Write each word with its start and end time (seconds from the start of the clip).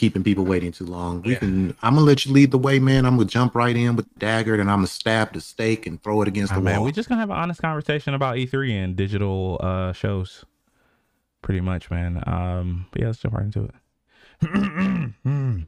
keeping 0.00 0.24
people 0.24 0.46
waiting 0.46 0.72
too 0.72 0.86
long. 0.86 1.20
We 1.20 1.32
yeah. 1.32 1.38
can. 1.40 1.76
I'm 1.82 1.94
gonna 1.94 2.06
let 2.06 2.24
you 2.24 2.32
lead 2.32 2.52
the 2.52 2.58
way, 2.58 2.78
man. 2.78 3.04
I'm 3.04 3.16
gonna 3.16 3.28
jump 3.28 3.54
right 3.54 3.76
in 3.76 3.96
with 3.96 4.10
the 4.14 4.18
dagger, 4.18 4.54
and 4.54 4.70
I'm 4.70 4.78
gonna 4.78 4.86
stab 4.86 5.34
the 5.34 5.42
stake 5.42 5.86
and 5.86 6.02
throw 6.02 6.22
it 6.22 6.28
against 6.28 6.54
oh, 6.54 6.56
the 6.56 6.62
man, 6.62 6.76
wall. 6.76 6.86
We're 6.86 6.92
just 6.92 7.10
gonna 7.10 7.20
have 7.20 7.28
an 7.28 7.36
honest 7.36 7.60
conversation 7.60 8.14
about 8.14 8.36
E3 8.36 8.72
and 8.82 8.96
digital 8.96 9.60
uh, 9.62 9.92
shows, 9.92 10.46
pretty 11.42 11.60
much, 11.60 11.90
man. 11.90 12.22
Um, 12.26 12.86
but 12.90 13.02
yeah, 13.02 13.08
let's 13.08 13.18
jump 13.18 13.34
right 13.34 13.44
into 13.44 13.64
it. 13.64 13.74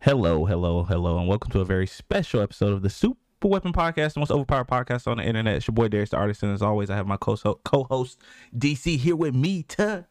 hello, 0.00 0.46
hello, 0.46 0.84
hello, 0.84 1.18
and 1.18 1.28
welcome 1.28 1.50
to 1.50 1.60
a 1.60 1.66
very 1.66 1.86
special 1.86 2.40
episode 2.40 2.72
of 2.72 2.80
the 2.80 2.88
Super 2.88 3.18
Weapon 3.42 3.74
Podcast, 3.74 4.14
the 4.14 4.20
most 4.20 4.30
overpowered 4.30 4.68
podcast 4.68 5.06
on 5.06 5.18
the 5.18 5.22
internet. 5.22 5.56
It's 5.56 5.68
your 5.68 5.74
boy 5.74 5.88
Darius 5.88 6.10
the 6.10 6.16
Artist, 6.16 6.42
and 6.42 6.54
as 6.54 6.62
always, 6.62 6.88
I 6.88 6.96
have 6.96 7.06
my 7.06 7.18
co-host 7.18 8.18
DC 8.56 8.96
here 8.96 9.16
with 9.16 9.34
me 9.34 9.64
today. 9.64 10.06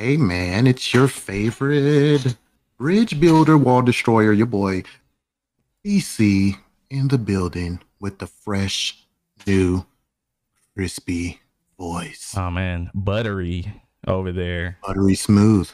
Hey 0.00 0.16
man, 0.16 0.68
it's 0.68 0.94
your 0.94 1.08
favorite 1.08 2.36
bridge 2.76 3.18
builder, 3.18 3.58
wall 3.58 3.82
destroyer, 3.82 4.32
your 4.32 4.46
boy 4.46 4.84
DC 5.84 6.54
in 6.88 7.08
the 7.08 7.18
building 7.18 7.80
with 7.98 8.20
the 8.20 8.28
fresh, 8.28 9.04
new, 9.44 9.84
crispy 10.76 11.40
voice. 11.80 12.32
Oh 12.36 12.48
man, 12.48 12.92
buttery 12.94 13.72
over 14.06 14.30
there. 14.30 14.78
Buttery 14.86 15.16
smooth. 15.16 15.68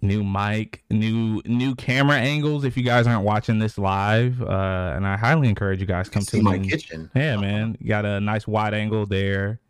New 0.00 0.24
mic, 0.24 0.82
new 0.88 1.42
new 1.44 1.74
camera 1.74 2.16
angles. 2.16 2.64
If 2.64 2.78
you 2.78 2.82
guys 2.82 3.06
aren't 3.06 3.24
watching 3.24 3.58
this 3.58 3.76
live, 3.76 4.40
uh, 4.40 4.94
and 4.96 5.06
I 5.06 5.18
highly 5.18 5.50
encourage 5.50 5.82
you 5.82 5.86
guys 5.86 6.08
come 6.08 6.22
to 6.22 6.40
my 6.40 6.60
kitchen. 6.60 7.10
Yeah, 7.14 7.36
man, 7.36 7.76
got 7.86 8.06
a 8.06 8.20
nice 8.20 8.48
wide 8.48 8.72
angle 8.72 9.04
there. 9.04 9.60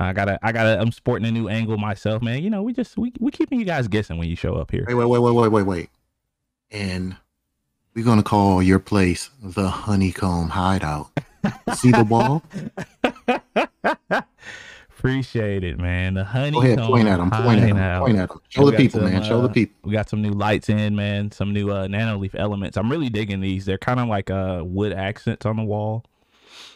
I 0.00 0.12
gotta, 0.12 0.38
I 0.42 0.52
gotta, 0.52 0.80
I'm 0.80 0.92
sporting 0.92 1.28
a 1.28 1.30
new 1.30 1.48
angle 1.48 1.76
myself, 1.76 2.22
man. 2.22 2.42
You 2.42 2.50
know, 2.50 2.62
we 2.62 2.72
just, 2.72 2.96
we, 2.96 3.12
we 3.20 3.30
keeping 3.30 3.58
you 3.58 3.66
guys 3.66 3.86
guessing 3.86 4.18
when 4.18 4.28
you 4.28 4.36
show 4.36 4.54
up 4.54 4.70
here. 4.70 4.84
Wait, 4.86 4.94
wait, 4.94 5.06
wait, 5.06 5.20
wait, 5.20 5.34
wait, 5.34 5.48
wait, 5.48 5.62
wait. 5.62 5.90
And 6.70 7.16
we're 7.94 8.04
gonna 8.04 8.22
call 8.22 8.62
your 8.62 8.78
place 8.78 9.30
the 9.42 9.68
Honeycomb 9.68 10.50
Hideout. 10.50 11.10
See 11.74 11.90
the 11.90 12.04
wall? 12.04 12.42
Appreciate 14.90 15.64
it, 15.64 15.78
man. 15.78 16.14
The 16.14 16.24
honeycomb. 16.24 16.60
Go 16.60 16.66
ahead, 16.66 16.78
point 16.78 17.08
at 17.08 17.16
them. 17.16 17.30
Point 17.30 17.60
at 17.60 17.74
them. 17.74 18.00
Point 18.00 18.18
at 18.18 18.28
them. 18.28 18.40
Show 18.50 18.70
the 18.70 18.76
people, 18.76 19.00
some, 19.00 19.10
man. 19.10 19.22
Show 19.22 19.40
the 19.40 19.48
uh, 19.48 19.52
people. 19.52 19.76
We 19.82 19.92
got 19.92 20.10
some 20.10 20.20
new 20.20 20.32
lights 20.32 20.68
in, 20.68 20.94
man. 20.94 21.32
Some 21.32 21.54
new 21.54 21.70
uh, 21.70 21.88
Nanoleaf 21.88 22.34
elements. 22.34 22.76
I'm 22.76 22.90
really 22.90 23.08
digging 23.08 23.40
these. 23.40 23.64
They're 23.64 23.78
kind 23.78 23.98
of 23.98 24.08
like 24.08 24.30
uh, 24.30 24.62
wood 24.62 24.92
accents 24.92 25.46
on 25.46 25.56
the 25.56 25.64
wall. 25.64 26.04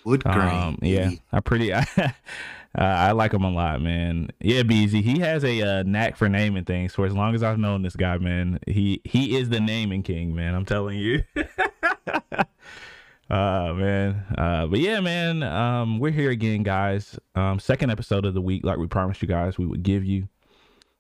Wood 0.05 0.25
grain. 0.25 0.37
Um, 0.37 0.79
yeah, 0.81 1.11
I 1.33 1.41
pretty. 1.41 1.73
Uh, 2.77 2.83
I 2.83 3.13
like 3.13 3.33
him 3.33 3.45
a 3.45 3.51
lot, 3.51 3.81
man. 3.81 4.31
Yeah, 4.41 4.65
Beezy, 4.65 5.01
he 5.01 5.21
has 5.21 5.45
a 5.45 5.63
uh, 5.63 5.83
knack 5.85 6.17
for 6.17 6.29
naming 6.29 6.65
things. 6.65 6.93
For 6.93 7.07
as 7.07 7.13
long 7.13 7.35
as 7.35 7.43
I've 7.43 7.59
known 7.59 7.83
this 7.83 7.95
guy, 7.95 8.19
man, 8.19 8.59
he 8.67 9.01
he 9.05 9.37
is 9.37 9.49
the 9.49 9.61
naming 9.61 10.03
king, 10.03 10.35
man. 10.35 10.55
I'm 10.55 10.65
telling 10.65 10.99
you. 10.99 11.23
uh 11.37 12.45
man. 13.31 14.25
Uh, 14.37 14.67
but 14.67 14.81
yeah, 14.81 14.99
man. 14.99 15.45
Um, 15.45 16.01
we're 16.01 16.11
here 16.11 16.31
again, 16.31 16.65
guys. 16.65 17.17
Um, 17.37 17.61
second 17.61 17.91
episode 17.91 18.25
of 18.25 18.35
the 18.35 18.41
week, 18.41 18.65
like 18.65 18.79
we 18.79 18.89
promised 18.89 19.23
you 19.23 19.29
guys 19.29 19.57
we 19.57 19.67
would 19.67 19.85
give 19.85 20.05
you. 20.05 20.29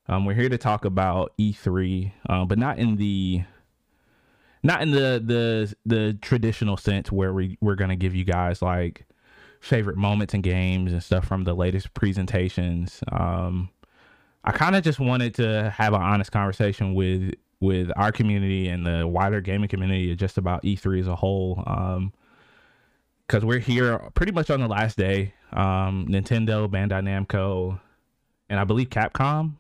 Um, 0.07 0.27
we're 0.27 0.35
here 0.35 0.51
to 0.51 0.59
talk 0.59 0.85
about 0.85 1.33
E3, 1.41 2.13
uh, 2.29 2.45
but 2.45 2.59
not 2.59 2.79
in 2.79 2.97
the 2.97 3.43
not 4.63 4.81
in 4.81 4.93
the 4.93 5.21
the 5.25 5.75
the 5.85 6.17
traditional 6.23 6.77
sense 6.77 7.11
where 7.11 7.33
we 7.33 7.59
we're 7.61 7.75
gonna 7.75 7.97
give 7.97 8.15
you 8.15 8.25
guys 8.25 8.63
like 8.63 9.07
favorite 9.65 9.97
moments 9.97 10.35
and 10.35 10.43
games 10.43 10.93
and 10.93 11.03
stuff 11.03 11.27
from 11.27 11.45
the 11.45 11.55
latest 11.55 11.95
presentations. 11.95 13.01
Um, 13.11 13.71
I 14.45 14.53
kind 14.53 14.77
of 14.77 14.85
just 14.85 15.01
wanted 15.01 15.35
to 15.37 15.71
have 15.71 15.95
an 15.95 16.03
honest 16.03 16.31
conversation 16.33 16.95
with 16.95 17.35
with 17.61 17.91
our 17.97 18.13
community 18.13 18.69
and 18.69 18.87
the 18.87 19.07
wider 19.07 19.41
gaming 19.41 19.69
community 19.69 20.15
just 20.17 20.37
about 20.37 20.63
E3 20.65 21.01
as 21.01 21.09
a 21.09 21.17
whole. 21.17 21.63
Um, 21.67 22.13
because 23.27 23.43
we're 23.43 23.59
here 23.59 23.99
pretty 24.13 24.33
much 24.33 24.51
on 24.51 24.61
the 24.61 24.69
last 24.69 24.99
day. 24.99 25.33
Um, 25.51 26.07
Nintendo, 26.11 26.69
Bandai 26.69 27.01
Namco, 27.03 27.81
and 28.51 28.61
I 28.61 28.65
believe 28.65 28.91
Capcom 28.91 29.55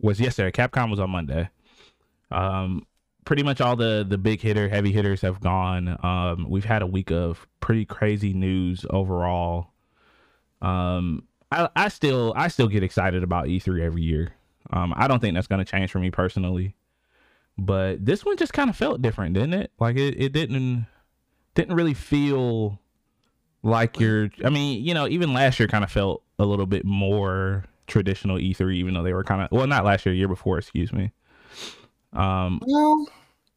was 0.00 0.20
yesterday. 0.20 0.50
Capcom 0.50 0.90
was 0.90 0.98
on 0.98 1.10
Monday. 1.10 1.48
Um, 2.32 2.84
pretty 3.26 3.42
much 3.42 3.60
all 3.60 3.76
the 3.76 4.06
the 4.08 4.16
big 4.16 4.40
hitter 4.40 4.70
heavy 4.70 4.92
hitters 4.92 5.20
have 5.20 5.40
gone. 5.40 5.98
Um, 6.02 6.46
we've 6.48 6.64
had 6.64 6.80
a 6.80 6.86
week 6.86 7.10
of 7.10 7.46
pretty 7.60 7.84
crazy 7.84 8.32
news 8.32 8.86
overall. 8.88 9.72
Um, 10.62 11.24
I, 11.52 11.68
I 11.76 11.88
still 11.88 12.32
i 12.34 12.48
still 12.48 12.68
get 12.68 12.82
excited 12.82 13.22
about 13.22 13.46
e3 13.46 13.82
every 13.82 14.02
year. 14.02 14.32
Um, 14.72 14.94
i 14.96 15.06
don't 15.06 15.20
think 15.20 15.34
that's 15.34 15.46
going 15.46 15.64
to 15.64 15.70
change 15.70 15.92
for 15.92 16.00
me 16.00 16.10
personally 16.10 16.74
but 17.58 18.04
this 18.04 18.24
one 18.24 18.36
just 18.36 18.52
kind 18.52 18.68
of 18.68 18.76
felt 18.76 19.00
different 19.00 19.34
didn't 19.34 19.54
it? 19.54 19.70
Like 19.78 19.96
it, 19.96 20.20
it 20.20 20.32
didn't 20.32 20.86
didn't 21.54 21.74
really 21.74 21.94
feel 21.94 22.78
like 23.62 23.98
you're 23.98 24.28
i 24.44 24.50
mean 24.50 24.84
you 24.84 24.92
know 24.94 25.08
even 25.08 25.32
last 25.32 25.58
year 25.58 25.66
kind 25.68 25.82
of 25.82 25.90
felt 25.90 26.22
a 26.38 26.44
little 26.44 26.66
bit 26.66 26.84
more 26.84 27.64
traditional 27.86 28.36
e3 28.36 28.74
even 28.74 28.94
though 28.94 29.02
they 29.02 29.12
were 29.12 29.24
kind 29.24 29.42
of 29.42 29.50
well 29.50 29.66
not 29.66 29.84
last 29.84 30.04
year 30.04 30.14
year 30.14 30.28
before 30.28 30.58
excuse 30.58 30.92
me. 30.92 31.12
Um, 32.12 32.60
well, 32.66 33.06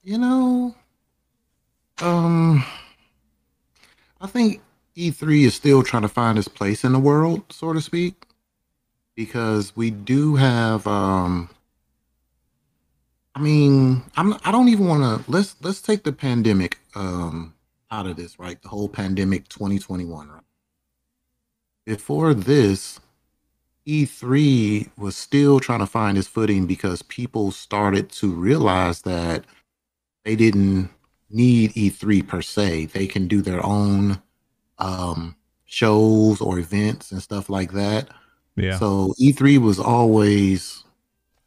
you 0.04 0.18
know, 0.18 0.76
um, 2.02 2.66
I 4.22 4.28
think 4.28 4.62
E3 4.98 5.46
is 5.46 5.56
still 5.56 5.84
trying 5.84 6.04
to 6.04 6.10
find 6.10 6.38
its 6.38 6.48
place 6.48 6.84
in 6.84 6.94
the 6.94 7.00
world, 7.00 7.44
so 7.52 7.74
to 7.74 7.82
speak, 7.82 8.26
because 9.16 9.76
we 9.76 9.92
do 9.92 10.36
have. 10.36 10.88
Um, 10.88 11.50
I 13.36 13.42
mean, 13.42 14.04
I'm. 14.18 14.36
I 14.46 14.52
don't 14.52 14.70
even 14.70 14.88
want 14.88 15.26
to. 15.26 15.32
Let's 15.32 15.56
let's 15.62 15.82
take 15.82 16.04
the 16.04 16.14
pandemic 16.14 16.80
um, 16.96 17.54
out 17.92 18.08
of 18.08 18.18
this, 18.18 18.40
right? 18.40 18.62
The 18.62 18.70
whole 18.70 18.90
pandemic 18.90 19.50
2021, 19.50 20.30
right? 20.30 20.42
Before 21.86 22.34
this, 22.34 23.00
E3 23.88 24.90
was 24.98 25.16
still 25.18 25.60
trying 25.60 25.80
to 25.80 25.88
find 25.88 26.18
its 26.18 26.28
footing 26.28 26.68
because 26.68 27.02
people 27.04 27.52
started 27.52 28.10
to 28.14 28.30
realize 28.32 29.02
that 29.04 29.46
they 30.24 30.36
didn't 30.36 30.90
need 31.30 31.74
E3 31.74 32.28
per 32.28 32.42
se. 32.42 32.86
They 32.88 33.08
can 33.08 33.28
do 33.28 33.42
their 33.42 33.64
own 33.66 34.22
um, 34.78 35.36
shows 35.66 36.42
or 36.42 36.60
events 36.60 37.12
and 37.12 37.22
stuff 37.22 37.50
like 37.50 37.74
that. 37.74 38.10
Yeah. 38.56 38.78
So 38.78 39.14
E3 39.22 39.60
was 39.60 39.80
always, 39.80 40.84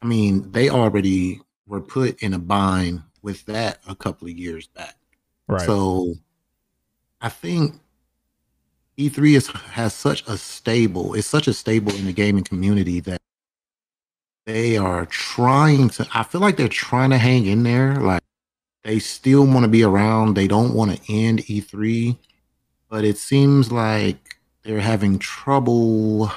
I 0.01 0.05
mean, 0.05 0.51
they 0.51 0.69
already 0.69 1.41
were 1.67 1.81
put 1.81 2.21
in 2.21 2.33
a 2.33 2.39
bind 2.39 3.03
with 3.21 3.45
that 3.45 3.79
a 3.87 3.95
couple 3.95 4.27
of 4.27 4.37
years 4.37 4.67
back. 4.67 4.95
Right. 5.47 5.61
So 5.61 6.15
I 7.21 7.29
think 7.29 7.75
E3 8.97 9.35
is 9.35 9.47
has 9.47 9.93
such 9.93 10.27
a 10.27 10.37
stable, 10.37 11.13
it's 11.13 11.27
such 11.27 11.47
a 11.47 11.53
stable 11.53 11.93
in 11.95 12.05
the 12.05 12.13
gaming 12.13 12.43
community 12.43 12.99
that 13.01 13.21
they 14.45 14.77
are 14.77 15.05
trying 15.05 15.89
to 15.89 16.07
I 16.13 16.23
feel 16.23 16.41
like 16.41 16.57
they're 16.57 16.67
trying 16.67 17.11
to 17.11 17.17
hang 17.17 17.45
in 17.45 17.63
there. 17.63 17.95
Like 17.95 18.21
they 18.83 18.99
still 18.99 19.45
want 19.45 19.63
to 19.63 19.67
be 19.69 19.83
around. 19.83 20.35
They 20.35 20.47
don't 20.47 20.73
want 20.73 20.91
to 20.91 21.13
end 21.13 21.39
E3, 21.39 22.17
but 22.89 23.03
it 23.03 23.17
seems 23.17 23.71
like 23.71 24.37
they're 24.63 24.79
having 24.79 25.19
trouble 25.19 26.31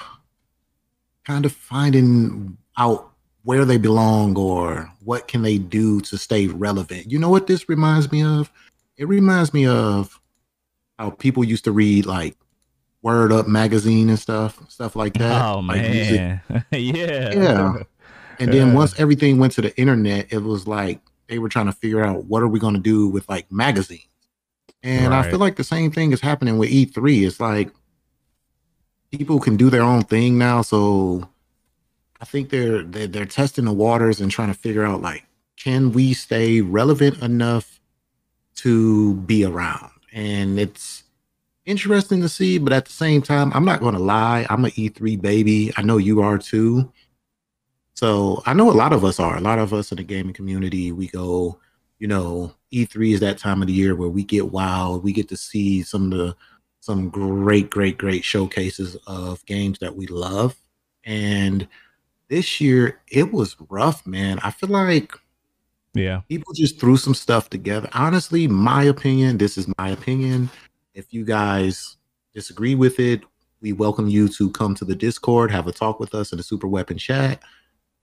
kind 1.25 1.45
of 1.45 1.53
finding 1.53 2.57
out 2.79 3.11
where 3.43 3.65
they 3.65 3.79
belong 3.79 4.37
or 4.37 4.91
what 5.05 5.29
can 5.29 5.43
they 5.43 5.59
do 5.59 6.01
to 6.01 6.19
stay 6.19 6.47
relevant. 6.47 7.11
You 7.11 7.19
know 7.19 7.31
what 7.31 7.47
this 7.47 7.69
reminds 7.69 8.11
me 8.11 8.23
of? 8.23 8.51
It 8.97 9.07
reminds 9.07 9.53
me 9.53 9.67
of 9.67 10.21
how 10.99 11.11
people 11.11 11.45
used 11.45 11.65
to 11.65 11.73
read 11.73 12.07
like 12.07 12.37
Word 13.03 13.33
Up 13.33 13.47
magazine 13.47 14.09
and 14.09 14.19
stuff, 14.19 14.61
stuff 14.69 14.97
like 14.97 15.15
that. 15.15 15.45
Oh 15.45 15.61
like 15.61 15.83
man, 15.83 16.41
yeah, 16.73 17.33
yeah. 17.35 17.77
And 18.39 18.53
then 18.53 18.75
once 18.75 18.99
everything 18.99 19.39
went 19.39 19.53
to 19.55 19.63
the 19.63 19.77
internet, 19.79 20.33
it 20.33 20.39
was 20.39 20.67
like 20.67 21.01
they 21.29 21.39
were 21.39 21.49
trying 21.49 21.67
to 21.67 21.73
figure 21.73 22.05
out 22.05 22.25
what 22.25 22.43
are 22.43 22.49
we 22.49 22.59
going 22.59 22.75
to 22.75 22.81
do 22.81 23.09
with 23.09 23.29
like 23.29 23.51
magazines. 23.51 24.03
And 24.83 25.11
right. 25.11 25.27
I 25.27 25.31
feel 25.31 25.39
like 25.39 25.57
the 25.57 25.65
same 25.65 25.91
thing 25.91 26.13
is 26.13 26.21
happening 26.21 26.59
with 26.59 26.71
E3. 26.71 27.27
It's 27.27 27.41
like 27.41 27.71
people 29.11 29.41
can 29.41 29.57
do 29.57 29.71
their 29.71 29.83
own 29.83 30.03
thing 30.03 30.39
now, 30.39 30.63
so 30.63 31.29
I 32.21 32.25
think 32.25 32.51
they're 32.51 32.83
they're, 32.83 33.07
they're 33.07 33.27
testing 33.27 33.65
the 33.65 33.73
waters 33.73 34.21
and 34.21 34.31
trying 34.31 34.53
to 34.53 34.59
figure 34.59 34.85
out 34.85 35.03
like 35.03 35.25
can 35.57 35.93
we 35.93 36.13
stay 36.13 36.61
relevant 36.61 37.23
enough 37.23 37.81
to 38.57 39.15
be 39.15 39.45
around? 39.45 39.91
And 40.13 40.59
it's 40.59 41.03
interesting 41.65 42.21
to 42.23 42.29
see, 42.29 42.59
but 42.59 42.73
at 42.73 42.87
the 42.87 42.93
same 42.93 43.23
time, 43.23 43.53
I'm 43.55 43.65
not 43.65 43.81
going 43.81 43.95
to 43.95 44.01
lie. 44.01 44.47
I'm 44.49 44.65
an 44.65 44.71
E3 44.73 45.21
baby. 45.21 45.73
I 45.77 45.83
know 45.83 45.97
you 45.97 46.21
are 46.21 46.39
too. 46.39 46.91
So 47.97 48.43
I 48.45 48.53
know 48.53 48.71
a 48.71 48.73
lot 48.73 48.93
of 48.93 49.05
us 49.05 49.19
are. 49.19 49.39
A 49.39 49.41
lot 49.41 49.59
of 49.59 49.73
us 49.73 49.91
in 49.91 49.97
the 49.97 50.05
gaming 50.05 50.35
community, 50.35 50.93
we 50.93 51.09
go, 51.09 51.59
you 51.99 52.07
know, 52.07 52.55
E3 52.71 53.15
is 53.15 53.21
that 53.21 53.39
time 53.39 53.63
of 53.63 53.69
the 53.69 53.73
year 53.73 53.97
where 53.97 54.11
we 54.11 54.23
get 54.23 54.53
wild. 54.53 55.03
We 55.03 55.15
get 55.15 55.29
to 55.31 55.37
see 55.37 55.83
some 55.83 56.13
of 56.13 56.19
the 56.19 56.37
some 56.81 57.09
great, 57.09 57.71
great, 57.71 57.99
great 57.99 58.23
showcases 58.23 58.97
of 59.07 59.45
games 59.47 59.79
that 59.81 59.97
we 59.97 60.07
love. 60.07 60.55
And 61.05 61.67
this 62.29 62.61
year 62.61 63.01
it 63.09 63.33
was 63.33 63.57
rough, 63.71 64.07
man. 64.07 64.39
I 64.43 64.51
feel 64.51 64.69
like 64.69 65.15
yeah, 65.95 66.21
people 66.29 66.53
just 66.53 66.79
threw 66.79 66.99
some 66.99 67.15
stuff 67.15 67.49
together. 67.49 67.89
Honestly, 67.95 68.47
my 68.47 68.83
opinion, 68.83 69.39
this 69.39 69.57
is 69.57 69.67
my 69.79 69.89
opinion. 69.89 70.51
If 70.93 71.15
you 71.15 71.25
guys 71.25 71.97
disagree 72.35 72.75
with 72.75 73.01
it, 73.01 73.23
we 73.63 73.73
welcome 73.73 74.07
you 74.07 74.29
to 74.29 74.51
come 74.51 74.75
to 74.75 74.85
the 74.85 74.95
Discord, 74.95 75.51
have 75.51 75.67
a 75.67 75.73
talk 75.73 75.99
with 75.99 76.15
us 76.15 76.31
in 76.33 76.37
the 76.37 76.45
Super 76.45 76.69
Weapon 76.69 76.99
chat. 76.99 77.41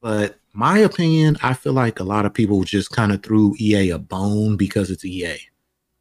But 0.03 0.37
my 0.51 0.79
opinion, 0.79 1.37
I 1.41 1.53
feel 1.53 1.71
like 1.71 2.01
a 2.01 2.03
lot 2.03 2.25
of 2.25 2.33
people 2.33 2.61
just 2.65 2.91
kind 2.91 3.13
of 3.13 3.23
threw 3.23 3.55
EA 3.57 3.91
a 3.91 3.97
bone 3.97 4.57
because 4.57 4.91
it's 4.91 5.05
EA. 5.05 5.37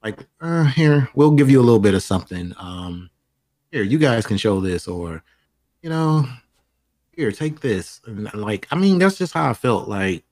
Like, 0.02 0.26
uh, 0.40 0.64
here, 0.64 1.08
we'll 1.14 1.30
give 1.30 1.48
you 1.48 1.60
a 1.60 1.62
little 1.62 1.78
bit 1.78 1.94
of 1.94 2.02
something. 2.02 2.52
Um, 2.58 3.10
here, 3.70 3.84
you 3.84 3.98
guys 3.98 4.26
can 4.26 4.38
show 4.38 4.60
this, 4.60 4.88
or 4.88 5.22
you 5.82 5.88
know, 5.88 6.28
here, 7.12 7.30
take 7.30 7.60
this. 7.60 8.00
And 8.04 8.28
like, 8.34 8.66
I 8.72 8.74
mean, 8.74 8.98
that's 8.98 9.18
just 9.18 9.34
how 9.34 9.48
I 9.48 9.54
felt. 9.54 9.88
Like, 9.88 10.24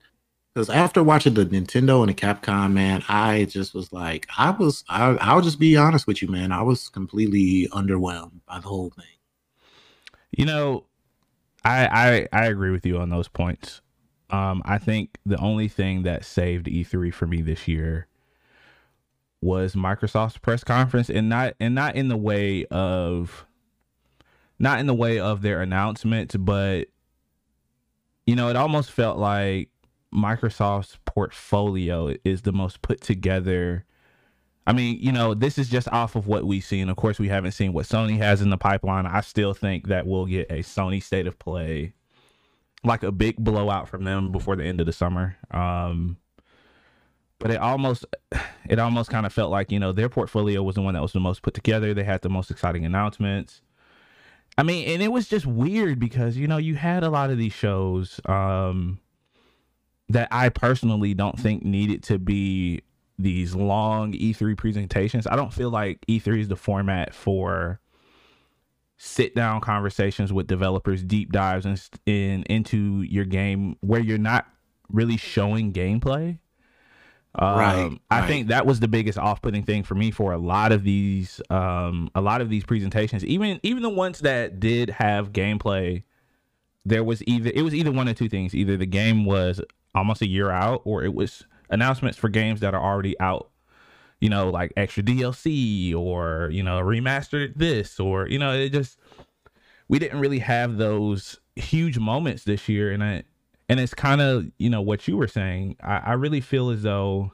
because 0.53 0.69
after 0.69 1.05
watching 1.05 1.35
the 1.35 1.47
Nintendo 1.47 2.01
and 2.01 2.09
the 2.09 2.15
Capcom, 2.15 2.73
man, 2.73 3.05
I 3.09 3.45
just 3.45 3.73
was 3.73 3.93
like, 3.93 4.27
I 4.37 4.51
was, 4.51 4.83
I, 4.89 5.11
I'll 5.21 5.43
just 5.43 5.61
be 5.61 5.77
honest 5.77 6.09
with 6.09 6.23
you, 6.23 6.27
man. 6.29 6.51
I 6.51 6.63
was 6.63 6.89
completely 6.89 7.69
underwhelmed 7.71 8.41
by 8.49 8.59
the 8.59 8.67
whole 8.67 8.91
thing. 8.91 9.05
You 10.33 10.47
know, 10.47 10.87
I 11.65 12.29
I, 12.33 12.43
I 12.43 12.47
agree 12.47 12.71
with 12.71 12.87
you 12.87 12.99
on 12.99 13.11
those 13.11 13.29
points. 13.29 13.81
Um, 14.31 14.63
I 14.65 14.79
think 14.79 15.19
the 15.27 15.39
only 15.39 15.69
thing 15.69 16.03
that 16.05 16.25
saved 16.25 16.67
E3 16.67 17.13
for 17.13 17.27
me 17.27 17.43
this 17.43 17.67
year 17.67 18.07
was 19.41 19.75
Microsoft's 19.75 20.39
press 20.39 20.63
conference, 20.63 21.11
and 21.11 21.29
not 21.29 21.55
and 21.59 21.75
not 21.75 21.97
in 21.97 22.09
the 22.09 22.17
way 22.17 22.65
of 22.67 23.47
not 24.59 24.79
in 24.79 24.87
the 24.87 24.95
way 24.95 25.19
of 25.19 25.43
their 25.43 25.63
announcements, 25.63 26.37
but 26.37 26.89
you 28.27 28.37
know, 28.37 28.49
it 28.49 28.57
almost 28.57 28.93
felt 28.93 29.19
like 29.19 29.71
Microsoft's 30.15 30.99
portfolio 31.05 32.15
is 32.25 32.43
the 32.43 32.53
most 32.53 32.83
put 32.83 33.01
together. 33.01 33.85
I 34.67 34.73
mean, 34.73 34.99
you 35.01 35.11
know, 35.11 35.35
this 35.35 35.59
is 35.59 35.69
just 35.69 35.89
off 35.89 36.17
of 36.17 36.27
what 36.27 36.45
we've 36.45 36.65
seen. 36.65 36.89
Of 36.89 36.97
course, 36.97 37.19
we 37.19 37.29
haven't 37.29 37.53
seen 37.53 37.73
what 37.73 37.87
Sony 37.87 38.19
has 38.19 38.43
in 38.43 38.51
the 38.51 38.59
pipeline. 38.59 39.07
I 39.07 39.21
still 39.21 39.55
think 39.55 39.89
that 39.89 40.07
we'll 40.07 40.27
get 40.27 40.51
a 40.51 40.59
Sony 40.59 41.03
state 41.03 41.27
of 41.27 41.39
play, 41.39 41.95
like 42.85 43.03
a 43.03 43.11
big 43.11 43.37
blowout 43.37 43.89
from 43.89 44.05
them 44.05 44.31
before 44.31 44.57
the 44.57 44.65
end 44.65 44.81
of 44.81 44.87
the 44.87 44.93
summer. 44.93 45.37
Um, 45.51 46.19
but 47.39 47.51
it 47.51 47.57
almost, 47.57 48.05
it 48.69 48.79
almost 48.79 49.11
kind 49.11 49.25
of 49.25 49.33
felt 49.33 49.51
like 49.51 49.73
you 49.73 49.81
know 49.81 49.93
their 49.93 50.09
portfolio 50.09 50.63
was 50.63 50.75
the 50.75 50.83
one 50.83 50.95
that 50.95 51.03
was 51.03 51.13
the 51.13 51.21
most 51.21 51.43
put 51.43 51.55
together. 51.55 51.95
They 51.95 52.05
had 52.05 52.23
the 52.23 52.29
most 52.29 52.51
exciting 52.51 52.85
announcements. 52.85 53.63
I 54.59 54.63
mean, 54.63 54.89
and 54.89 55.03
it 55.03 55.11
was 55.11 55.27
just 55.27 55.47
weird 55.47 55.99
because 55.99 56.37
you 56.37 56.47
know 56.47 56.59
you 56.59 56.75
had 56.75 57.03
a 57.03 57.09
lot 57.11 57.31
of 57.31 57.39
these 57.39 57.55
shows 57.55 58.21
um, 58.27 59.01
that 60.11 60.29
I 60.31 60.51
personally 60.51 61.15
don't 61.15 61.41
think 61.41 61.65
needed 61.65 62.03
to 62.05 62.19
be 62.19 62.83
these 63.23 63.55
long 63.55 64.13
E3 64.13 64.57
presentations. 64.57 65.27
I 65.27 65.37
don't 65.37 65.53
feel 65.53 65.71
like 65.71 66.05
E3 66.09 66.41
is 66.41 66.49
the 66.49 66.57
format 66.57 67.15
for 67.15 67.81
sit 68.97 69.35
down 69.35 69.63
conversations 69.63 70.31
with 70.33 70.47
developers, 70.47 71.03
deep 71.03 71.33
dives 71.33 71.65
in, 71.65 71.79
in 72.05 72.43
into 72.45 73.03
your 73.03 73.25
game 73.25 73.77
where 73.81 74.01
you're 74.01 74.19
not 74.19 74.47
really 74.91 75.17
showing 75.17 75.73
gameplay. 75.73 76.39
Um, 77.35 77.59
right, 77.59 78.01
I 78.11 78.27
think 78.27 78.49
that 78.49 78.67
was 78.67 78.81
the 78.81 78.89
biggest 78.89 79.17
off-putting 79.17 79.63
thing 79.63 79.85
for 79.85 79.95
me 79.95 80.11
for 80.11 80.33
a 80.33 80.39
lot 80.39 80.73
of 80.73 80.83
these, 80.83 81.41
um, 81.49 82.11
a 82.15 82.21
lot 82.21 82.41
of 82.41 82.51
these 82.51 82.65
presentations. 82.65 83.25
Even 83.25 83.61
even 83.63 83.83
the 83.83 83.89
ones 83.89 84.19
that 84.21 84.59
did 84.59 84.91
have 84.91 85.33
gameplay, 85.33 86.03
there 86.85 87.05
was 87.05 87.23
either 87.29 87.53
it 87.55 87.63
was 87.63 87.75
either 87.75 87.93
one 87.93 88.09
of 88.09 88.17
two 88.17 88.29
things: 88.29 88.55
either 88.55 88.77
the 88.77 88.85
game 88.85 89.25
was 89.25 89.61
almost 89.95 90.23
a 90.23 90.27
year 90.27 90.51
out, 90.51 90.83
or 90.85 91.05
it 91.05 91.15
was 91.15 91.47
announcements 91.71 92.19
for 92.19 92.29
games 92.29 92.61
that 92.61 92.75
are 92.75 92.83
already 92.83 93.19
out. 93.21 93.51
You 94.21 94.29
know, 94.29 94.51
like 94.51 94.73
extra 94.77 95.03
DLC 95.03 95.95
or 95.95 96.51
you 96.53 96.63
know 96.63 96.81
remastered 96.81 97.55
this, 97.57 97.99
or 97.99 98.29
you 98.29 98.39
know, 98.39 98.53
it 98.53 98.71
just 98.71 98.99
we 99.89 99.99
didn't 99.99 100.21
really 100.21 100.41
have 100.41 100.77
those 100.77 101.41
huge 101.57 101.99
moments 101.99 102.45
this 102.45 102.69
year, 102.69 102.93
and 102.93 103.03
I 103.03 103.25
and 103.71 103.79
it's 103.79 103.95
kind 103.95 104.21
of 104.21 104.47
you 104.59 104.69
know 104.69 104.83
what 104.83 105.09
you 105.09 105.17
were 105.17 105.29
saying. 105.29 105.77
I, 105.83 105.97
I, 105.99 106.13
really 106.15 106.41
feel 106.41 106.71
as 106.71 106.83
though 106.83 107.33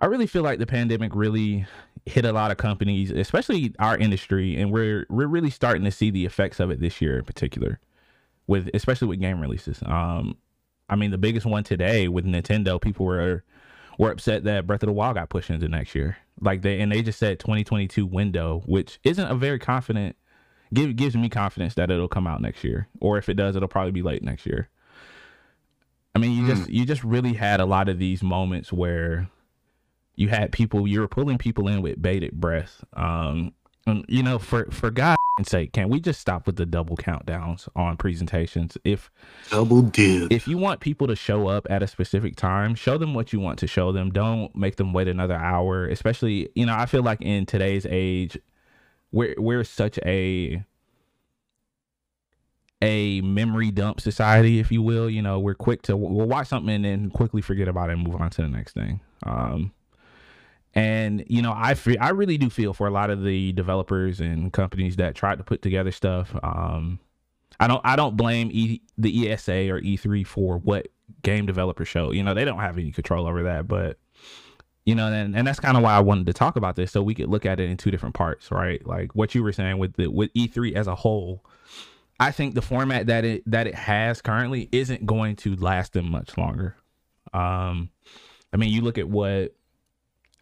i 0.00 0.06
really 0.06 0.26
feel 0.26 0.42
like 0.42 0.58
the 0.58 0.66
pandemic 0.66 1.14
really 1.14 1.66
hit 2.04 2.24
a 2.24 2.32
lot 2.32 2.50
of 2.50 2.56
companies 2.56 3.10
especially 3.10 3.74
our 3.78 3.96
industry. 3.96 4.56
And 4.56 4.72
we're 4.72 5.06
we're 5.08 5.28
really 5.28 5.50
starting 5.50 5.84
to 5.84 5.90
see 5.90 6.10
the 6.10 6.26
effects 6.26 6.60
of 6.60 6.70
it 6.70 6.80
this 6.80 7.00
year 7.00 7.18
in 7.18 7.24
particular 7.24 7.80
with 8.46 8.68
especially 8.74 9.08
with 9.08 9.20
game 9.20 9.40
releases. 9.40 9.82
Um 9.86 10.36
i 10.88 10.96
mean 10.96 11.10
the 11.10 11.18
biggest 11.18 11.46
one 11.46 11.64
today 11.64 12.08
with 12.08 12.24
nintendo 12.24 12.80
people 12.80 13.06
were 13.06 13.44
were 13.98 14.10
upset 14.10 14.44
that 14.44 14.66
breath 14.66 14.82
of 14.82 14.88
the 14.88 14.92
wild 14.92 15.14
got 15.14 15.28
pushed 15.28 15.50
into 15.50 15.68
next 15.68 15.94
year 15.94 16.16
like 16.40 16.62
they 16.62 16.80
and 16.80 16.92
they 16.92 17.02
just 17.02 17.18
said 17.18 17.38
2022 17.38 18.04
window 18.06 18.62
which 18.66 18.98
isn't 19.04 19.30
a 19.30 19.34
very 19.34 19.58
confident 19.58 20.16
give, 20.72 20.96
gives 20.96 21.16
me 21.16 21.28
confidence 21.28 21.74
that 21.74 21.90
it'll 21.90 22.08
come 22.08 22.26
out 22.26 22.40
next 22.40 22.64
year, 22.64 22.88
or 23.00 23.18
if 23.18 23.28
it 23.28 23.34
does, 23.34 23.56
it'll 23.56 23.68
probably 23.68 23.92
be 23.92 24.02
late 24.02 24.22
next 24.22 24.46
year. 24.46 24.68
I 26.14 26.18
mean, 26.18 26.32
you 26.32 26.44
mm. 26.44 26.56
just 26.56 26.70
you 26.70 26.86
just 26.86 27.04
really 27.04 27.34
had 27.34 27.60
a 27.60 27.66
lot 27.66 27.88
of 27.88 27.98
these 27.98 28.22
moments 28.22 28.72
where 28.72 29.28
you 30.14 30.28
had 30.28 30.50
people 30.50 30.86
you 30.86 31.00
were 31.00 31.08
pulling 31.08 31.36
people 31.36 31.68
in 31.68 31.82
with 31.82 32.00
bated 32.00 32.32
breath. 32.32 32.82
Um, 32.94 33.52
you 34.08 34.22
know, 34.22 34.38
for 34.38 34.66
for 34.70 34.90
God's 34.90 35.18
sake, 35.44 35.72
can 35.72 35.88
we 35.88 36.00
just 36.00 36.20
stop 36.20 36.46
with 36.46 36.56
the 36.56 36.66
double 36.66 36.96
countdowns 36.96 37.68
on 37.76 37.96
presentations? 37.96 38.76
If 38.84 39.10
double 39.50 39.82
dip, 39.82 40.32
if 40.32 40.48
you 40.48 40.58
want 40.58 40.80
people 40.80 41.06
to 41.06 41.16
show 41.16 41.48
up 41.48 41.66
at 41.70 41.82
a 41.82 41.86
specific 41.86 42.36
time, 42.36 42.74
show 42.74 42.98
them 42.98 43.14
what 43.14 43.32
you 43.32 43.40
want 43.40 43.58
to 43.60 43.66
show 43.66 43.92
them. 43.92 44.10
Don't 44.10 44.54
make 44.56 44.76
them 44.76 44.92
wait 44.92 45.08
another 45.08 45.36
hour. 45.36 45.86
Especially, 45.86 46.48
you 46.54 46.66
know, 46.66 46.74
I 46.74 46.86
feel 46.86 47.02
like 47.02 47.20
in 47.20 47.46
today's 47.46 47.86
age, 47.88 48.38
we're 49.12 49.34
we're 49.38 49.64
such 49.64 49.98
a 50.04 50.64
a 52.82 53.20
memory 53.22 53.70
dump 53.70 54.00
society, 54.00 54.58
if 54.58 54.70
you 54.72 54.82
will. 54.82 55.08
You 55.08 55.22
know, 55.22 55.38
we're 55.38 55.54
quick 55.54 55.82
to 55.82 55.96
we'll 55.96 56.26
watch 56.26 56.48
something 56.48 56.74
and 56.74 56.84
then 56.84 57.10
quickly 57.10 57.42
forget 57.42 57.68
about 57.68 57.90
it 57.90 57.94
and 57.94 58.06
move 58.06 58.20
on 58.20 58.30
to 58.30 58.42
the 58.42 58.48
next 58.48 58.72
thing. 58.74 59.00
Um, 59.22 59.72
and 60.76 61.24
you 61.26 61.40
know, 61.40 61.54
I 61.56 61.72
feel, 61.72 61.96
I 61.98 62.10
really 62.10 62.36
do 62.36 62.50
feel 62.50 62.74
for 62.74 62.86
a 62.86 62.90
lot 62.90 63.08
of 63.08 63.24
the 63.24 63.52
developers 63.52 64.20
and 64.20 64.52
companies 64.52 64.96
that 64.96 65.14
tried 65.14 65.38
to 65.38 65.44
put 65.44 65.62
together 65.62 65.90
stuff. 65.90 66.36
Um, 66.42 67.00
I 67.58 67.66
don't 67.66 67.80
I 67.82 67.96
don't 67.96 68.14
blame 68.14 68.50
e, 68.52 68.82
the 68.98 69.30
ESA 69.30 69.70
or 69.70 69.80
E3 69.80 70.26
for 70.26 70.58
what 70.58 70.88
game 71.22 71.46
developers 71.46 71.88
show. 71.88 72.12
You 72.12 72.22
know, 72.22 72.34
they 72.34 72.44
don't 72.44 72.58
have 72.58 72.76
any 72.76 72.92
control 72.92 73.26
over 73.26 73.44
that, 73.44 73.66
but 73.66 73.96
you 74.84 74.94
know 74.94 75.12
and, 75.12 75.34
and 75.34 75.46
that's 75.46 75.58
kind 75.58 75.76
of 75.76 75.82
why 75.82 75.94
i 75.94 75.98
wanted 75.98 76.26
to 76.26 76.32
talk 76.32 76.54
about 76.54 76.76
this 76.76 76.92
so 76.92 77.02
we 77.02 77.12
could 77.12 77.28
look 77.28 77.44
at 77.44 77.58
it 77.58 77.68
in 77.68 77.76
two 77.76 77.90
different 77.90 78.14
parts 78.14 78.52
right 78.52 78.86
like 78.86 79.12
what 79.16 79.34
you 79.34 79.42
were 79.42 79.50
saying 79.52 79.78
with 79.78 79.94
the 79.94 80.06
with 80.06 80.32
e3 80.34 80.74
as 80.74 80.86
a 80.86 80.94
whole 80.94 81.44
i 82.20 82.30
think 82.30 82.54
the 82.54 82.62
format 82.62 83.08
that 83.08 83.24
it 83.24 83.42
that 83.50 83.66
it 83.66 83.74
has 83.74 84.22
currently 84.22 84.68
isn't 84.70 85.04
going 85.04 85.34
to 85.34 85.56
last 85.56 85.92
them 85.92 86.08
much 86.08 86.38
longer 86.38 86.76
um 87.34 87.90
i 88.52 88.56
mean 88.56 88.72
you 88.72 88.80
look 88.80 88.96
at 88.96 89.08
what 89.08 89.55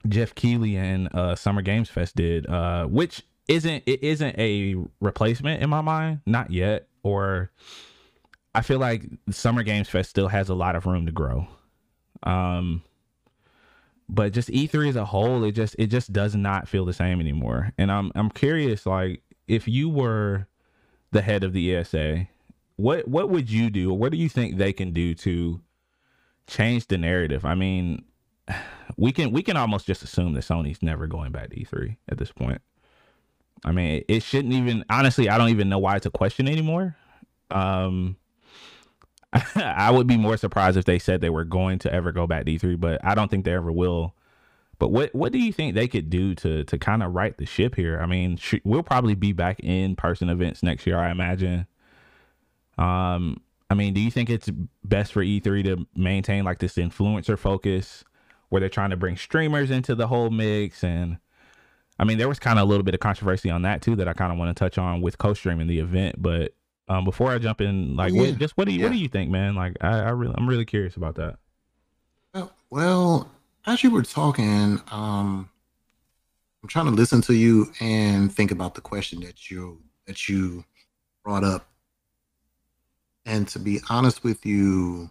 geoff 0.08 0.34
keighley 0.34 0.76
and 0.76 1.08
uh 1.14 1.34
summer 1.34 1.62
games 1.62 1.88
fest 1.88 2.14
did 2.16 2.46
uh 2.48 2.84
which 2.86 3.22
isn't 3.48 3.82
it 3.86 4.02
isn't 4.02 4.38
a 4.38 4.74
replacement 5.00 5.62
in 5.62 5.70
my 5.70 5.80
mind 5.80 6.20
not 6.26 6.50
yet 6.50 6.88
or 7.02 7.50
i 8.54 8.60
feel 8.60 8.78
like 8.78 9.04
summer 9.30 9.62
games 9.62 9.88
fest 9.88 10.10
still 10.10 10.28
has 10.28 10.48
a 10.48 10.54
lot 10.54 10.76
of 10.76 10.86
room 10.86 11.06
to 11.06 11.12
grow 11.12 11.46
um 12.22 12.82
but 14.08 14.32
just 14.32 14.50
E3 14.50 14.90
as 14.90 14.96
a 14.96 15.04
whole, 15.04 15.44
it 15.44 15.52
just 15.52 15.74
it 15.78 15.86
just 15.86 16.12
does 16.12 16.34
not 16.34 16.68
feel 16.68 16.84
the 16.84 16.92
same 16.92 17.20
anymore. 17.20 17.72
And 17.78 17.90
I'm 17.90 18.12
I'm 18.14 18.30
curious, 18.30 18.86
like 18.86 19.22
if 19.46 19.66
you 19.66 19.88
were 19.88 20.46
the 21.10 21.22
head 21.22 21.44
of 21.44 21.52
the 21.52 21.74
ESA, 21.74 22.28
what 22.76 23.08
what 23.08 23.30
would 23.30 23.50
you 23.50 23.70
do, 23.70 23.92
what 23.92 24.12
do 24.12 24.18
you 24.18 24.28
think 24.28 24.56
they 24.56 24.72
can 24.72 24.92
do 24.92 25.14
to 25.16 25.60
change 26.46 26.86
the 26.86 26.98
narrative? 26.98 27.44
I 27.44 27.54
mean, 27.54 28.04
we 28.96 29.12
can 29.12 29.30
we 29.30 29.42
can 29.42 29.56
almost 29.56 29.86
just 29.86 30.02
assume 30.02 30.34
that 30.34 30.44
Sony's 30.44 30.82
never 30.82 31.06
going 31.06 31.32
back 31.32 31.50
to 31.50 31.56
E3 31.56 31.96
at 32.08 32.18
this 32.18 32.32
point. 32.32 32.60
I 33.64 33.72
mean, 33.72 34.04
it, 34.08 34.22
shouldn't 34.22 34.52
even 34.52 34.84
honestly. 34.90 35.28
I 35.28 35.38
don't 35.38 35.48
even 35.48 35.68
know 35.68 35.78
why 35.78 35.96
it's 35.96 36.06
a 36.06 36.10
question 36.10 36.48
anymore. 36.48 36.96
Um, 37.50 38.16
I 39.54 39.90
would 39.90 40.06
be 40.06 40.16
more 40.16 40.36
surprised 40.36 40.76
if 40.76 40.84
they 40.84 40.98
said 40.98 41.20
they 41.20 41.30
were 41.30 41.44
going 41.44 41.78
to 41.80 41.92
ever 41.92 42.12
go 42.12 42.26
back 42.26 42.44
to 42.44 42.52
E3, 42.52 42.78
but 42.78 43.04
I 43.04 43.14
don't 43.14 43.30
think 43.30 43.44
they 43.44 43.54
ever 43.54 43.72
will. 43.72 44.14
But 44.78 44.88
what 44.88 45.14
what 45.14 45.32
do 45.32 45.38
you 45.38 45.52
think 45.52 45.74
they 45.74 45.88
could 45.88 46.10
do 46.10 46.34
to 46.36 46.64
to 46.64 46.78
kind 46.78 47.02
of 47.02 47.14
right 47.14 47.36
the 47.36 47.46
ship 47.46 47.74
here? 47.74 47.98
I 48.00 48.06
mean, 48.06 48.36
sh- 48.36 48.56
we'll 48.64 48.82
probably 48.82 49.14
be 49.14 49.32
back 49.32 49.60
in 49.60 49.96
person 49.96 50.28
events 50.28 50.62
next 50.62 50.86
year, 50.86 50.98
I 50.98 51.10
imagine. 51.10 51.66
Um, 52.76 53.40
I 53.70 53.74
mean, 53.74 53.94
do 53.94 54.00
you 54.00 54.10
think 54.10 54.28
it's 54.28 54.50
best 54.84 55.12
for 55.12 55.24
E3 55.24 55.64
to 55.64 55.86
maintain 55.96 56.44
like 56.44 56.58
this 56.58 56.74
influencer 56.74 57.38
focus 57.38 58.04
where 58.48 58.60
they're 58.60 58.68
trying 58.68 58.90
to 58.90 58.96
bring 58.96 59.16
streamers 59.16 59.70
into 59.70 59.94
the 59.94 60.06
whole 60.06 60.30
mix 60.30 60.84
and 60.84 61.18
I 61.98 62.04
mean, 62.04 62.18
there 62.18 62.28
was 62.28 62.38
kind 62.38 62.58
of 62.58 62.64
a 62.64 62.68
little 62.68 62.84
bit 62.84 62.94
of 62.94 63.00
controversy 63.00 63.50
on 63.50 63.62
that 63.62 63.82
too 63.82 63.96
that 63.96 64.08
I 64.08 64.12
kind 64.14 64.32
of 64.32 64.38
want 64.38 64.56
to 64.56 64.58
touch 64.58 64.78
on 64.78 65.00
with 65.00 65.18
co-streaming 65.18 65.68
the 65.68 65.78
event, 65.78 66.20
but 66.20 66.54
Um, 66.86 67.04
before 67.04 67.32
I 67.32 67.38
jump 67.38 67.62
in, 67.62 67.96
like, 67.96 68.12
oh, 68.12 68.16
yeah. 68.16 68.30
what, 68.30 68.38
just 68.38 68.56
what 68.58 68.66
do 68.66 68.72
you 68.72 68.80
yeah. 68.80 68.86
what 68.86 68.92
do 68.92 68.98
you 68.98 69.08
think, 69.08 69.30
man? 69.30 69.54
Like, 69.54 69.76
I, 69.80 70.00
I 70.00 70.10
really 70.10 70.34
I'm 70.36 70.46
really 70.46 70.66
curious 70.66 70.96
about 70.96 71.14
that. 71.14 71.38
Well, 72.70 73.30
as 73.66 73.82
you 73.82 73.90
were 73.90 74.02
talking, 74.02 74.82
um, 74.90 75.48
I'm 76.62 76.68
trying 76.68 76.86
to 76.86 76.90
listen 76.90 77.22
to 77.22 77.32
you 77.34 77.72
and 77.80 78.30
think 78.34 78.50
about 78.50 78.74
the 78.74 78.80
question 78.80 79.20
that 79.20 79.50
you 79.50 79.80
that 80.06 80.28
you 80.28 80.64
brought 81.22 81.44
up. 81.44 81.66
And 83.24 83.48
to 83.48 83.58
be 83.58 83.80
honest 83.88 84.24
with 84.24 84.44
you, 84.44 85.08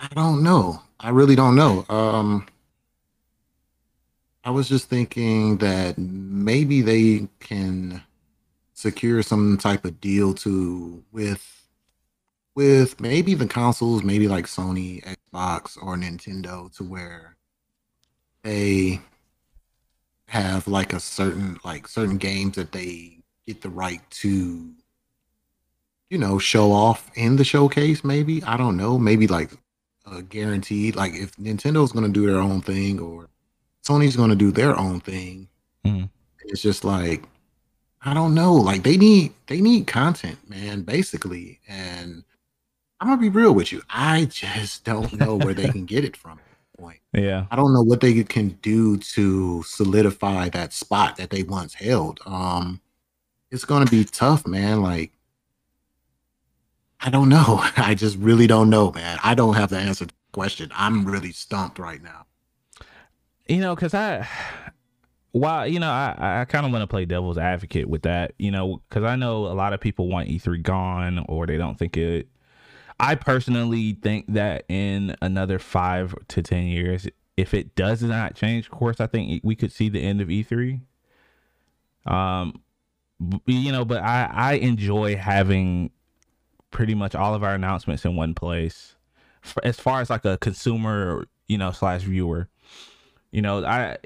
I 0.00 0.08
don't 0.14 0.42
know. 0.42 0.82
I 1.00 1.10
really 1.10 1.36
don't 1.36 1.54
know. 1.54 1.86
Um, 1.88 2.46
I 4.44 4.50
was 4.50 4.68
just 4.68 4.88
thinking 4.88 5.58
that 5.58 5.96
maybe 5.98 6.80
they 6.80 7.28
can 7.40 8.02
secure 8.74 9.22
some 9.22 9.58
type 9.58 9.84
of 9.84 10.00
deal 10.00 10.34
to 10.34 11.02
with 11.12 11.54
with 12.54 13.00
maybe 13.00 13.34
the 13.34 13.46
consoles, 13.46 14.02
maybe 14.02 14.26
like 14.26 14.46
Sony, 14.46 15.04
Xbox, 15.04 15.76
or 15.80 15.96
Nintendo, 15.96 16.74
to 16.76 16.82
where 16.82 17.36
they 18.42 19.00
have 20.28 20.66
like 20.66 20.92
a 20.92 21.00
certain 21.00 21.58
like 21.64 21.88
certain 21.88 22.18
games 22.18 22.56
that 22.56 22.72
they 22.72 23.18
get 23.46 23.62
the 23.62 23.70
right 23.70 24.00
to 24.10 24.70
you 26.10 26.18
know 26.18 26.38
show 26.38 26.70
off 26.70 27.10
in 27.14 27.36
the 27.36 27.44
showcase 27.44 28.04
maybe 28.04 28.42
i 28.44 28.56
don't 28.56 28.76
know 28.76 28.98
maybe 28.98 29.26
like 29.26 29.50
uh, 30.10 30.22
guaranteed 30.28 30.96
like 30.96 31.14
if 31.14 31.36
nintendo's 31.36 31.92
going 31.92 32.06
to 32.06 32.12
do 32.12 32.26
their 32.26 32.40
own 32.40 32.60
thing 32.60 32.98
or 33.00 33.28
Sony's 33.86 34.16
going 34.16 34.30
to 34.30 34.36
do 34.36 34.50
their 34.50 34.76
own 34.78 35.00
thing. 35.00 35.48
Mm. 35.84 36.10
It's 36.44 36.62
just 36.62 36.84
like 36.84 37.24
I 38.02 38.14
don't 38.14 38.34
know. 38.34 38.54
Like 38.54 38.82
they 38.82 38.96
need 38.96 39.32
they 39.46 39.60
need 39.60 39.86
content, 39.86 40.38
man, 40.48 40.82
basically. 40.82 41.60
And 41.68 42.24
I'm 43.00 43.08
gonna 43.08 43.20
be 43.20 43.28
real 43.28 43.54
with 43.54 43.72
you. 43.72 43.82
I 43.90 44.26
just 44.26 44.84
don't 44.84 45.12
know 45.14 45.36
where 45.36 45.54
they 45.54 45.68
can 45.68 45.84
get 45.84 46.04
it 46.04 46.16
from. 46.16 46.38
Point. 46.78 47.00
Yeah. 47.12 47.46
I 47.50 47.56
don't 47.56 47.72
know 47.72 47.82
what 47.82 48.00
they 48.00 48.22
can 48.22 48.50
do 48.62 48.98
to 48.98 49.62
solidify 49.64 50.50
that 50.50 50.72
spot 50.72 51.16
that 51.16 51.30
they 51.30 51.42
once 51.42 51.74
held. 51.74 52.20
Um, 52.26 52.80
it's 53.50 53.64
gonna 53.64 53.86
be 53.86 54.04
tough, 54.04 54.46
man. 54.46 54.82
Like 54.82 55.10
I 57.00 57.10
don't 57.10 57.28
know. 57.28 57.60
I 57.76 57.94
just 57.94 58.16
really 58.18 58.46
don't 58.46 58.70
know, 58.70 58.92
man. 58.92 59.18
I 59.22 59.34
don't 59.34 59.54
have 59.54 59.70
the 59.70 59.78
answer 59.78 60.06
to 60.06 60.14
the 60.14 60.32
question. 60.32 60.70
I'm 60.74 61.04
really 61.04 61.32
stumped 61.32 61.78
right 61.78 62.02
now. 62.02 62.26
You 63.46 63.60
know, 63.60 63.74
because 63.74 63.94
I, 63.94 64.28
while 65.32 65.66
you 65.66 65.80
know, 65.80 65.90
I 65.90 66.40
I 66.40 66.44
kind 66.44 66.66
of 66.66 66.72
want 66.72 66.82
to 66.82 66.86
play 66.86 67.04
devil's 67.06 67.38
advocate 67.38 67.88
with 67.88 68.02
that. 68.02 68.34
You 68.38 68.50
know, 68.50 68.82
because 68.88 69.04
I 69.04 69.16
know 69.16 69.46
a 69.46 69.54
lot 69.54 69.72
of 69.72 69.80
people 69.80 70.08
want 70.08 70.28
E3 70.28 70.62
gone 70.62 71.24
or 71.28 71.46
they 71.46 71.56
don't 71.56 71.78
think 71.78 71.96
it. 71.96 72.28
I 73.00 73.14
personally 73.14 73.96
think 74.02 74.26
that 74.28 74.64
in 74.68 75.16
another 75.22 75.58
five 75.58 76.14
to 76.28 76.42
ten 76.42 76.64
years, 76.64 77.06
if 77.36 77.54
it 77.54 77.74
does 77.74 78.02
not 78.02 78.34
change 78.34 78.68
course, 78.70 79.00
I 79.00 79.06
think 79.06 79.40
we 79.44 79.54
could 79.54 79.72
see 79.72 79.88
the 79.88 80.02
end 80.02 80.20
of 80.20 80.28
E3. 80.28 80.80
Um, 82.06 82.60
you 83.46 83.72
know, 83.72 83.84
but 83.84 84.02
I 84.02 84.28
I 84.30 84.52
enjoy 84.54 85.16
having 85.16 85.90
pretty 86.70 86.94
much 86.94 87.14
all 87.14 87.34
of 87.34 87.42
our 87.42 87.54
announcements 87.54 88.04
in 88.04 88.16
one 88.16 88.34
place. 88.34 88.94
As 89.62 89.78
far 89.78 90.00
as 90.00 90.10
like 90.10 90.24
a 90.24 90.36
consumer, 90.38 91.26
you 91.46 91.58
know, 91.58 91.70
slash 91.70 92.02
viewer, 92.02 92.48
you 93.30 93.42
know, 93.42 93.64
I 93.64 93.98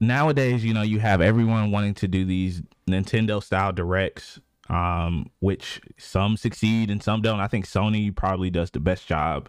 nowadays, 0.00 0.64
you 0.64 0.74
know, 0.74 0.82
you 0.82 0.98
have 0.98 1.20
everyone 1.20 1.70
wanting 1.70 1.94
to 1.94 2.08
do 2.08 2.24
these 2.24 2.62
Nintendo 2.88 3.42
style 3.42 3.72
directs, 3.72 4.40
um, 4.68 5.30
which 5.40 5.80
some 5.98 6.36
succeed 6.36 6.90
and 6.90 7.02
some 7.02 7.22
don't. 7.22 7.40
I 7.40 7.46
think 7.46 7.66
Sony 7.66 8.14
probably 8.14 8.50
does 8.50 8.70
the 8.70 8.80
best 8.80 9.06
job 9.06 9.48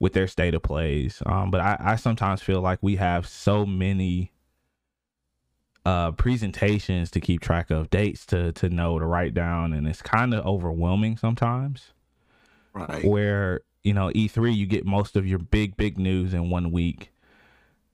with 0.00 0.12
their 0.12 0.26
state 0.26 0.54
of 0.54 0.62
plays. 0.62 1.22
Um, 1.26 1.50
but 1.50 1.60
I, 1.60 1.76
I 1.78 1.96
sometimes 1.96 2.40
feel 2.40 2.60
like 2.60 2.78
we 2.82 2.96
have 2.96 3.26
so 3.26 3.66
many 3.66 4.32
uh 5.88 6.12
presentations 6.12 7.10
to 7.12 7.20
keep 7.20 7.40
track 7.40 7.70
of, 7.70 7.90
dates 7.90 8.26
to 8.26 8.52
to 8.52 8.68
know 8.68 8.98
to 8.98 9.06
write 9.06 9.34
down, 9.34 9.72
and 9.72 9.86
it's 9.86 10.02
kind 10.02 10.34
of 10.34 10.44
overwhelming 10.46 11.16
sometimes. 11.16 11.92
Right. 12.74 13.04
Where, 13.04 13.60
you 13.82 13.94
know, 13.94 14.08
E3 14.10 14.54
you 14.54 14.66
get 14.66 14.84
most 14.84 15.16
of 15.16 15.26
your 15.26 15.38
big, 15.38 15.76
big 15.76 15.98
news 15.98 16.32
in 16.34 16.50
one 16.50 16.70
week 16.70 17.10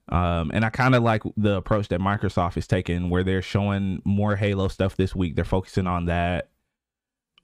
um, 0.08 0.50
and 0.52 0.64
I 0.64 0.70
kind 0.70 0.94
of 0.94 1.02
like 1.02 1.22
the 1.36 1.56
approach 1.56 1.88
that 1.88 2.00
Microsoft 2.00 2.56
is 2.56 2.66
taking, 2.66 3.08
where 3.08 3.24
they're 3.24 3.42
showing 3.42 4.02
more 4.04 4.36
Halo 4.36 4.68
stuff 4.68 4.96
this 4.96 5.14
week. 5.14 5.34
They're 5.34 5.44
focusing 5.44 5.86
on 5.86 6.06
that. 6.06 6.50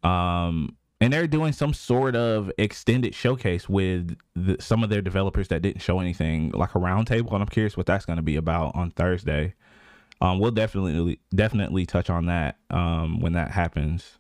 Um, 0.03 0.77
and 1.01 1.13
they're 1.13 1.27
doing 1.27 1.53
some 1.55 1.73
sort 1.73 2.15
of 2.15 2.53
extended 2.59 3.15
showcase 3.15 3.69
with 3.69 4.17
the, 4.37 4.57
some 4.61 4.85
of 4.85 4.91
their 4.91 5.01
developers 5.01 5.49
that 5.49 5.63
didn't 5.63 5.81
show 5.81 6.01
anything, 6.01 6.51
like 6.51 6.75
a 6.75 6.79
roundtable. 6.79 7.33
And 7.33 7.43
I'm 7.43 7.49
curious 7.49 7.77
what 7.77 7.87
that's 7.87 8.05
going 8.05 8.19
to 8.19 8.23
be 8.23 8.37
about 8.37 8.75
on 8.75 8.91
Thursday. 8.91 9.55
Um, 10.21 10.39
we'll 10.39 10.51
definitely 10.51 11.19
definitely 11.35 11.87
touch 11.87 12.11
on 12.11 12.27
that 12.27 12.59
um, 12.71 13.21
when 13.21 13.33
that 13.33 13.51
happens. 13.51 14.19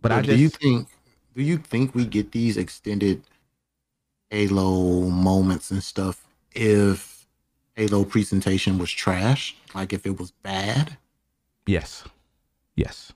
But 0.00 0.10
so 0.10 0.16
I 0.16 0.22
just, 0.22 0.36
do 0.36 0.42
you 0.42 0.48
think 0.48 0.88
do 1.36 1.42
you 1.42 1.58
think 1.58 1.94
we 1.94 2.06
get 2.06 2.32
these 2.32 2.56
extended 2.56 3.22
Halo 4.30 5.10
moments 5.10 5.70
and 5.70 5.82
stuff 5.82 6.24
if 6.54 7.26
Halo 7.76 8.04
presentation 8.04 8.78
was 8.78 8.90
trash, 8.90 9.54
like 9.74 9.92
if 9.92 10.06
it 10.06 10.18
was 10.18 10.30
bad. 10.30 10.96
Yes. 11.66 12.04
Yes. 12.76 13.12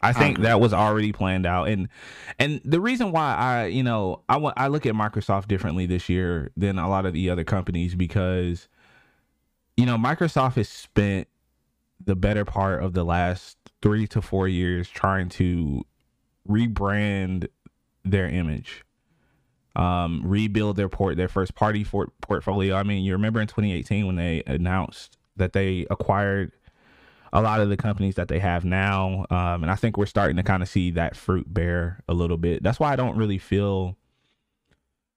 I 0.00 0.12
think 0.12 0.40
that 0.40 0.60
was 0.60 0.72
already 0.72 1.10
planned 1.10 1.44
out, 1.44 1.68
and 1.68 1.88
and 2.38 2.60
the 2.64 2.80
reason 2.80 3.10
why 3.10 3.34
I 3.34 3.66
you 3.66 3.82
know 3.82 4.22
I 4.28 4.36
want 4.36 4.54
I 4.56 4.68
look 4.68 4.86
at 4.86 4.94
Microsoft 4.94 5.48
differently 5.48 5.86
this 5.86 6.08
year 6.08 6.52
than 6.56 6.78
a 6.78 6.88
lot 6.88 7.04
of 7.04 7.12
the 7.12 7.30
other 7.30 7.42
companies 7.42 7.96
because 7.96 8.68
you 9.78 9.86
know 9.86 9.96
Microsoft 9.96 10.54
has 10.54 10.68
spent 10.68 11.28
the 12.04 12.16
better 12.16 12.44
part 12.44 12.82
of 12.82 12.92
the 12.92 13.04
last 13.04 13.56
three 13.80 14.06
to 14.08 14.20
four 14.20 14.48
years 14.48 14.88
trying 14.88 15.28
to 15.28 15.84
rebrand 16.48 17.46
their 18.04 18.28
image 18.28 18.84
um, 19.76 20.22
rebuild 20.24 20.76
their 20.76 20.88
port 20.88 21.16
their 21.16 21.28
first 21.28 21.54
party 21.54 21.84
for, 21.84 22.08
portfolio. 22.20 22.74
I 22.74 22.82
mean, 22.82 23.04
you 23.04 23.12
remember 23.12 23.40
in 23.40 23.46
2018 23.46 24.06
when 24.06 24.16
they 24.16 24.42
announced 24.46 25.16
that 25.36 25.52
they 25.52 25.86
acquired 25.88 26.50
a 27.32 27.40
lot 27.40 27.60
of 27.60 27.68
the 27.68 27.76
companies 27.76 28.16
that 28.16 28.26
they 28.26 28.40
have 28.40 28.64
now, 28.64 29.26
um, 29.30 29.62
and 29.62 29.70
I 29.70 29.76
think 29.76 29.96
we're 29.96 30.06
starting 30.06 30.36
to 30.36 30.42
kind 30.42 30.62
of 30.62 30.68
see 30.68 30.90
that 30.92 31.14
fruit 31.14 31.52
bear 31.52 32.02
a 32.08 32.14
little 32.14 32.38
bit. 32.38 32.62
That's 32.62 32.80
why 32.80 32.92
I 32.92 32.96
don't 32.96 33.16
really 33.16 33.38
feel 33.38 33.96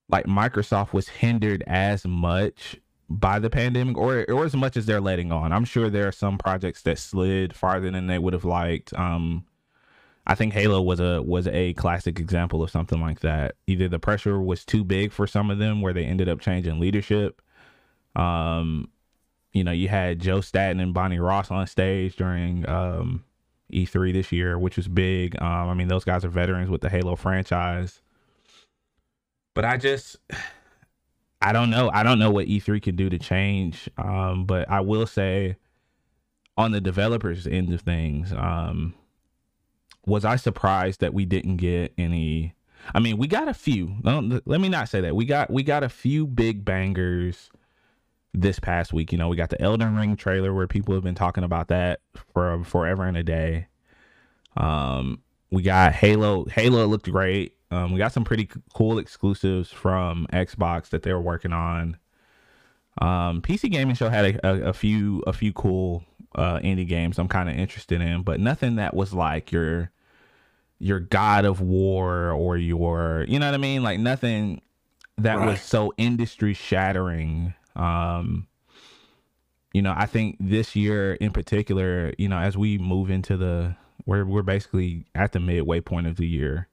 like 0.10 0.28
Microsoft 0.28 0.94
was 0.94 1.08
hindered 1.08 1.64
as 1.66 2.06
much 2.06 2.78
by 3.20 3.40
the 3.40 3.50
pandemic 3.50 3.98
or 3.98 4.26
or 4.30 4.46
as 4.46 4.56
much 4.56 4.78
as 4.78 4.86
they're 4.86 5.02
letting 5.02 5.32
on. 5.32 5.52
I'm 5.52 5.66
sure 5.66 5.90
there 5.90 6.08
are 6.08 6.14
some 6.14 6.38
projects 6.38 6.82
that 6.84 6.98
slid 6.98 7.56
farther 7.56 7.92
than 7.92 8.08
they 8.08 8.20
would 8.20 8.34
have 8.34 8.46
liked. 8.46 8.94
Um, 8.94 9.46
I 10.26 10.36
think 10.36 10.54
Halo 10.54 10.82
was 10.82 11.00
a 11.00 11.22
was 11.22 11.48
a 11.48 11.74
classic 11.74 12.20
example 12.20 12.64
of 12.64 12.70
something 12.70 13.02
like 13.02 13.22
that. 13.22 13.56
Either 13.68 13.88
the 13.88 14.00
pressure 14.00 14.42
was 14.42 14.64
too 14.64 14.84
big 14.84 15.12
for 15.12 15.28
some 15.28 15.52
of 15.52 15.58
them, 15.58 15.82
where 15.82 15.94
they 15.94 16.06
ended 16.06 16.30
up 16.30 16.40
changing 16.40 16.80
leadership. 16.80 17.42
Um, 18.16 18.90
you 19.54 19.64
know, 19.64 19.72
you 19.72 19.90
had 19.90 20.20
Joe 20.20 20.42
Staten 20.42 20.80
and 20.80 20.94
Bonnie 20.94 21.20
Ross 21.20 21.52
on 21.52 21.68
stage 21.68 22.16
during 22.16 22.68
um, 22.70 23.24
E3 23.74 24.14
this 24.14 24.32
year, 24.32 24.58
which 24.58 24.78
was 24.78 24.88
big. 24.88 25.42
Um, 25.42 25.70
I 25.70 25.74
mean, 25.74 25.88
those 25.88 26.06
guys 26.06 26.24
are 26.24 26.30
veterans 26.30 26.70
with 26.70 26.82
the 26.82 26.90
Halo 26.90 27.16
franchise. 27.16 28.02
But 29.54 29.66
I 29.66 29.78
just, 29.78 30.18
I 31.42 31.54
don't 31.54 31.70
know. 31.70 31.90
I 31.94 32.04
don't 32.04 32.20
know 32.20 32.32
what 32.32 32.48
E3 32.48 32.82
can 32.82 32.96
do 32.96 33.10
to 33.10 33.18
change. 33.18 33.90
Um, 33.98 34.46
but 34.46 34.70
I 34.70 34.82
will 34.82 35.08
say, 35.08 35.58
on 36.58 36.72
the 36.72 36.82
developers 36.82 37.48
end 37.48 37.74
of 37.74 37.82
things, 37.82 38.32
um, 38.34 38.94
was 40.06 40.26
I 40.26 40.36
surprised 40.36 41.00
that 41.02 41.14
we 41.14 41.26
didn't 41.26 41.58
get 41.58 41.94
any? 41.98 42.54
I 42.94 43.00
mean, 43.00 43.18
we 43.18 43.28
got 43.28 43.48
a 43.48 43.54
few. 43.54 43.96
Let 44.04 44.62
me 44.62 44.70
not 44.70 44.90
say 44.90 45.02
that 45.02 45.16
we 45.16 45.26
got 45.26 45.50
we 45.50 45.64
got 45.64 45.84
a 45.84 45.90
few 45.90 46.28
big 46.28 46.66
bangers 46.66 47.50
this 48.34 48.60
past 48.60 48.94
week. 48.94 49.12
You 49.12 49.18
know, 49.18 49.28
we 49.28 49.36
got 49.36 49.50
the 49.50 49.62
Elden 49.62 49.96
Ring 49.96 50.16
trailer 50.16 50.54
where 50.54 50.68
people 50.68 50.94
have 50.94 51.04
been 51.04 51.16
talking 51.16 51.44
about 51.44 51.68
that 51.70 52.02
for 52.34 52.64
forever 52.64 53.04
and 53.04 53.18
a 53.18 53.24
day. 53.24 53.68
Um, 54.58 55.22
we 55.52 55.64
got 55.64 55.94
Halo. 55.94 56.46
Halo 56.46 56.86
looked 56.86 57.10
great. 57.12 57.56
Um, 57.72 57.92
we 57.94 57.98
got 57.98 58.12
some 58.12 58.26
pretty 58.26 58.50
cool 58.74 59.00
exclusives 59.00 59.72
from 59.72 60.28
Xbox 60.34 60.90
that 60.90 61.04
they 61.04 61.14
were 61.14 61.22
working 61.22 61.54
on. 61.54 61.98
Um, 63.02 63.42
PC 63.42 63.72
Gaming 63.72 63.96
Show 63.96 64.10
had 64.10 64.36
a, 64.36 64.48
a, 64.48 64.70
a 64.70 64.74
few 64.74 65.24
a 65.26 65.32
few 65.32 65.54
cool 65.54 66.04
uh, 66.36 66.60
indie 66.60 66.88
games 66.88 67.18
I'm 67.18 67.28
kind 67.28 67.50
of 67.50 67.56
interested 67.56 68.02
in, 68.02 68.24
but 68.24 68.40
nothing 68.40 68.76
that 68.76 68.94
was 68.94 69.14
like 69.14 69.52
your 69.52 69.92
your 70.80 71.00
God 71.00 71.46
of 71.46 71.62
War 71.62 72.32
or 72.32 72.58
your 72.58 73.26
you 73.28 73.40
know 73.40 73.46
what 73.46 73.56
I 73.56 73.58
mean, 73.58 73.84
like 73.84 74.00
nothing 74.00 74.62
that 75.18 75.38
right. 75.38 75.48
was 75.48 75.62
so 75.62 75.94
industry 75.98 76.54
shattering. 76.54 77.54
Um, 77.76 78.48
you 79.74 79.82
know, 79.82 79.94
I 79.96 80.06
think 80.06 80.36
this 80.40 80.76
year 80.76 81.14
in 81.14 81.32
particular, 81.32 82.14
you 82.18 82.28
know, 82.28 82.38
as 82.38 82.58
we 82.58 82.78
move 82.78 83.10
into 83.10 83.38
the 83.38 83.76
we're 84.06 84.26
we're 84.26 84.42
basically 84.42 85.06
at 85.16 85.32
the 85.32 85.40
midway 85.40 85.80
point 85.80 86.08
of 86.08 86.18
the 86.18 86.28
year. 86.28 86.68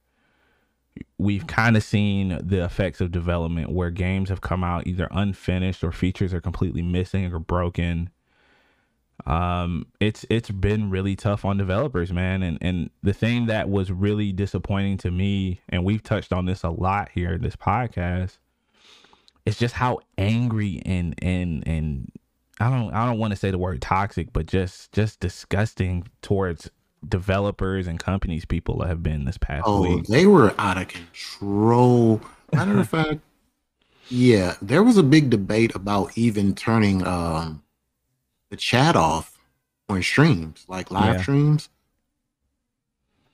We've 1.17 1.47
kind 1.47 1.77
of 1.77 1.83
seen 1.83 2.39
the 2.41 2.63
effects 2.63 3.01
of 3.01 3.11
development 3.11 3.71
where 3.71 3.89
games 3.89 4.29
have 4.29 4.41
come 4.41 4.63
out 4.63 4.87
either 4.87 5.07
unfinished 5.11 5.83
or 5.83 5.91
features 5.91 6.33
are 6.33 6.41
completely 6.41 6.81
missing 6.81 7.31
or 7.33 7.39
broken. 7.39 8.09
Um, 9.25 9.87
it's 9.99 10.25
it's 10.29 10.49
been 10.49 10.89
really 10.89 11.15
tough 11.15 11.43
on 11.45 11.57
developers, 11.57 12.11
man. 12.13 12.41
And 12.43 12.57
and 12.61 12.89
the 13.03 13.13
thing 13.13 13.47
that 13.47 13.69
was 13.69 13.91
really 13.91 14.31
disappointing 14.31 14.97
to 14.99 15.11
me, 15.11 15.61
and 15.69 15.83
we've 15.83 16.03
touched 16.03 16.31
on 16.31 16.45
this 16.45 16.63
a 16.63 16.69
lot 16.69 17.09
here 17.13 17.33
in 17.33 17.41
this 17.41 17.55
podcast, 17.55 18.37
is 19.45 19.57
just 19.57 19.75
how 19.75 19.99
angry 20.17 20.81
and 20.85 21.15
and 21.21 21.67
and 21.67 22.11
I 22.59 22.69
don't 22.69 22.93
I 22.93 23.05
don't 23.05 23.19
want 23.19 23.31
to 23.31 23.37
say 23.37 23.51
the 23.51 23.57
word 23.57 23.81
toxic, 23.81 24.31
but 24.33 24.45
just 24.45 24.91
just 24.91 25.19
disgusting 25.19 26.07
towards 26.21 26.69
developers 27.07 27.87
and 27.87 27.99
companies 27.99 28.45
people 28.45 28.83
have 28.83 29.01
been 29.01 29.25
this 29.25 29.37
past 29.37 29.63
oh, 29.65 29.81
week. 29.81 30.05
They 30.05 30.25
were 30.25 30.53
out 30.57 30.77
of 30.77 30.87
control. 30.87 32.21
Matter 32.51 32.79
of 32.79 32.89
fact, 32.89 33.19
yeah, 34.09 34.55
there 34.61 34.83
was 34.83 34.97
a 34.97 35.03
big 35.03 35.29
debate 35.29 35.75
about 35.75 36.17
even 36.17 36.55
turning 36.55 37.05
um 37.05 37.63
the 38.49 38.57
chat 38.57 38.95
off 38.95 39.37
on 39.87 40.01
streams, 40.01 40.65
like 40.67 40.91
live 40.91 41.15
yeah. 41.15 41.21
streams. 41.21 41.69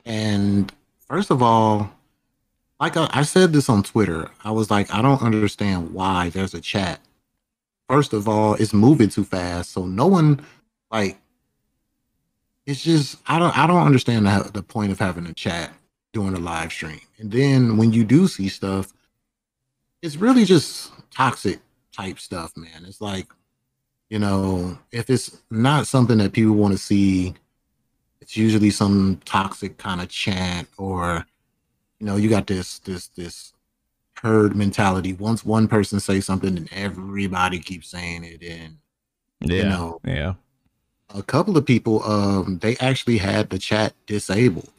And 0.05 0.71
first 1.07 1.31
of 1.31 1.41
all, 1.41 1.91
like 2.79 2.95
I, 2.97 3.09
I 3.11 3.23
said 3.23 3.53
this 3.53 3.69
on 3.69 3.81
Twitter, 3.83 4.29
I 4.43 4.51
was 4.51 4.69
like, 4.69 4.93
I 4.93 5.01
don't 5.01 5.21
understand 5.21 5.93
why 5.93 6.29
there's 6.29 6.53
a 6.53 6.61
chat 6.61 6.99
first 7.87 8.13
of 8.13 8.27
all, 8.27 8.55
it's 8.55 8.73
moving 8.73 9.09
too 9.09 9.23
fast. 9.23 9.71
So 9.71 9.85
no 9.85 10.07
one 10.07 10.45
like 10.91 11.17
it's 12.65 12.83
just 12.83 13.17
I 13.27 13.39
don't 13.39 13.57
I 13.57 13.67
don't 13.67 13.85
understand 13.85 14.25
the, 14.25 14.49
the 14.53 14.63
point 14.63 14.91
of 14.91 14.99
having 14.99 15.25
a 15.27 15.33
chat 15.33 15.71
during 16.13 16.33
a 16.33 16.39
live 16.39 16.71
stream. 16.71 17.01
And 17.19 17.31
then 17.31 17.77
when 17.77 17.91
you 17.93 18.03
do 18.03 18.27
see 18.27 18.49
stuff, 18.49 18.93
it's 20.01 20.15
really 20.15 20.45
just 20.45 20.91
toxic 21.11 21.59
type 21.91 22.19
stuff, 22.19 22.55
man. 22.55 22.85
It's 22.85 23.01
like, 23.01 23.27
you 24.09 24.19
know, 24.19 24.77
if 24.91 25.09
it's 25.09 25.41
not 25.49 25.87
something 25.87 26.17
that 26.19 26.33
people 26.33 26.55
want 26.55 26.73
to 26.73 26.77
see, 26.77 27.33
it's 28.21 28.37
usually 28.37 28.69
some 28.69 29.19
toxic 29.25 29.77
kind 29.77 30.01
of 30.01 30.09
chant 30.09 30.67
or 30.77 31.25
you 31.99 32.05
know, 32.05 32.17
you 32.17 32.29
got 32.29 32.47
this 32.47 32.79
this 32.79 33.07
this 33.07 33.53
herd 34.21 34.55
mentality. 34.55 35.13
Once 35.13 35.45
one 35.45 35.67
person 35.67 35.99
says 35.99 36.25
something, 36.25 36.57
and 36.57 36.69
everybody 36.73 37.59
keeps 37.59 37.89
saying 37.89 38.23
it, 38.23 38.43
and 38.43 38.77
yeah, 39.41 39.57
you 39.57 39.63
know, 39.63 39.99
yeah. 40.05 40.33
A 41.13 41.23
couple 41.23 41.57
of 41.57 41.65
people, 41.65 42.03
um, 42.03 42.59
they 42.59 42.75
actually 42.77 43.17
had 43.17 43.49
the 43.49 43.59
chat 43.59 43.93
disabled 44.05 44.69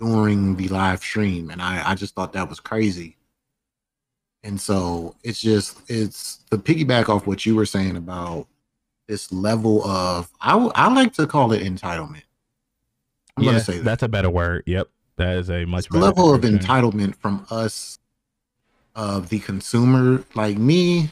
during 0.00 0.56
the 0.56 0.68
live 0.68 1.00
stream, 1.00 1.50
and 1.50 1.60
I, 1.62 1.90
I 1.90 1.94
just 1.94 2.14
thought 2.14 2.32
that 2.32 2.48
was 2.48 2.60
crazy. 2.60 3.16
And 4.42 4.60
so 4.60 5.14
it's 5.22 5.40
just 5.40 5.78
it's 5.88 6.40
the 6.50 6.58
piggyback 6.58 7.08
off 7.08 7.26
what 7.26 7.46
you 7.46 7.54
were 7.54 7.66
saying 7.66 7.96
about 7.96 8.46
this 9.08 9.32
level 9.32 9.82
of 9.84 10.30
I, 10.40 10.56
I 10.74 10.92
like 10.92 11.14
to 11.14 11.26
call 11.26 11.52
it 11.52 11.62
entitlement. 11.62 12.22
I'm 13.36 13.44
yeah, 13.44 13.52
gonna 13.52 13.64
say 13.64 13.78
that. 13.78 13.84
that's 13.84 14.02
a 14.02 14.08
better 14.08 14.30
word. 14.30 14.64
Yep, 14.66 14.88
that 15.16 15.36
is 15.38 15.50
a 15.50 15.64
much 15.64 15.90
level 15.90 16.34
of 16.34 16.42
entitlement 16.42 17.16
from 17.16 17.46
us 17.50 17.98
of 18.94 19.28
the 19.30 19.40
consumer 19.40 20.22
like 20.34 20.56
me 20.56 21.10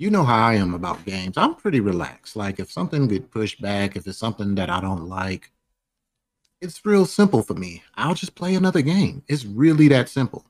you 0.00 0.08
know 0.08 0.24
how 0.24 0.48
i 0.48 0.54
am 0.54 0.72
about 0.72 1.04
games. 1.04 1.36
I'm 1.36 1.54
pretty 1.54 1.80
relaxed. 1.80 2.34
Like 2.34 2.58
if 2.58 2.72
something 2.72 3.06
get 3.06 3.30
pushed 3.30 3.60
back 3.60 3.96
if 3.96 4.06
it's 4.06 4.16
something 4.16 4.54
that 4.54 4.70
i 4.70 4.80
don't 4.80 5.06
like 5.08 5.52
it's 6.62 6.84
real 6.84 7.06
simple 7.06 7.42
for 7.42 7.54
me. 7.54 7.82
I'll 7.94 8.14
just 8.14 8.34
play 8.34 8.54
another 8.54 8.82
game. 8.82 9.22
It's 9.28 9.46
really 9.46 9.88
that 9.88 10.10
simple. 10.10 10.44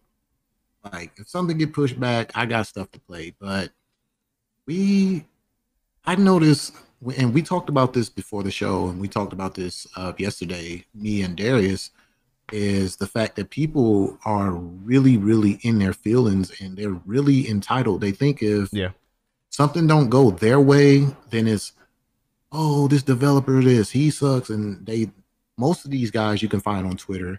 Like 0.92 1.12
if 1.18 1.28
something 1.28 1.58
get 1.58 1.72
pushed 1.72 1.98
back 1.98 2.30
i 2.36 2.46
got 2.46 2.68
stuff 2.68 2.92
to 2.92 3.00
play. 3.00 3.34
But 3.40 3.72
we 4.66 5.26
i 6.04 6.14
noticed 6.14 6.72
and 7.16 7.34
we 7.34 7.42
talked 7.42 7.68
about 7.68 7.92
this 7.92 8.08
before 8.08 8.44
the 8.44 8.52
show 8.52 8.86
and 8.86 9.00
we 9.00 9.08
talked 9.08 9.32
about 9.32 9.54
this 9.54 9.86
uh, 9.96 10.12
yesterday 10.16 10.84
me 10.94 11.22
and 11.22 11.36
darius 11.36 11.90
is 12.52 12.96
the 12.96 13.06
fact 13.06 13.36
that 13.36 13.48
people 13.50 14.18
are 14.24 14.50
really, 14.50 15.16
really 15.16 15.58
in 15.62 15.78
their 15.78 15.92
feelings 15.92 16.52
and 16.60 16.76
they're 16.76 17.00
really 17.06 17.48
entitled. 17.48 18.00
They 18.00 18.10
think 18.12 18.42
if 18.42 18.68
yeah 18.72 18.90
something 19.50 19.86
don't 19.86 20.08
go 20.08 20.30
their 20.30 20.60
way, 20.60 21.06
then 21.28 21.46
it's 21.46 21.72
oh 22.52 22.88
this 22.88 23.02
developer 23.02 23.60
this 23.60 23.90
he 23.90 24.10
sucks, 24.10 24.48
and 24.48 24.84
they 24.86 25.10
most 25.58 25.84
of 25.84 25.90
these 25.90 26.10
guys 26.10 26.42
you 26.42 26.48
can 26.48 26.60
find 26.60 26.86
on 26.86 26.96
Twitter, 26.96 27.38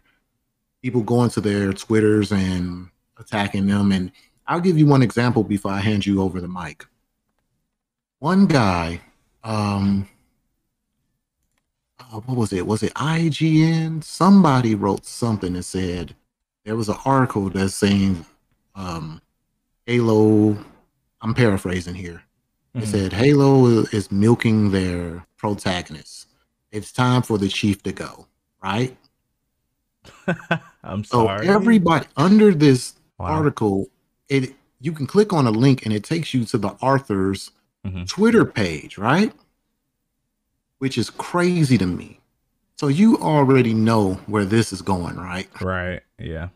people 0.83 1.01
going 1.01 1.29
to 1.31 1.41
their 1.41 1.73
Twitters 1.73 2.31
and 2.31 2.89
attacking 3.17 3.65
them. 3.65 3.91
And 3.91 4.11
I'll 4.47 4.61
give 4.61 4.77
you 4.77 4.85
one 4.85 5.01
example 5.01 5.43
before 5.43 5.71
I 5.71 5.79
hand 5.79 6.05
you 6.05 6.21
over 6.21 6.39
the 6.39 6.47
mic. 6.47 6.85
One 8.19 8.45
guy, 8.45 9.01
um, 9.43 10.07
uh, 11.99 12.19
what 12.19 12.37
was 12.37 12.53
it? 12.53 12.67
Was 12.67 12.83
it 12.83 12.93
IGN? 12.93 14.03
Somebody 14.03 14.75
wrote 14.75 15.05
something 15.05 15.53
that 15.53 15.63
said 15.63 16.15
there 16.63 16.75
was 16.75 16.89
an 16.89 16.97
article 17.05 17.49
that's 17.49 17.73
saying 17.73 18.23
um, 18.75 19.21
Halo. 19.87 20.57
I'm 21.21 21.33
paraphrasing 21.33 21.95
here. 21.95 22.23
It 22.73 22.79
mm-hmm. 22.79 22.87
said 22.87 23.13
Halo 23.13 23.65
is 23.91 24.11
milking 24.11 24.71
their 24.71 25.25
protagonist. 25.37 26.27
It's 26.71 26.91
time 26.91 27.21
for 27.21 27.37
the 27.37 27.49
chief 27.49 27.83
to 27.83 27.91
go. 27.91 28.27
Right. 28.63 28.95
I'm 30.83 31.03
sorry. 31.03 31.45
So 31.45 31.53
everybody 31.53 32.07
under 32.17 32.53
this 32.53 32.93
wow. 33.17 33.27
article, 33.27 33.89
it 34.29 34.53
you 34.79 34.93
can 34.93 35.05
click 35.05 35.31
on 35.31 35.45
a 35.45 35.51
link 35.51 35.85
and 35.85 35.93
it 35.93 36.03
takes 36.03 36.33
you 36.33 36.43
to 36.45 36.57
the 36.57 36.69
author's 36.81 37.51
mm-hmm. 37.85 38.05
Twitter 38.05 38.45
page, 38.45 38.97
right? 38.97 39.31
which 40.81 40.97
is 40.97 41.11
crazy 41.11 41.77
to 41.77 41.85
me. 41.85 42.19
So 42.75 42.87
you 42.87 43.15
already 43.19 43.71
know 43.71 44.15
where 44.25 44.45
this 44.45 44.73
is 44.73 44.81
going, 44.81 45.15
right? 45.15 45.47
Right. 45.61 46.01
Yeah. 46.17 46.47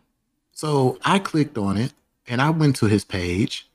So 0.51 0.97
I 1.05 1.19
clicked 1.19 1.59
on 1.59 1.77
it 1.77 1.93
and 2.27 2.41
I 2.41 2.49
went 2.49 2.75
to 2.77 2.87
his 2.87 3.05
page 3.05 3.69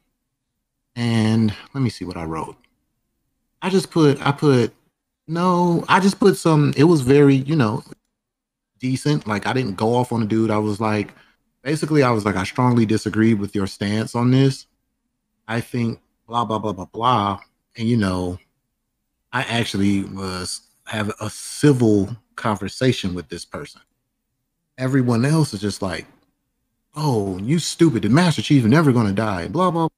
and 0.96 1.54
let 1.74 1.80
me 1.80 1.90
see 1.90 2.04
what 2.04 2.16
I 2.16 2.24
wrote. 2.24 2.56
I 3.62 3.70
just 3.70 3.90
put 3.90 4.20
I 4.26 4.32
put 4.32 4.72
no, 5.26 5.84
I 5.88 6.00
just 6.00 6.18
put 6.18 6.36
some 6.36 6.72
it 6.76 6.84
was 6.84 7.02
very, 7.02 7.36
you 7.36 7.56
know, 7.56 7.82
decent. 8.78 9.26
Like 9.26 9.46
I 9.46 9.52
didn't 9.52 9.76
go 9.76 9.94
off 9.94 10.12
on 10.12 10.22
a 10.22 10.26
dude. 10.26 10.50
I 10.50 10.58
was 10.58 10.80
like 10.80 11.12
basically 11.62 12.02
I 12.02 12.10
was 12.10 12.24
like 12.24 12.36
I 12.36 12.44
strongly 12.44 12.86
disagree 12.86 13.34
with 13.34 13.54
your 13.54 13.66
stance 13.66 14.14
on 14.14 14.30
this. 14.30 14.66
I 15.46 15.60
think 15.60 16.00
blah 16.26 16.44
blah 16.44 16.58
blah 16.58 16.72
blah 16.72 16.86
blah 16.86 17.40
and 17.76 17.88
you 17.88 17.96
know 17.96 18.38
I 19.32 19.42
actually 19.42 20.04
was 20.04 20.62
have 20.86 21.12
a 21.20 21.30
civil 21.30 22.16
conversation 22.36 23.14
with 23.14 23.28
this 23.28 23.44
person. 23.44 23.80
Everyone 24.78 25.24
else 25.24 25.54
is 25.54 25.60
just 25.60 25.82
like, 25.82 26.06
"Oh, 26.96 27.38
you 27.38 27.58
stupid! 27.58 28.02
The 28.02 28.08
Master 28.08 28.42
Chief 28.42 28.64
is 28.64 28.70
never 28.70 28.92
going 28.92 29.06
to 29.06 29.12
die." 29.12 29.48
Blah 29.48 29.70
blah. 29.70 29.88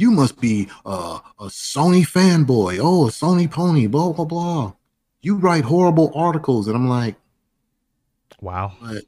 You 0.00 0.10
must 0.10 0.40
be 0.40 0.66
uh, 0.86 1.18
a 1.38 1.48
Sony 1.48 2.06
fanboy. 2.08 2.78
Oh, 2.80 3.08
a 3.08 3.10
Sony 3.10 3.50
pony. 3.50 3.86
Blah 3.86 4.14
blah 4.14 4.24
blah. 4.24 4.72
You 5.20 5.34
write 5.36 5.64
horrible 5.64 6.10
articles, 6.14 6.68
and 6.68 6.74
I'm 6.74 6.88
like, 6.88 7.16
"Wow." 8.40 8.72
But 8.80 9.02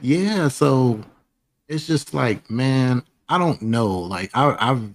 yeah, 0.00 0.48
so 0.48 1.02
it's 1.68 1.86
just 1.86 2.14
like, 2.14 2.50
man, 2.50 3.02
I 3.28 3.36
don't 3.36 3.60
know. 3.60 3.88
Like 3.88 4.30
I, 4.32 4.56
I've 4.58 4.90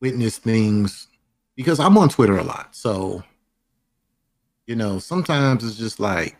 witnessed 0.00 0.42
things 0.42 1.08
because 1.54 1.78
I'm 1.78 1.98
on 1.98 2.08
Twitter 2.08 2.38
a 2.38 2.42
lot. 2.42 2.74
So, 2.74 3.22
you 4.66 4.76
know, 4.76 4.98
sometimes 4.98 5.62
it's 5.62 5.76
just 5.76 6.00
like, 6.00 6.38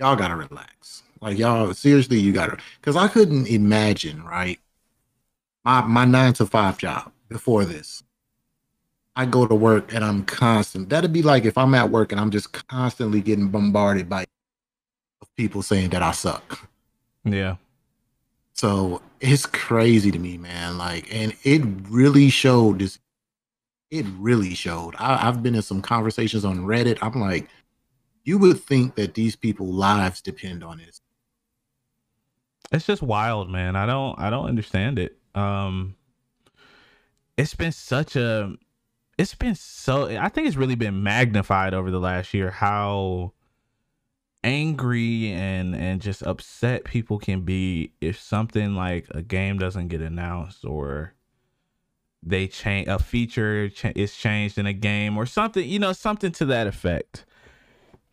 y'all 0.00 0.16
gotta 0.16 0.36
relax. 0.36 1.02
Like 1.20 1.36
y'all 1.36 1.74
seriously, 1.74 2.20
you 2.20 2.32
gotta 2.32 2.56
because 2.80 2.96
I 2.96 3.06
couldn't 3.08 3.48
imagine, 3.48 4.24
right? 4.24 4.58
My 5.64 5.82
my 5.82 6.04
nine 6.04 6.32
to 6.34 6.46
five 6.46 6.78
job 6.78 7.12
before 7.28 7.64
this. 7.64 8.02
I 9.14 9.26
go 9.26 9.46
to 9.46 9.54
work 9.54 9.92
and 9.92 10.04
I'm 10.04 10.24
constant. 10.24 10.88
That'd 10.88 11.12
be 11.12 11.22
like 11.22 11.44
if 11.44 11.58
I'm 11.58 11.74
at 11.74 11.90
work 11.90 12.12
and 12.12 12.20
I'm 12.20 12.30
just 12.30 12.52
constantly 12.68 13.20
getting 13.20 13.48
bombarded 13.48 14.08
by 14.08 14.24
people 15.36 15.62
saying 15.62 15.90
that 15.90 16.02
I 16.02 16.12
suck. 16.12 16.68
Yeah. 17.24 17.56
So 18.54 19.02
it's 19.20 19.46
crazy 19.46 20.10
to 20.10 20.18
me, 20.18 20.38
man. 20.38 20.78
Like, 20.78 21.12
and 21.14 21.34
it 21.42 21.62
really 21.88 22.30
showed 22.30 22.78
this 22.80 22.98
it 23.90 24.06
really 24.18 24.54
showed. 24.54 24.96
I, 24.96 25.18
have 25.18 25.42
been 25.42 25.54
in 25.54 25.60
some 25.60 25.82
conversations 25.82 26.46
on 26.46 26.60
Reddit. 26.60 26.98
I'm 27.02 27.20
like, 27.20 27.48
you 28.24 28.38
would 28.38 28.58
think 28.58 28.94
that 28.94 29.12
these 29.12 29.36
people' 29.36 29.66
lives 29.66 30.22
depend 30.22 30.64
on 30.64 30.78
this. 30.78 31.02
It's 32.72 32.86
just 32.86 33.02
wild, 33.02 33.50
man. 33.50 33.76
I 33.76 33.84
don't 33.84 34.18
I 34.18 34.30
don't 34.30 34.46
understand 34.46 34.98
it. 34.98 35.18
Um 35.34 35.96
it's 37.36 37.54
been 37.54 37.72
such 37.72 38.16
a 38.16 38.54
it's 39.18 39.34
been 39.34 39.54
so 39.54 40.06
I 40.06 40.28
think 40.28 40.46
it's 40.46 40.56
really 40.56 40.74
been 40.74 41.02
magnified 41.02 41.74
over 41.74 41.90
the 41.90 42.00
last 42.00 42.34
year 42.34 42.50
how 42.50 43.32
angry 44.44 45.32
and 45.32 45.74
and 45.74 46.00
just 46.00 46.22
upset 46.24 46.84
people 46.84 47.18
can 47.18 47.42
be 47.42 47.92
if 48.00 48.20
something 48.20 48.74
like 48.74 49.06
a 49.10 49.22
game 49.22 49.58
doesn't 49.58 49.88
get 49.88 50.00
announced 50.00 50.64
or 50.64 51.14
they 52.24 52.48
change 52.48 52.88
a 52.88 52.98
feature 52.98 53.68
ch- 53.68 53.92
is 53.94 54.14
changed 54.16 54.58
in 54.58 54.66
a 54.66 54.72
game 54.72 55.16
or 55.16 55.26
something 55.26 55.68
you 55.68 55.78
know 55.78 55.92
something 55.92 56.32
to 56.32 56.44
that 56.44 56.66
effect 56.66 57.24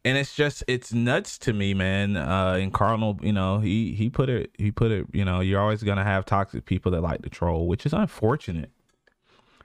and 0.09 0.17
it's 0.17 0.35
just 0.35 0.63
it's 0.67 0.91
nuts 0.91 1.37
to 1.37 1.53
me 1.53 1.73
man 1.73 2.17
uh 2.17 2.53
in 2.53 2.71
cardinal 2.71 3.17
you 3.21 3.31
know 3.31 3.59
he 3.59 3.93
he 3.93 4.09
put 4.09 4.27
it 4.27 4.51
he 4.57 4.71
put 4.71 4.91
it 4.91 5.05
you 5.13 5.23
know 5.23 5.39
you're 5.39 5.61
always 5.61 5.83
gonna 5.83 6.03
have 6.03 6.25
toxic 6.25 6.65
people 6.65 6.91
that 6.91 7.01
like 7.01 7.21
to 7.21 7.29
troll 7.29 7.67
which 7.67 7.85
is 7.85 7.93
unfortunate. 7.93 8.71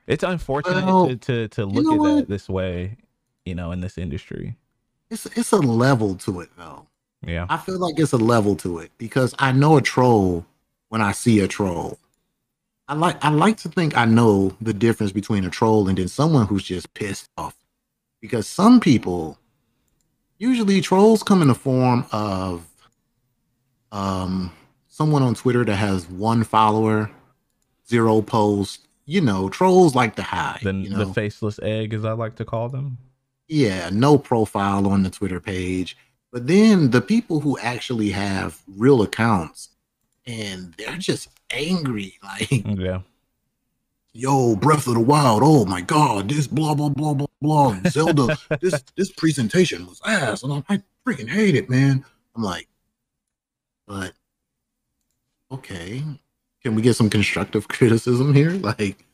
It's 0.07 0.22
unfortunate 0.22 0.85
well, 0.85 1.09
to, 1.09 1.16
to 1.16 1.48
to 1.48 1.64
look 1.64 1.90
at 1.92 1.98
what? 1.98 2.16
that 2.16 2.28
this 2.28 2.48
way 2.48 2.98
you 3.44 3.54
know 3.54 3.72
in 3.72 3.80
this 3.80 3.96
industry. 3.96 4.57
It's 5.11 5.24
it's 5.26 5.52
a 5.52 5.57
level 5.57 6.14
to 6.16 6.40
it 6.40 6.50
though. 6.59 6.87
Yeah. 7.26 7.46
I 7.48 7.57
feel 7.57 7.78
like 7.78 7.98
it's 7.98 8.12
a 8.12 8.18
level 8.18 8.54
to 8.57 8.78
it 8.80 8.90
because 8.98 9.35
i 9.38 9.50
know 9.50 9.78
a 9.78 9.83
troll 9.83 10.44
when 10.90 11.00
i 11.00 11.12
see 11.12 11.40
a 11.40 11.48
troll. 11.48 11.98
I 12.87 12.94
like 12.94 13.24
i 13.24 13.30
like 13.30 13.57
to 13.59 13.70
think 13.70 13.96
i 13.96 14.04
know 14.04 14.54
the 14.61 14.74
difference 14.74 15.12
between 15.12 15.46
a 15.46 15.50
troll 15.50 15.88
and 15.88 15.96
then 15.96 16.09
someone 16.09 16.46
who's 16.46 16.64
just 16.64 16.92
pissed 16.92 17.30
off 17.38 17.57
because 18.20 18.46
some 18.46 18.78
people 18.78 19.38
usually 20.38 20.80
trolls 20.80 21.22
come 21.22 21.42
in 21.42 21.48
the 21.48 21.54
form 21.54 22.06
of 22.12 22.66
um 23.92 24.52
someone 24.88 25.22
on 25.22 25.34
Twitter 25.34 25.64
that 25.64 25.76
has 25.76 26.08
one 26.08 26.44
follower, 26.44 27.10
zero 27.88 28.22
posts. 28.22 28.78
You 29.06 29.20
know, 29.20 29.50
trolls 29.50 29.94
like 29.94 30.16
to 30.16 30.22
hide. 30.22 30.60
The, 30.62 30.72
you 30.72 30.90
know? 30.90 31.04
the 31.04 31.12
faceless 31.12 31.60
egg, 31.62 31.92
as 31.92 32.06
I 32.06 32.12
like 32.12 32.36
to 32.36 32.44
call 32.44 32.70
them. 32.70 32.96
Yeah, 33.48 33.90
no 33.92 34.16
profile 34.16 34.88
on 34.88 35.02
the 35.02 35.10
Twitter 35.10 35.40
page. 35.40 35.96
But 36.32 36.46
then 36.46 36.90
the 36.90 37.02
people 37.02 37.40
who 37.40 37.58
actually 37.58 38.10
have 38.10 38.62
real 38.66 39.02
accounts 39.02 39.68
and 40.26 40.72
they're 40.78 40.96
just 40.96 41.28
angry, 41.50 42.18
like 42.22 42.50
yeah 42.78 43.00
yo, 44.14 44.57
Breath 44.57 44.87
of 44.87 44.94
the 44.94 45.00
Wild, 45.00 45.42
oh 45.44 45.66
my 45.66 45.81
god, 45.83 46.29
this 46.29 46.46
blah 46.46 46.74
blah 46.74 46.88
blah 46.88 47.12
blah 47.12 47.27
blah. 47.42 47.77
Zelda, 47.88 48.38
this 48.61 48.83
this 48.96 49.12
presentation 49.12 49.87
was 49.87 50.00
ass, 50.07 50.42
and 50.42 50.53
I'm, 50.53 50.64
I 50.68 50.83
freaking 51.07 51.29
hate 51.29 51.57
it, 51.57 51.68
man. 51.68 52.05
I'm 52.35 52.42
like, 52.42 52.68
but 53.87 54.12
okay, 55.53 56.03
can 56.62 56.74
we 56.74 56.83
get 56.83 56.94
some 56.94 57.11
constructive 57.11 57.68
criticism 57.68 58.33
here? 58.33 58.50
Like, 58.50 59.05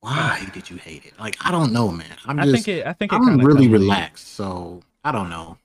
why 0.00 0.48
did 0.54 0.70
you 0.70 0.76
hate 0.76 1.04
it? 1.04 1.18
Like, 1.18 1.36
I 1.44 1.50
don't 1.50 1.72
know, 1.72 1.90
man. 1.90 2.16
I'm 2.24 2.38
just, 2.38 2.48
I 2.48 2.52
think 2.52 2.68
it, 2.68 2.86
I 2.86 2.92
think 2.92 3.12
I'm 3.12 3.38
really 3.38 3.68
relaxed, 3.68 4.34
so 4.34 4.82
I 5.04 5.12
don't 5.12 5.28
know. 5.28 5.58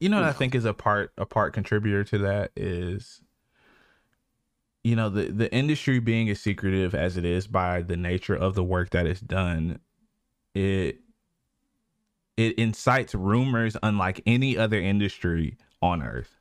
You 0.00 0.08
know 0.08 0.20
what 0.20 0.28
I 0.28 0.32
think 0.32 0.54
is 0.54 0.64
a 0.64 0.74
part 0.74 1.12
a 1.16 1.26
part 1.26 1.52
contributor 1.52 2.04
to 2.04 2.18
that 2.18 2.50
is 2.56 3.20
you 4.82 4.96
know 4.96 5.08
the 5.08 5.24
the 5.24 5.52
industry 5.52 5.98
being 5.98 6.28
as 6.30 6.40
secretive 6.40 6.94
as 6.94 7.16
it 7.16 7.24
is 7.24 7.46
by 7.46 7.82
the 7.82 7.96
nature 7.96 8.34
of 8.34 8.54
the 8.54 8.64
work 8.64 8.90
that 8.90 9.06
is 9.06 9.20
done 9.20 9.78
it 10.54 10.98
it 12.36 12.58
incites 12.58 13.14
rumors 13.14 13.76
unlike 13.82 14.22
any 14.26 14.56
other 14.56 14.80
industry 14.80 15.56
on 15.82 16.02
earth 16.02 16.38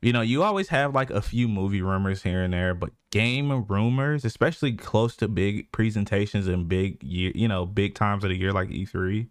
you 0.00 0.12
know 0.12 0.20
you 0.20 0.42
always 0.42 0.68
have 0.68 0.94
like 0.94 1.10
a 1.10 1.22
few 1.22 1.48
movie 1.48 1.82
rumors 1.82 2.22
here 2.22 2.42
and 2.42 2.52
there 2.54 2.74
but 2.74 2.90
game 3.10 3.64
rumors 3.68 4.24
especially 4.24 4.72
close 4.72 5.16
to 5.16 5.26
big 5.26 5.70
presentations 5.72 6.46
and 6.46 6.68
big 6.68 7.02
year 7.02 7.32
you 7.34 7.48
know 7.48 7.66
big 7.66 7.94
times 7.94 8.22
of 8.22 8.30
the 8.30 8.36
year 8.36 8.52
like 8.52 8.68
e3 8.68 9.26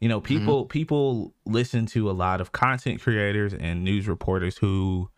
you 0.00 0.08
know 0.08 0.20
people 0.20 0.64
mm-hmm. 0.64 0.68
people 0.68 1.34
listen 1.46 1.86
to 1.86 2.10
a 2.10 2.12
lot 2.12 2.40
of 2.40 2.52
content 2.52 3.00
creators 3.00 3.54
and 3.54 3.82
news 3.82 4.06
reporters 4.06 4.58
who 4.58 5.08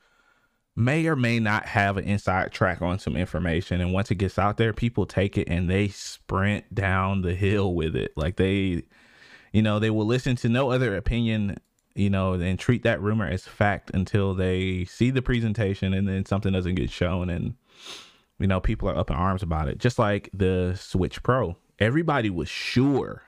may 0.78 1.08
or 1.08 1.16
may 1.16 1.40
not 1.40 1.66
have 1.66 1.96
an 1.96 2.04
inside 2.04 2.52
track 2.52 2.80
on 2.80 3.00
some 3.00 3.16
information. 3.16 3.80
And 3.80 3.92
once 3.92 4.12
it 4.12 4.14
gets 4.14 4.38
out 4.38 4.58
there 4.58 4.72
people 4.72 5.06
take 5.06 5.36
it 5.36 5.48
and 5.48 5.68
they 5.68 5.88
sprint 5.88 6.72
down 6.72 7.22
the 7.22 7.34
hill 7.34 7.74
with 7.74 7.96
it. 7.96 8.12
Like 8.16 8.36
they 8.36 8.84
you 9.52 9.60
know 9.60 9.80
they 9.80 9.90
will 9.90 10.06
listen 10.06 10.36
to 10.36 10.48
no 10.48 10.70
other 10.70 10.94
opinion 10.96 11.56
you 11.96 12.08
know 12.08 12.34
and 12.34 12.58
treat 12.58 12.84
that 12.84 13.00
rumor 13.02 13.26
as 13.26 13.44
fact 13.44 13.90
until 13.92 14.34
they 14.34 14.84
see 14.84 15.10
the 15.10 15.20
presentation 15.20 15.92
and 15.92 16.06
then 16.06 16.24
something 16.24 16.52
doesn't 16.52 16.76
get 16.76 16.90
shown 16.90 17.28
and 17.28 17.56
you 18.38 18.46
know 18.46 18.60
people 18.60 18.88
are 18.88 18.96
up 18.96 19.10
in 19.10 19.16
arms 19.16 19.42
about 19.42 19.66
it. 19.68 19.78
Just 19.78 19.98
like 19.98 20.30
the 20.32 20.78
switch 20.80 21.24
pro. 21.24 21.56
Everybody 21.80 22.30
was 22.30 22.48
sure 22.48 23.22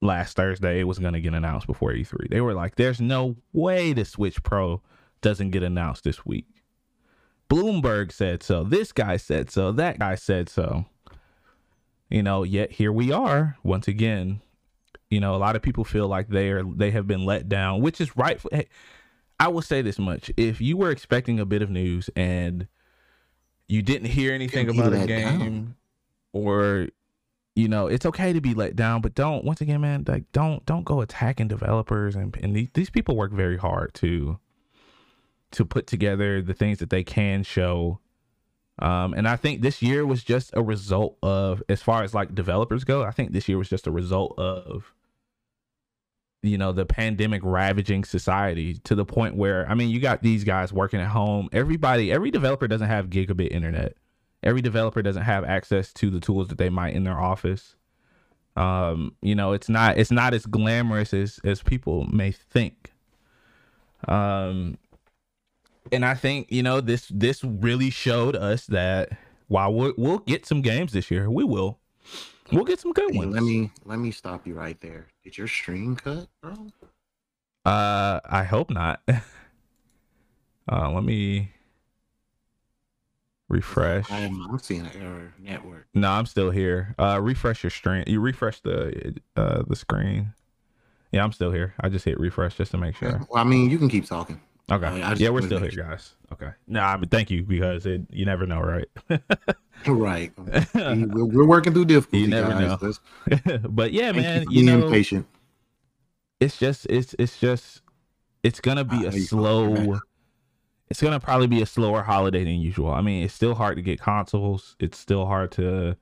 last 0.00 0.36
thursday 0.36 0.78
it 0.78 0.84
was 0.84 0.98
going 0.98 1.14
to 1.14 1.20
get 1.20 1.32
announced 1.32 1.66
before 1.66 1.90
e3 1.90 2.28
they 2.28 2.42
were 2.42 2.52
like 2.52 2.76
there's 2.76 3.00
no 3.00 3.34
way 3.54 3.94
the 3.94 4.04
switch 4.04 4.40
pro 4.42 4.80
doesn't 5.20 5.50
get 5.50 5.62
announced 5.62 6.04
this 6.04 6.24
week. 6.24 6.46
Bloomberg 7.48 8.12
said 8.12 8.42
so. 8.42 8.64
This 8.64 8.92
guy 8.92 9.16
said 9.16 9.50
so. 9.50 9.72
That 9.72 9.98
guy 9.98 10.14
said 10.14 10.48
so. 10.48 10.86
You 12.08 12.22
know, 12.22 12.42
yet 12.42 12.72
here 12.72 12.92
we 12.92 13.12
are 13.12 13.56
once 13.62 13.88
again. 13.88 14.40
You 15.10 15.20
know, 15.20 15.34
a 15.34 15.38
lot 15.38 15.56
of 15.56 15.62
people 15.62 15.84
feel 15.84 16.08
like 16.08 16.28
they 16.28 16.50
are 16.50 16.64
they 16.64 16.90
have 16.90 17.06
been 17.06 17.24
let 17.24 17.48
down, 17.48 17.80
which 17.80 18.00
is 18.00 18.16
right. 18.16 18.40
Hey, 18.50 18.66
I 19.38 19.48
will 19.48 19.62
say 19.62 19.82
this 19.82 19.98
much: 19.98 20.30
if 20.36 20.60
you 20.60 20.76
were 20.76 20.90
expecting 20.90 21.38
a 21.38 21.44
bit 21.46 21.62
of 21.62 21.70
news 21.70 22.10
and 22.16 22.66
you 23.68 23.82
didn't 23.82 24.08
hear 24.08 24.32
anything 24.32 24.68
about 24.68 24.92
a 24.92 25.06
game, 25.06 25.30
down. 25.30 25.76
or 26.32 26.88
you 27.54 27.68
know, 27.68 27.86
it's 27.86 28.06
okay 28.06 28.32
to 28.32 28.40
be 28.40 28.54
let 28.54 28.76
down, 28.76 29.00
but 29.00 29.14
don't 29.14 29.44
once 29.44 29.60
again, 29.60 29.80
man, 29.80 30.04
like 30.06 30.30
don't 30.32 30.64
don't 30.66 30.84
go 30.84 31.00
attacking 31.00 31.48
developers 31.48 32.16
and 32.16 32.36
and 32.42 32.54
these, 32.54 32.68
these 32.74 32.90
people 32.90 33.16
work 33.16 33.32
very 33.32 33.56
hard 33.56 33.94
to 33.94 34.38
to 35.52 35.64
put 35.64 35.86
together 35.86 36.42
the 36.42 36.54
things 36.54 36.78
that 36.78 36.90
they 36.90 37.04
can 37.04 37.42
show. 37.42 38.00
Um, 38.78 39.14
and 39.14 39.26
I 39.26 39.36
think 39.36 39.62
this 39.62 39.80
year 39.80 40.04
was 40.04 40.22
just 40.22 40.50
a 40.54 40.62
result 40.62 41.16
of, 41.22 41.62
as 41.68 41.82
far 41.82 42.02
as 42.02 42.12
like 42.12 42.34
developers 42.34 42.84
go, 42.84 43.02
I 43.02 43.10
think 43.10 43.32
this 43.32 43.48
year 43.48 43.56
was 43.56 43.70
just 43.70 43.86
a 43.86 43.90
result 43.90 44.38
of, 44.38 44.92
you 46.42 46.58
know, 46.58 46.72
the 46.72 46.84
pandemic 46.84 47.40
ravaging 47.42 48.04
society 48.04 48.74
to 48.84 48.94
the 48.94 49.04
point 49.04 49.34
where, 49.34 49.68
I 49.68 49.74
mean, 49.74 49.88
you 49.88 49.98
got 49.98 50.22
these 50.22 50.44
guys 50.44 50.72
working 50.72 51.00
at 51.00 51.08
home. 51.08 51.48
Everybody, 51.52 52.12
every 52.12 52.30
developer 52.30 52.68
doesn't 52.68 52.86
have 52.86 53.08
gigabit 53.08 53.50
internet. 53.50 53.96
Every 54.42 54.60
developer 54.60 55.02
doesn't 55.02 55.24
have 55.24 55.44
access 55.44 55.92
to 55.94 56.10
the 56.10 56.20
tools 56.20 56.48
that 56.48 56.58
they 56.58 56.68
might 56.68 56.94
in 56.94 57.04
their 57.04 57.18
office. 57.18 57.74
Um, 58.56 59.16
you 59.22 59.34
know, 59.34 59.52
it's 59.52 59.68
not 59.68 59.98
it's 59.98 60.10
not 60.10 60.34
as 60.34 60.46
glamorous 60.46 61.12
as 61.12 61.40
as 61.44 61.62
people 61.62 62.06
may 62.06 62.30
think. 62.30 62.92
Um, 64.06 64.78
and 65.92 66.04
I 66.04 66.14
think 66.14 66.50
you 66.50 66.62
know 66.62 66.80
this 66.80 67.10
this 67.12 67.42
really 67.44 67.90
showed 67.90 68.36
us 68.36 68.66
that 68.66 69.10
while 69.48 69.72
we'll, 69.72 69.94
we'll 69.96 70.18
get 70.18 70.46
some 70.46 70.60
games 70.60 70.92
this 70.92 71.10
year, 71.10 71.30
we 71.30 71.44
will. 71.44 71.78
We'll 72.52 72.64
get 72.64 72.80
some 72.80 72.92
good 72.92 73.12
hey, 73.12 73.18
ones. 73.18 73.34
Let 73.34 73.42
me 73.42 73.72
let 73.84 73.98
me 73.98 74.10
stop 74.10 74.46
you 74.46 74.54
right 74.54 74.80
there. 74.80 75.08
Did 75.24 75.36
your 75.36 75.48
stream 75.48 75.96
cut, 75.96 76.28
bro? 76.40 76.68
Uh, 77.64 78.20
I 78.24 78.44
hope 78.44 78.70
not. 78.70 79.00
uh, 79.08 80.90
let 80.92 81.02
me 81.02 81.50
refresh. 83.48 84.10
I'm, 84.10 84.40
I'm 84.48 84.58
seeing 84.60 84.82
an 84.82 84.92
error 85.00 85.34
network. 85.40 85.88
No, 85.94 86.10
I'm 86.10 86.26
still 86.26 86.50
here. 86.50 86.94
Uh, 86.98 87.18
refresh 87.20 87.64
your 87.64 87.70
stream. 87.70 88.04
You 88.06 88.20
refresh 88.20 88.60
the 88.60 89.16
uh 89.36 89.64
the 89.66 89.76
screen. 89.76 90.32
Yeah, 91.10 91.24
I'm 91.24 91.32
still 91.32 91.50
here. 91.50 91.74
I 91.80 91.88
just 91.88 92.04
hit 92.04 92.18
refresh 92.20 92.56
just 92.56 92.70
to 92.72 92.78
make 92.78 92.96
sure. 92.96 93.26
Well, 93.30 93.40
I 93.40 93.44
mean, 93.44 93.70
you 93.70 93.78
can 93.78 93.88
keep 93.88 94.06
talking. 94.06 94.40
Okay. 94.70 95.14
yeah, 95.16 95.28
we're 95.28 95.42
still 95.42 95.60
here, 95.60 95.70
guys. 95.70 96.14
Okay. 96.32 96.50
No, 96.66 96.80
nah, 96.80 96.96
mean, 96.96 97.08
thank 97.08 97.30
you 97.30 97.44
because 97.44 97.86
it, 97.86 98.02
you 98.10 98.24
never 98.24 98.46
know, 98.46 98.60
right? 98.60 98.88
right. 99.86 100.32
We're, 100.74 101.24
we're, 101.24 101.46
working 101.46 101.72
through 101.72 101.84
difficulty. 101.84 102.22
You 102.22 102.28
never 102.28 102.50
guys. 102.50 102.98
know. 103.46 103.58
but 103.68 103.92
yeah, 103.92 104.12
thank 104.12 104.16
man, 104.16 104.42
you, 104.50 104.62
you 104.62 104.64
know, 104.64 104.90
patient. 104.90 105.26
It's 106.40 106.58
just, 106.58 106.86
it's, 106.86 107.14
it's 107.18 107.38
just, 107.38 107.82
it's 108.42 108.60
gonna 108.60 108.84
be 108.84 109.06
ah, 109.06 109.10
a 109.10 109.20
slow. 109.20 110.00
It's 110.88 111.00
gonna 111.00 111.20
probably 111.20 111.46
be 111.46 111.62
a 111.62 111.66
slower 111.66 112.02
holiday 112.02 112.44
than 112.44 112.54
usual. 112.54 112.90
I 112.90 113.02
mean, 113.02 113.24
it's 113.24 113.34
still 113.34 113.54
hard 113.54 113.76
to 113.76 113.82
get 113.82 114.00
consoles. 114.00 114.74
It's 114.80 114.98
still 114.98 115.26
hard 115.26 115.52
to 115.52 115.96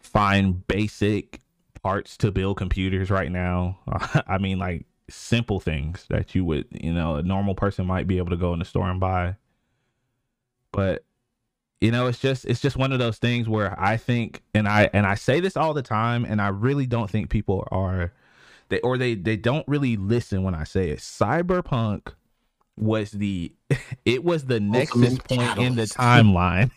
find 0.00 0.66
basic 0.66 1.40
parts 1.82 2.16
to 2.18 2.30
build 2.32 2.56
computers 2.56 3.10
right 3.10 3.30
now. 3.30 3.78
I 4.26 4.38
mean, 4.38 4.58
like 4.58 4.86
simple 5.10 5.60
things 5.60 6.06
that 6.08 6.34
you 6.34 6.44
would, 6.44 6.66
you 6.70 6.92
know, 6.92 7.16
a 7.16 7.22
normal 7.22 7.54
person 7.54 7.86
might 7.86 8.06
be 8.06 8.18
able 8.18 8.30
to 8.30 8.36
go 8.36 8.52
in 8.52 8.58
the 8.58 8.64
store 8.64 8.88
and 8.88 9.00
buy. 9.00 9.36
But 10.72 11.04
you 11.80 11.90
know, 11.90 12.06
it's 12.06 12.18
just 12.18 12.44
it's 12.44 12.60
just 12.60 12.76
one 12.76 12.92
of 12.92 12.98
those 12.98 13.18
things 13.18 13.48
where 13.48 13.78
I 13.80 13.96
think 13.96 14.42
and 14.54 14.68
I 14.68 14.90
and 14.92 15.06
I 15.06 15.14
say 15.14 15.40
this 15.40 15.56
all 15.56 15.74
the 15.74 15.82
time 15.82 16.24
and 16.24 16.40
I 16.40 16.48
really 16.48 16.86
don't 16.86 17.10
think 17.10 17.30
people 17.30 17.66
are 17.70 18.12
they 18.68 18.80
or 18.80 18.98
they 18.98 19.14
they 19.14 19.36
don't 19.36 19.66
really 19.66 19.96
listen 19.96 20.42
when 20.42 20.54
I 20.54 20.64
say 20.64 20.90
it. 20.90 20.98
Cyberpunk 20.98 22.12
was 22.76 23.10
the 23.12 23.52
it 24.04 24.24
was 24.24 24.44
the 24.44 24.60
nexus 24.60 25.18
point 25.18 25.58
in 25.58 25.74
the 25.76 25.84
timeline. 25.84 26.70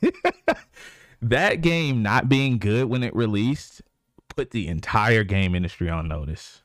that 1.22 1.62
game 1.62 2.02
not 2.02 2.30
being 2.30 2.58
good 2.58 2.86
when 2.86 3.04
it 3.04 3.16
released 3.16 3.82
put 4.36 4.52
the 4.52 4.68
entire 4.68 5.24
game 5.24 5.54
industry 5.54 5.90
on 5.90 6.08
notice 6.08 6.63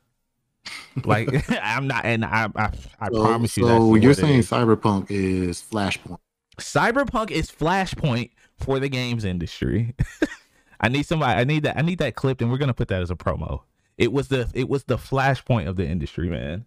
Like 1.04 1.28
I'm 1.62 1.86
not, 1.86 2.04
and 2.04 2.24
I 2.24 2.48
I, 2.56 2.70
I 3.00 3.08
So, 3.10 3.22
promise 3.22 3.56
you. 3.56 3.64
so 3.66 3.94
you're 3.94 4.14
saying. 4.14 4.40
Cyberpunk 4.42 5.10
is 5.10 5.62
Flashpoint? 5.62 6.18
Cyberpunk 6.58 7.30
is 7.30 7.50
Flashpoint 7.50 8.30
for 8.56 8.80
the 8.80 8.88
games 8.88 9.24
industry. 9.24 9.94
I 10.80 10.88
need 10.88 11.06
somebody. 11.06 11.40
I 11.40 11.44
need 11.44 11.62
that. 11.64 11.76
I 11.78 11.82
need 11.82 11.98
that 11.98 12.14
clipped, 12.16 12.42
and 12.42 12.50
we're 12.50 12.58
gonna 12.58 12.74
put 12.74 12.88
that 12.88 13.02
as 13.02 13.10
a 13.10 13.16
promo. 13.16 13.62
It 13.96 14.12
was 14.12 14.28
the 14.28 14.50
it 14.54 14.68
was 14.68 14.84
the 14.84 14.96
Flashpoint 14.96 15.68
of 15.68 15.76
the 15.76 15.86
industry, 15.86 16.28
man. 16.28 16.66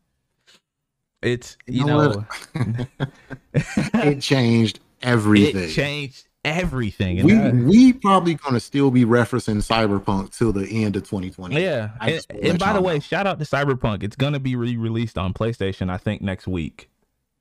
It's 1.22 1.58
you, 1.68 1.82
You 1.82 1.86
know 1.86 2.12
know, 2.12 2.26
It 3.54 4.22
changed 4.22 4.80
everything. 5.02 5.70
it 5.70 5.74
changed 5.74 6.28
everything. 6.44 7.20
And 7.20 7.28
we 7.28 7.34
that- 7.36 7.54
we 7.54 7.94
probably 7.94 8.36
gonna 8.36 8.60
still 8.60 8.92
be 8.92 9.06
referencing 9.06 9.58
Cyberpunk 9.58 10.36
till 10.38 10.52
the 10.52 10.68
end 10.84 10.96
of 10.96 11.04
2020. 11.04 11.62
yeah. 11.62 11.92
And, 12.00 12.26
and 12.42 12.60
by 12.60 12.74
the 12.74 12.82
way, 12.82 13.00
shout 13.00 13.28
out 13.28 13.40
to 13.40 13.46
Cyberpunk. 13.46 14.04
It's 14.04 14.16
gonna 14.16 14.40
be 14.40 14.56
re-released 14.56 15.18
on 15.18 15.34
PlayStation. 15.34 15.90
I 15.90 15.98
think 15.98 16.22
next 16.22 16.48
week. 16.48 16.90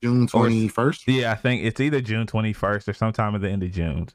June 0.03 0.23
Or- 0.33 0.47
21st. 0.47 1.03
Yeah, 1.07 1.31
I 1.31 1.35
think 1.35 1.63
it's 1.63 1.79
either 1.79 2.01
June 2.01 2.25
21st 2.27 2.87
or 2.87 2.93
sometime 2.93 3.35
at 3.35 3.41
the 3.41 3.49
end 3.49 3.63
of 3.63 3.71
June. 3.71 4.09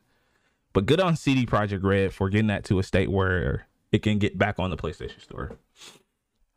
But 0.73 0.87
good 0.87 1.01
on 1.01 1.17
CD 1.17 1.47
Projekt 1.47 1.83
Red 1.83 2.13
for 2.13 2.29
getting 2.29 2.49
that 2.49 2.65
to 2.65 2.79
a 2.79 2.83
state 2.83 3.11
where 3.11 3.67
it 3.93 4.03
can 4.03 4.19
get 4.19 4.37
back 4.37 4.59
on 4.59 4.71
the 4.71 4.77
PlayStation 4.77 5.21
Store. 5.23 5.53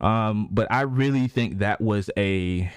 Um, 0.01 0.47
but 0.51 0.71
I 0.71 0.81
really 0.81 1.27
think 1.27 1.59
that 1.59 1.79
was 1.81 2.09
a 2.17 2.71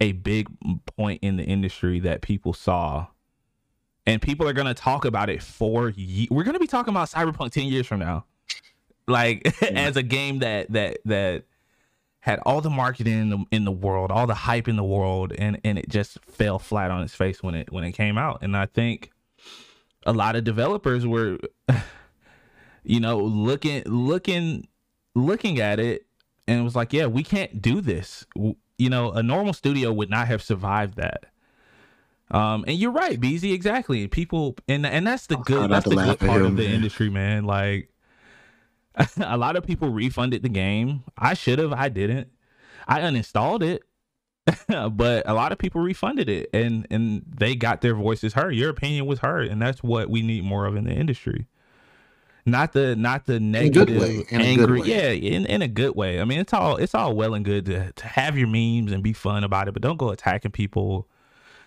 a 0.00 0.12
big 0.12 0.48
point 0.96 1.20
in 1.22 1.36
the 1.36 1.44
industry 1.44 2.00
that 2.00 2.20
people 2.20 2.52
saw, 2.52 3.06
and 4.06 4.20
people 4.20 4.46
are 4.48 4.52
gonna 4.52 4.74
talk 4.74 5.04
about 5.04 5.30
it 5.30 5.42
for 5.42 5.90
ye- 5.90 6.28
we're 6.30 6.44
gonna 6.44 6.58
be 6.58 6.66
talking 6.66 6.92
about 6.92 7.08
Cyberpunk 7.08 7.52
ten 7.52 7.64
years 7.64 7.86
from 7.86 8.00
now, 8.00 8.24
like 9.06 9.62
as 9.62 9.96
a 9.96 10.02
game 10.02 10.40
that 10.40 10.72
that 10.72 10.98
that 11.04 11.44
had 12.20 12.38
all 12.46 12.62
the 12.62 12.70
marketing 12.70 13.12
in 13.20 13.28
the, 13.28 13.44
in 13.50 13.64
the 13.66 13.70
world, 13.72 14.10
all 14.10 14.26
the 14.26 14.34
hype 14.34 14.66
in 14.66 14.76
the 14.76 14.84
world, 14.84 15.32
and 15.36 15.60
and 15.62 15.78
it 15.78 15.88
just 15.88 16.18
fell 16.24 16.58
flat 16.58 16.90
on 16.90 17.02
its 17.02 17.14
face 17.14 17.42
when 17.42 17.54
it 17.54 17.70
when 17.70 17.84
it 17.84 17.92
came 17.92 18.16
out. 18.16 18.38
And 18.42 18.56
I 18.56 18.64
think 18.66 19.10
a 20.06 20.12
lot 20.12 20.34
of 20.34 20.44
developers 20.44 21.06
were, 21.06 21.38
you 22.82 23.00
know, 23.00 23.18
looking 23.18 23.82
looking 23.84 24.66
looking 25.14 25.60
at 25.60 25.78
it, 25.78 26.06
and 26.46 26.60
it 26.60 26.62
was 26.62 26.74
like, 26.74 26.92
yeah, 26.92 27.06
we 27.06 27.22
can't 27.22 27.60
do 27.60 27.80
this. 27.80 28.24
You 28.78 28.90
know, 28.90 29.12
a 29.12 29.22
normal 29.22 29.52
studio 29.52 29.92
would 29.92 30.10
not 30.10 30.26
have 30.26 30.42
survived 30.42 30.96
that. 30.96 31.26
Um, 32.30 32.64
and 32.66 32.76
you're 32.76 32.92
right, 32.92 33.20
BZ, 33.20 33.52
exactly. 33.52 34.08
People, 34.08 34.56
and 34.66 34.86
and 34.86 35.06
that's 35.06 35.26
the 35.26 35.36
good, 35.36 35.70
that's 35.70 35.88
the 35.88 35.94
good 35.94 36.18
part 36.18 36.40
him, 36.40 36.46
of 36.46 36.56
the 36.56 36.64
man. 36.64 36.74
industry, 36.74 37.10
man. 37.10 37.44
Like, 37.44 37.90
a 39.18 39.36
lot 39.36 39.56
of 39.56 39.64
people 39.64 39.90
refunded 39.90 40.42
the 40.42 40.48
game. 40.48 41.04
I 41.18 41.34
should 41.34 41.58
have. 41.58 41.72
I 41.72 41.88
didn't. 41.88 42.28
I 42.86 43.00
uninstalled 43.00 43.62
it, 43.62 43.82
but 44.92 45.28
a 45.28 45.34
lot 45.34 45.52
of 45.52 45.58
people 45.58 45.80
refunded 45.80 46.28
it, 46.28 46.50
and 46.52 46.86
and 46.90 47.22
they 47.26 47.54
got 47.54 47.80
their 47.82 47.94
voices 47.94 48.34
heard. 48.34 48.54
Your 48.54 48.70
opinion 48.70 49.06
was 49.06 49.20
heard, 49.20 49.48
and 49.48 49.60
that's 49.60 49.82
what 49.82 50.08
we 50.08 50.22
need 50.22 50.44
more 50.44 50.66
of 50.66 50.76
in 50.76 50.84
the 50.84 50.92
industry. 50.92 51.46
Not 52.46 52.72
the 52.72 52.94
not 52.94 53.24
the 53.24 53.40
negative, 53.40 54.00
way, 54.00 54.24
angry. 54.30 54.82
Yeah, 54.82 55.10
in 55.10 55.46
in 55.46 55.62
a 55.62 55.68
good 55.68 55.96
way. 55.96 56.20
I 56.20 56.24
mean, 56.24 56.40
it's 56.40 56.52
all 56.52 56.76
it's 56.76 56.94
all 56.94 57.14
well 57.14 57.34
and 57.34 57.44
good 57.44 57.64
to 57.66 57.92
to 57.92 58.06
have 58.06 58.36
your 58.36 58.48
memes 58.48 58.92
and 58.92 59.02
be 59.02 59.14
fun 59.14 59.44
about 59.44 59.68
it, 59.68 59.72
but 59.72 59.82
don't 59.82 59.96
go 59.96 60.10
attacking 60.10 60.50
people. 60.50 61.08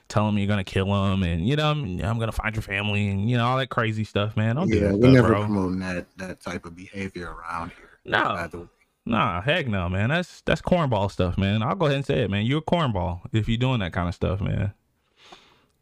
Tell 0.07 0.25
them 0.25 0.37
you're 0.37 0.47
gonna 0.47 0.63
kill 0.63 0.85
him, 0.85 1.23
and 1.23 1.47
you 1.47 1.55
know 1.55 1.69
I'm, 1.71 1.83
I'm 2.01 2.19
gonna 2.19 2.31
find 2.31 2.55
your 2.55 2.61
family, 2.63 3.09
and 3.09 3.29
you 3.29 3.35
know 3.37 3.45
all 3.45 3.57
that 3.57 3.67
crazy 3.69 4.03
stuff, 4.03 4.37
man. 4.37 4.55
Don't 4.55 4.69
do 4.69 4.77
Yeah, 4.77 4.87
that 4.89 4.93
we 4.95 5.01
stuff, 5.01 5.13
never 5.13 5.27
bro. 5.29 5.43
promoting 5.45 5.79
that 5.79 6.05
that 6.17 6.39
type 6.41 6.65
of 6.65 6.75
behavior 6.75 7.31
around 7.33 7.71
here. 7.77 7.89
No. 8.05 8.23
by 8.23 8.47
the 8.47 8.57
way. 8.59 8.67
Nah, 9.05 9.41
heck 9.41 9.67
no, 9.67 9.87
man. 9.89 10.09
That's 10.09 10.41
that's 10.41 10.61
cornball 10.61 11.09
stuff, 11.11 11.37
man. 11.37 11.61
I'll 11.63 11.75
go 11.75 11.85
ahead 11.85 11.97
and 11.97 12.05
say 12.05 12.21
it, 12.23 12.29
man. 12.31 12.45
You're 12.45 12.59
a 12.59 12.61
cornball 12.61 13.21
if 13.31 13.47
you're 13.47 13.57
doing 13.57 13.79
that 13.79 13.93
kind 13.93 14.07
of 14.07 14.15
stuff, 14.15 14.41
man. 14.41 14.73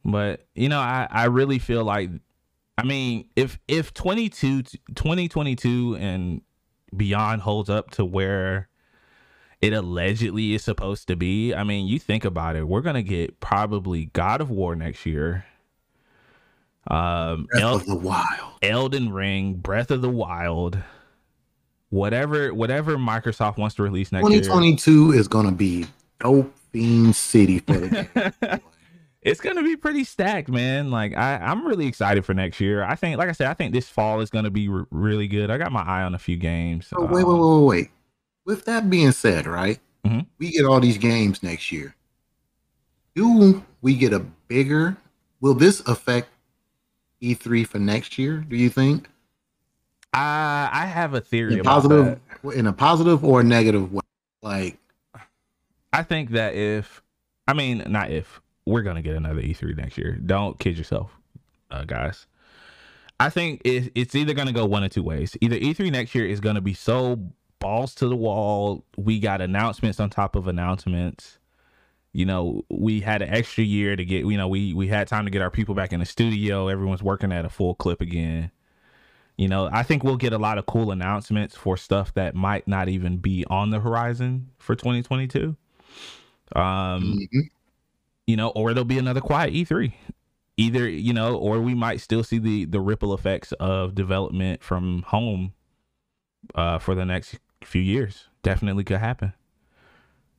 But 0.03 0.45
you 0.53 0.69
know, 0.69 0.79
I 0.79 1.07
I 1.09 1.25
really 1.25 1.57
feel 1.59 1.83
like, 1.83 2.09
I 2.77 2.83
mean, 2.83 3.27
if 3.35 3.57
if 3.67 3.93
22 3.93 4.63
2022 4.93 5.97
and 5.99 6.41
beyond 6.95 7.41
holds 7.41 7.69
up 7.69 7.91
to 7.91 8.05
where 8.05 8.69
it 9.65 9.73
allegedly 9.73 10.54
is 10.54 10.63
supposed 10.63 11.08
to 11.08 11.15
be, 11.15 11.54
I 11.54 11.63
mean, 11.63 11.88
you 11.88 11.97
think 11.97 12.23
about 12.23 12.56
it, 12.56 12.67
we're 12.67 12.82
gonna 12.82 13.01
get 13.01 13.39
probably 13.39 14.06
God 14.13 14.39
of 14.39 14.51
War 14.51 14.75
next 14.75 15.06
year. 15.06 15.45
Um, 16.88 17.47
Breath 17.49 17.63
El- 17.63 17.75
of 17.78 17.86
the 17.88 17.95
Wild. 17.95 18.54
Elden 18.62 19.12
Ring, 19.12 19.56
Breath 19.56 19.89
of 19.89 20.04
the 20.04 20.10
Wild, 20.10 20.78
whatever 21.89 22.54
whatever 22.54 22.95
Microsoft 22.95 23.58
wants 23.58 23.75
to 23.78 23.84
release 23.84 24.12
next 24.12 24.30
year. 24.30 24.41
2022 24.41 25.13
is 25.13 25.28
gonna 25.28 25.51
be 25.51 25.88
dope 26.19 26.54
fiend 26.71 27.15
city 27.15 27.60
for 27.60 27.73
the 27.73 28.08
game. 28.41 28.60
It's 29.25 29.41
gonna 29.41 29.63
be 29.63 29.75
pretty 29.75 30.04
stacked, 30.04 30.49
man. 30.49 30.91
Like 30.91 31.17
I, 31.17 31.38
I'm 31.38 31.65
really 31.65 31.88
excited 31.88 32.23
for 32.23 32.36
next 32.36 32.62
year. 32.62 32.84
I 32.84 32.93
think, 32.93 33.17
like 33.17 33.28
I 33.28 33.32
said, 33.32 33.47
I 33.47 33.56
think 33.56 33.73
this 33.73 33.89
fall 33.89 34.21
is 34.21 34.30
gonna 34.30 34.51
be 34.51 34.69
r- 34.69 34.86
really 34.91 35.28
good. 35.28 35.49
I 35.49 35.58
got 35.58 35.71
my 35.71 35.82
eye 35.82 36.04
on 36.04 36.13
a 36.13 36.19
few 36.19 36.38
games. 36.38 36.89
Oh, 36.95 37.06
wait, 37.06 37.23
wait, 37.23 37.23
Um, 37.23 37.39
wait, 37.39 37.58
wait, 37.58 37.65
wait. 37.65 37.91
With 38.45 38.65
that 38.65 38.89
being 38.89 39.12
said, 39.12 39.47
right? 39.47 39.79
Mhm. 40.05 40.27
We 40.38 40.51
get 40.51 40.65
all 40.65 40.79
these 40.79 40.97
games 40.97 41.41
next 41.41 41.71
year. 41.71 41.95
Do 43.15 43.63
we 43.81 43.95
get 43.95 44.13
a 44.13 44.19
bigger? 44.47 44.97
Will 45.41 45.53
this 45.53 45.81
affect 45.88 46.29
E3 47.21 47.63
for 47.63 47.79
next 47.79 48.17
year? 48.17 48.45
Do 48.47 48.55
you 48.55 48.69
think 48.69 49.10
I 50.13 50.69
I 50.71 50.86
have 50.86 51.13
a 51.13 51.21
theory 51.21 51.58
in 51.58 51.63
positive, 51.63 52.19
that. 52.43 52.53
in 52.53 52.67
a 52.67 52.73
positive 52.73 53.23
or 53.23 53.43
negative 53.43 53.91
way? 53.91 54.01
Like, 54.41 54.77
I 55.91 56.03
think 56.03 56.31
that 56.31 56.55
if, 56.55 57.01
I 57.47 57.53
mean, 57.53 57.84
not 57.88 58.12
if, 58.12 58.41
we're 58.65 58.81
gonna 58.84 59.01
get 59.01 59.15
another 59.15 59.41
E3 59.41 59.75
next 59.75 59.97
year. 59.97 60.13
Don't 60.13 60.58
kid 60.60 60.77
yourself, 60.77 61.12
uh, 61.71 61.84
guys. 61.86 62.27
I 63.19 63.29
think 63.29 63.62
it, 63.63 63.91
it's 63.95 64.13
either 64.15 64.34
gonna 64.34 64.51
go 64.51 64.65
one 64.65 64.84
of 64.84 64.91
two 64.91 65.03
ways. 65.03 65.36
Either 65.41 65.55
E3 65.58 65.91
next 65.91 66.13
year 66.15 66.25
is 66.25 66.39
gonna 66.39 66.62
be 66.62 66.73
so 66.73 67.19
balls 67.59 67.95
to 67.95 68.07
the 68.07 68.15
wall. 68.15 68.83
We 68.97 69.19
got 69.19 69.41
announcements 69.41 69.99
on 69.99 70.09
top 70.09 70.35
of 70.35 70.47
announcements. 70.47 71.39
You 72.13 72.25
know, 72.25 72.63
we 72.69 73.01
had 73.01 73.21
an 73.21 73.29
extra 73.33 73.63
year 73.63 73.95
to 73.95 74.05
get. 74.05 74.25
You 74.25 74.37
know, 74.37 74.47
we 74.47 74.73
we 74.73 74.87
had 74.87 75.07
time 75.07 75.25
to 75.25 75.31
get 75.31 75.41
our 75.41 75.51
people 75.51 75.75
back 75.75 75.93
in 75.93 75.99
the 75.99 76.05
studio. 76.05 76.67
Everyone's 76.67 77.03
working 77.03 77.31
at 77.31 77.45
a 77.45 77.49
full 77.49 77.75
clip 77.75 78.01
again. 78.01 78.51
You 79.37 79.49
know, 79.49 79.69
I 79.71 79.83
think 79.83 80.03
we'll 80.03 80.15
get 80.15 80.31
a 80.31 80.37
lot 80.37 80.57
of 80.57 80.65
cool 80.65 80.91
announcements 80.91 81.55
for 81.55 81.75
stuff 81.75 82.13
that 82.13 82.35
might 82.35 82.67
not 82.69 82.87
even 82.87 83.17
be 83.17 83.45
on 83.49 83.69
the 83.69 83.81
horizon 83.81 84.49
for 84.59 84.75
2022 84.75 85.57
um 86.55 87.27
mhm. 87.33 87.49
you 88.27 88.35
know 88.35 88.49
or 88.49 88.73
there'll 88.73 88.85
be 88.85 88.99
another 88.99 89.21
quiet 89.21 89.53
e3 89.53 89.93
either 90.57 90.87
you 90.87 91.13
know 91.13 91.35
or 91.35 91.59
we 91.59 91.73
might 91.73 91.99
still 91.99 92.23
see 92.23 92.37
the 92.37 92.65
the 92.65 92.79
ripple 92.79 93.13
effects 93.13 93.51
of 93.53 93.95
development 93.95 94.61
from 94.61 95.01
home 95.07 95.53
uh 96.53 96.77
for 96.77 96.93
the 96.93 97.05
next 97.05 97.39
few 97.65 97.82
years. 97.82 98.25
Definitely 98.43 98.84
could 98.84 98.97
happen. 98.97 99.34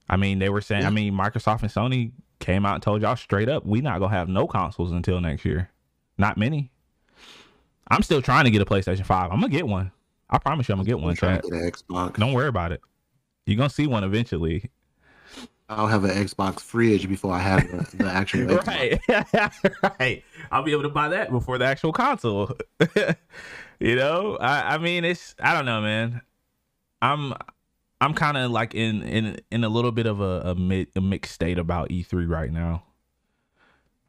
I 0.08 0.16
mean 0.16 0.38
they 0.38 0.48
were 0.48 0.60
saying 0.60 0.84
i 0.84 0.90
mean 0.90 1.14
microsoft 1.14 1.62
and 1.62 1.70
sony 1.70 2.12
came 2.38 2.64
out 2.64 2.74
and 2.74 2.82
told 2.82 3.02
y'all 3.02 3.16
straight 3.16 3.48
up 3.48 3.66
we 3.66 3.80
not 3.80 3.98
gonna 3.98 4.14
have 4.14 4.28
no 4.28 4.46
consoles 4.46 4.92
until 4.92 5.20
next 5.20 5.44
year. 5.44 5.70
Not 6.18 6.36
many. 6.38 6.70
I'm 7.88 8.02
still 8.02 8.22
trying 8.22 8.44
to 8.44 8.50
get 8.50 8.62
a 8.62 8.64
playstation 8.64 9.04
5 9.04 9.32
i'm 9.32 9.40
gonna 9.40 9.48
get 9.48 9.66
one. 9.66 9.90
I 10.30 10.38
promise 10.38 10.68
you 10.68 10.74
i'm 10.74 10.78
gonna 10.78 10.86
get 10.86 11.00
one 11.00 11.14
trying 11.16 11.40
to 11.40 11.48
get 11.48 11.60
an 11.60 11.70
Xbox. 11.70 12.14
don't 12.14 12.32
worry 12.32 12.48
about 12.48 12.72
it. 12.72 12.80
You're 13.46 13.56
gonna 13.56 13.70
see 13.70 13.86
one 13.86 14.04
eventually. 14.04 14.70
I'll 15.68 15.88
have 15.88 16.04
an 16.04 16.10
Xbox 16.10 16.60
fridge 16.60 17.08
before 17.08 17.32
I 17.32 17.40
have 17.40 17.68
the, 17.68 17.96
the 17.96 18.06
actual 18.08 18.56
right. 18.68 19.00
Right. 19.98 20.22
I'll 20.52 20.62
be 20.62 20.70
able 20.70 20.84
to 20.84 20.88
buy 20.88 21.08
that 21.08 21.32
before 21.32 21.58
the 21.58 21.64
actual 21.64 21.92
console. 21.92 22.52
You 23.78 23.94
know? 23.94 24.36
I, 24.40 24.74
I 24.74 24.78
mean 24.78 25.04
it's 25.04 25.34
i 25.38 25.52
don't 25.52 25.66
know 25.66 25.80
man 25.80 26.22
i'm 27.12 27.32
i'm 28.00 28.14
kind 28.14 28.36
of 28.36 28.50
like 28.50 28.74
in 28.74 29.02
in 29.02 29.38
in 29.50 29.64
a 29.64 29.68
little 29.68 29.92
bit 29.92 30.06
of 30.06 30.20
a, 30.20 30.42
a, 30.50 30.54
mid, 30.54 30.88
a 30.96 31.00
mixed 31.00 31.32
state 31.32 31.58
about 31.58 31.88
e3 31.90 32.28
right 32.28 32.52
now. 32.52 32.82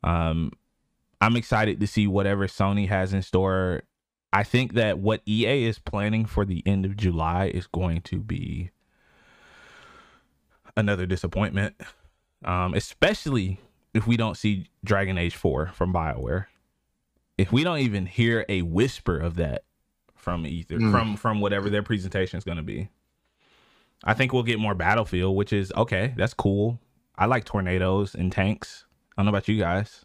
Um 0.03 0.51
i'm 1.21 1.35
excited 1.35 1.79
to 1.79 1.87
see 1.87 2.07
whatever 2.07 2.47
sony 2.47 2.87
has 2.87 3.13
in 3.13 3.21
store. 3.21 3.83
I 4.33 4.43
think 4.43 4.73
that 4.73 4.99
what 4.99 5.21
ea 5.27 5.65
is 5.65 5.79
planning 5.79 6.25
for 6.25 6.45
the 6.45 6.63
end 6.65 6.85
of 6.85 6.97
july 6.97 7.45
is 7.47 7.67
going 7.67 8.01
to 8.01 8.19
be 8.19 8.71
another 10.75 11.05
disappointment. 11.05 11.75
Um, 12.45 12.75
especially 12.75 13.59
if 13.95 14.05
we 14.05 14.15
don't 14.15 14.37
see 14.37 14.69
Dragon 14.85 15.17
Age 15.17 15.35
4 15.35 15.71
from 15.73 15.91
BioWare. 15.91 16.45
If 17.35 17.51
we 17.51 17.63
don't 17.63 17.79
even 17.79 18.05
hear 18.05 18.45
a 18.47 18.61
whisper 18.61 19.17
of 19.17 19.35
that 19.37 19.63
from 20.17 20.45
either 20.45 20.77
Mm. 20.79 20.91
from 20.91 21.15
from 21.15 21.39
whatever 21.39 21.69
their 21.69 21.83
presentation 21.83 22.37
is 22.37 22.43
going 22.43 22.57
to 22.57 22.63
be. 22.63 22.89
I 24.03 24.13
think 24.13 24.33
we'll 24.33 24.43
get 24.43 24.59
more 24.59 24.75
Battlefield, 24.75 25.35
which 25.35 25.53
is 25.53 25.71
okay, 25.75 26.13
that's 26.17 26.33
cool. 26.33 26.79
I 27.17 27.25
like 27.25 27.45
tornadoes 27.45 28.13
and 28.13 28.31
tanks. 28.31 28.85
I 29.17 29.21
don't 29.21 29.25
know 29.25 29.29
about 29.37 29.47
you 29.47 29.57
guys. 29.57 30.03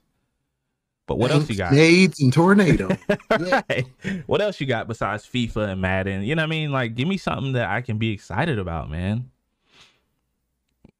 But 1.06 1.18
what 1.18 1.30
else 1.32 1.50
you 1.50 1.56
got? 1.56 1.72
Nades 1.72 2.20
and 2.20 2.32
tornado. 2.32 2.88
right. 3.38 3.84
What 4.26 4.40
else 4.40 4.60
you 4.60 4.66
got 4.66 4.86
besides 4.88 5.24
FIFA 5.26 5.72
and 5.72 5.80
Madden? 5.80 6.22
You 6.22 6.34
know 6.36 6.42
what 6.42 6.46
I 6.46 6.50
mean? 6.50 6.72
Like 6.72 6.94
give 6.94 7.08
me 7.08 7.18
something 7.18 7.52
that 7.54 7.68
I 7.68 7.80
can 7.82 7.98
be 7.98 8.12
excited 8.12 8.58
about, 8.58 8.88
man. 8.88 9.30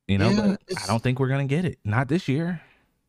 You 0.09 0.19
know, 0.19 0.29
yeah, 0.31 0.57
I 0.83 0.87
don't 0.87 1.03
think 1.03 1.19
we're 1.21 1.29
gonna 1.29 1.47
get 1.47 1.65
it. 1.65 1.79
Not 1.85 2.09
this 2.09 2.29
year. 2.29 2.61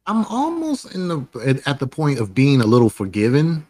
I'm 0.06 0.24
almost 0.26 0.94
in 0.94 1.08
the 1.08 1.62
at 1.66 1.80
the 1.80 1.88
point 1.88 2.20
of 2.20 2.34
being 2.34 2.62
a 2.62 2.66
little 2.66 2.90
forgiven. 2.90 3.66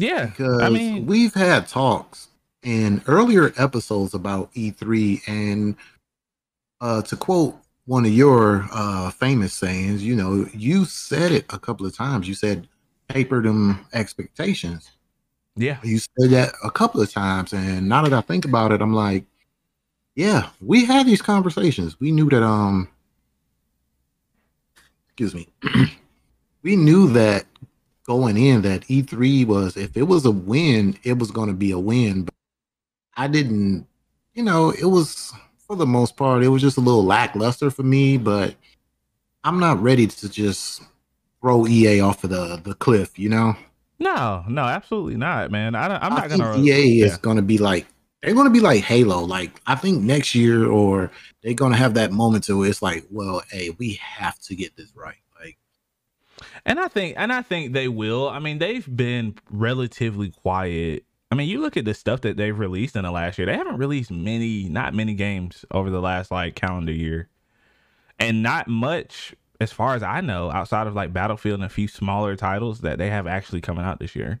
Yeah, 0.00 0.26
because 0.26 0.62
I 0.62 0.70
mean, 0.70 1.04
we've 1.04 1.34
had 1.34 1.68
talks 1.68 2.28
in 2.62 3.02
earlier 3.06 3.52
episodes 3.58 4.14
about 4.14 4.50
E3, 4.54 5.20
and 5.28 5.76
uh, 6.80 7.02
to 7.02 7.16
quote 7.16 7.54
one 7.84 8.06
of 8.06 8.12
your 8.12 8.66
uh, 8.72 9.10
famous 9.10 9.52
sayings, 9.52 10.02
you 10.02 10.16
know, 10.16 10.46
you 10.54 10.86
said 10.86 11.32
it 11.32 11.44
a 11.50 11.58
couple 11.58 11.84
of 11.84 11.94
times. 11.94 12.26
You 12.26 12.34
said 12.34 12.66
paper 13.08 13.42
them 13.42 13.84
expectations. 13.92 14.90
Yeah, 15.56 15.78
you 15.82 15.98
said 15.98 16.30
that 16.30 16.54
a 16.64 16.70
couple 16.70 17.02
of 17.02 17.12
times, 17.12 17.52
and 17.52 17.86
now 17.86 18.02
that 18.02 18.14
I 18.14 18.22
think 18.22 18.46
about 18.46 18.72
it, 18.72 18.80
I'm 18.80 18.94
like, 18.94 19.26
yeah, 20.14 20.48
we 20.62 20.86
had 20.86 21.04
these 21.04 21.20
conversations. 21.20 22.00
We 22.00 22.10
knew 22.10 22.30
that 22.30 22.42
um 22.42 22.88
excuse 25.08 25.34
me. 25.34 25.46
we 26.62 26.76
knew 26.76 27.12
that 27.12 27.44
going 28.10 28.36
in 28.36 28.62
that 28.62 28.80
E3 28.88 29.46
was 29.46 29.76
if 29.76 29.96
it 29.96 30.02
was 30.02 30.24
a 30.24 30.32
win, 30.32 30.98
it 31.04 31.16
was 31.16 31.30
going 31.30 31.46
to 31.46 31.54
be 31.54 31.70
a 31.70 31.78
win, 31.78 32.24
but 32.24 32.34
I 33.16 33.28
didn't, 33.28 33.86
you 34.34 34.42
know, 34.42 34.70
it 34.70 34.86
was 34.86 35.32
for 35.56 35.76
the 35.76 35.86
most 35.86 36.16
part, 36.16 36.42
it 36.42 36.48
was 36.48 36.60
just 36.60 36.76
a 36.76 36.80
little 36.80 37.04
lackluster 37.04 37.70
for 37.70 37.84
me, 37.84 38.16
but 38.16 38.56
I'm 39.44 39.60
not 39.60 39.80
ready 39.80 40.08
to 40.08 40.28
just 40.28 40.82
throw 41.40 41.68
EA 41.68 42.00
off 42.00 42.24
of 42.24 42.30
the 42.30 42.60
the 42.64 42.74
cliff, 42.74 43.16
you 43.16 43.28
know? 43.28 43.54
No, 44.00 44.42
no, 44.48 44.64
absolutely 44.64 45.16
not, 45.16 45.52
man. 45.52 45.76
I, 45.76 46.04
am 46.04 46.12
not 46.12 46.28
gonna. 46.30 46.58
EA 46.58 46.82
yeah. 46.82 47.06
is 47.06 47.16
gonna 47.16 47.42
be 47.42 47.58
like 47.58 47.86
they're 48.24 48.34
gonna 48.34 48.50
be 48.50 48.58
like 48.58 48.82
Halo. 48.82 49.20
Like 49.20 49.60
I 49.68 49.76
think 49.76 50.02
next 50.02 50.34
year, 50.34 50.66
or 50.66 51.12
they're 51.44 51.54
gonna 51.54 51.76
have 51.76 51.94
that 51.94 52.10
moment 52.10 52.42
to 52.44 52.64
it's 52.64 52.82
like, 52.82 53.04
well, 53.08 53.44
hey, 53.52 53.70
we 53.78 54.00
have 54.02 54.36
to 54.40 54.56
get 54.56 54.76
this 54.76 54.90
right. 54.96 55.14
And 56.66 56.78
I 56.78 56.88
think, 56.88 57.14
and 57.16 57.32
I 57.32 57.42
think 57.42 57.72
they 57.72 57.88
will. 57.88 58.28
I 58.28 58.38
mean, 58.38 58.58
they've 58.58 58.96
been 58.96 59.36
relatively 59.50 60.30
quiet. 60.30 61.04
I 61.30 61.34
mean, 61.36 61.48
you 61.48 61.60
look 61.60 61.76
at 61.76 61.84
the 61.84 61.94
stuff 61.94 62.22
that 62.22 62.36
they've 62.36 62.58
released 62.58 62.96
in 62.96 63.04
the 63.04 63.10
last 63.10 63.38
year. 63.38 63.46
They 63.46 63.56
haven't 63.56 63.78
released 63.78 64.10
many, 64.10 64.68
not 64.68 64.94
many 64.94 65.14
games 65.14 65.64
over 65.70 65.90
the 65.90 66.00
last 66.00 66.30
like 66.30 66.56
calendar 66.56 66.92
year, 66.92 67.28
and 68.18 68.42
not 68.42 68.68
much 68.68 69.34
as 69.60 69.70
far 69.70 69.94
as 69.94 70.02
I 70.02 70.22
know, 70.22 70.50
outside 70.50 70.86
of 70.86 70.94
like 70.94 71.12
Battlefield 71.12 71.60
and 71.60 71.64
a 71.64 71.68
few 71.68 71.86
smaller 71.86 72.34
titles 72.34 72.80
that 72.80 72.98
they 72.98 73.10
have 73.10 73.26
actually 73.26 73.60
coming 73.60 73.84
out 73.84 74.00
this 74.00 74.16
year. 74.16 74.40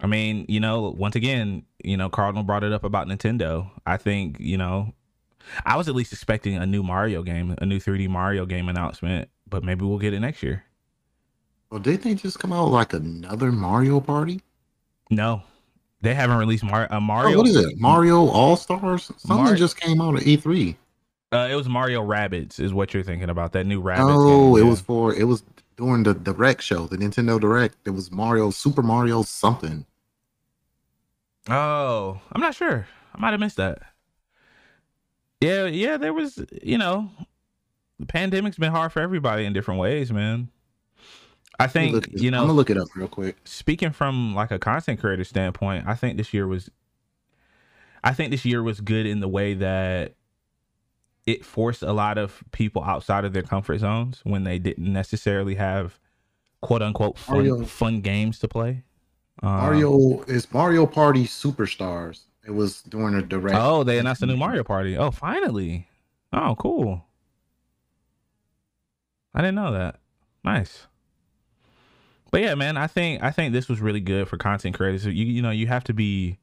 I 0.00 0.06
mean, 0.06 0.46
you 0.48 0.60
know, 0.60 0.94
once 0.96 1.16
again, 1.16 1.64
you 1.82 1.96
know, 1.96 2.08
Cardinal 2.08 2.44
brought 2.44 2.64
it 2.64 2.72
up 2.72 2.84
about 2.84 3.08
Nintendo. 3.08 3.70
I 3.84 3.96
think, 3.96 4.38
you 4.38 4.56
know, 4.56 4.94
I 5.64 5.76
was 5.76 5.88
at 5.88 5.94
least 5.94 6.12
expecting 6.12 6.56
a 6.56 6.66
new 6.66 6.82
Mario 6.82 7.22
game, 7.22 7.54
a 7.58 7.66
new 7.66 7.80
3D 7.80 8.08
Mario 8.08 8.46
game 8.46 8.68
announcement, 8.68 9.30
but 9.48 9.64
maybe 9.64 9.84
we'll 9.84 9.98
get 9.98 10.14
it 10.14 10.20
next 10.20 10.42
year. 10.42 10.64
Well, 11.70 11.80
did 11.80 12.02
they 12.02 12.14
just 12.14 12.38
come 12.38 12.52
out 12.52 12.68
like 12.68 12.92
another 12.92 13.50
Mario 13.50 14.00
Party? 14.00 14.40
No, 15.10 15.42
they 16.00 16.14
haven't 16.14 16.38
released 16.38 16.64
Mar- 16.64 16.88
a 16.90 17.00
Mario. 17.00 17.34
Oh, 17.34 17.38
what 17.38 17.48
is 17.48 17.56
it? 17.56 17.78
Mario 17.78 18.28
All 18.28 18.56
Stars? 18.56 19.10
Something 19.18 19.44
Mar- 19.44 19.54
just 19.56 19.80
came 19.80 20.00
out 20.00 20.16
at 20.16 20.22
E3. 20.22 20.76
Uh, 21.32 21.48
it 21.50 21.54
was 21.56 21.68
Mario 21.68 22.02
Rabbids, 22.06 22.60
is 22.60 22.72
what 22.72 22.94
you're 22.94 23.02
thinking 23.02 23.30
about. 23.30 23.52
That 23.52 23.66
new 23.66 23.82
Rabbids. 23.82 24.16
Oh, 24.16 24.54
game, 24.54 24.62
it 24.62 24.64
yeah. 24.64 24.70
was 24.70 24.80
for 24.80 25.14
it 25.14 25.24
was 25.24 25.42
during 25.76 26.02
the 26.02 26.14
Direct 26.14 26.62
show, 26.62 26.86
the 26.86 26.96
Nintendo 26.96 27.40
Direct. 27.40 27.76
It 27.84 27.90
was 27.90 28.10
Mario, 28.10 28.50
Super 28.50 28.82
Mario 28.82 29.22
something. 29.22 29.84
Oh, 31.48 32.20
I'm 32.32 32.40
not 32.40 32.54
sure. 32.54 32.86
I 33.14 33.20
might 33.20 33.30
have 33.30 33.40
missed 33.40 33.56
that. 33.56 33.82
Yeah, 35.40 35.66
yeah, 35.66 35.96
there 35.96 36.14
was, 36.14 36.42
you 36.62 36.78
know, 36.78 37.10
the 37.98 38.06
pandemic's 38.06 38.58
been 38.58 38.72
hard 38.72 38.92
for 38.92 39.00
everybody 39.00 39.44
in 39.44 39.52
different 39.52 39.80
ways, 39.80 40.12
man. 40.12 40.48
I 41.58 41.66
think, 41.66 42.08
you 42.12 42.30
know, 42.30 42.40
I'm 42.40 42.44
gonna 42.44 42.56
look 42.56 42.68
it 42.68 42.76
up 42.76 42.88
real 42.94 43.08
quick. 43.08 43.36
Speaking 43.44 43.90
from 43.90 44.34
like 44.34 44.50
a 44.50 44.58
content 44.58 45.00
creator 45.00 45.24
standpoint, 45.24 45.86
I 45.86 45.94
think 45.94 46.18
this 46.18 46.34
year 46.34 46.46
was, 46.46 46.70
I 48.04 48.12
think 48.12 48.30
this 48.30 48.44
year 48.44 48.62
was 48.62 48.80
good 48.80 49.06
in 49.06 49.20
the 49.20 49.28
way 49.28 49.54
that 49.54 50.14
it 51.24 51.44
forced 51.44 51.82
a 51.82 51.92
lot 51.92 52.18
of 52.18 52.44
people 52.52 52.84
outside 52.84 53.24
of 53.24 53.32
their 53.32 53.42
comfort 53.42 53.78
zones 53.78 54.20
when 54.24 54.44
they 54.44 54.58
didn't 54.58 54.92
necessarily 54.92 55.54
have 55.54 55.98
quote 56.60 56.82
unquote 56.82 57.18
fun, 57.18 57.36
Mario, 57.36 57.64
fun 57.64 58.00
games 58.02 58.38
to 58.40 58.48
play. 58.48 58.82
Um, 59.42 59.50
Mario 59.50 60.22
is 60.24 60.52
Mario 60.52 60.86
Party 60.86 61.24
Superstars. 61.24 62.24
It 62.46 62.52
was 62.52 62.82
during 62.82 63.14
a 63.14 63.22
direct. 63.22 63.56
Oh, 63.58 63.82
they 63.82 63.98
announced 63.98 64.22
a 64.22 64.26
new 64.26 64.36
Mario 64.36 64.62
Party. 64.62 64.96
Oh, 64.96 65.10
finally. 65.10 65.88
Oh, 66.32 66.54
cool. 66.58 67.05
I 69.36 69.42
didn't 69.42 69.54
know 69.54 69.72
that. 69.72 70.00
Nice. 70.42 70.86
But 72.32 72.40
yeah, 72.40 72.54
man, 72.54 72.76
I 72.76 72.86
think 72.86 73.22
I 73.22 73.30
think 73.30 73.52
this 73.52 73.68
was 73.68 73.80
really 73.80 74.00
good 74.00 74.28
for 74.28 74.36
content 74.38 74.74
creators. 74.74 75.04
You 75.04 75.12
you 75.12 75.42
know, 75.42 75.50
you 75.50 75.66
have 75.68 75.84
to 75.84 75.94
be 75.94 76.38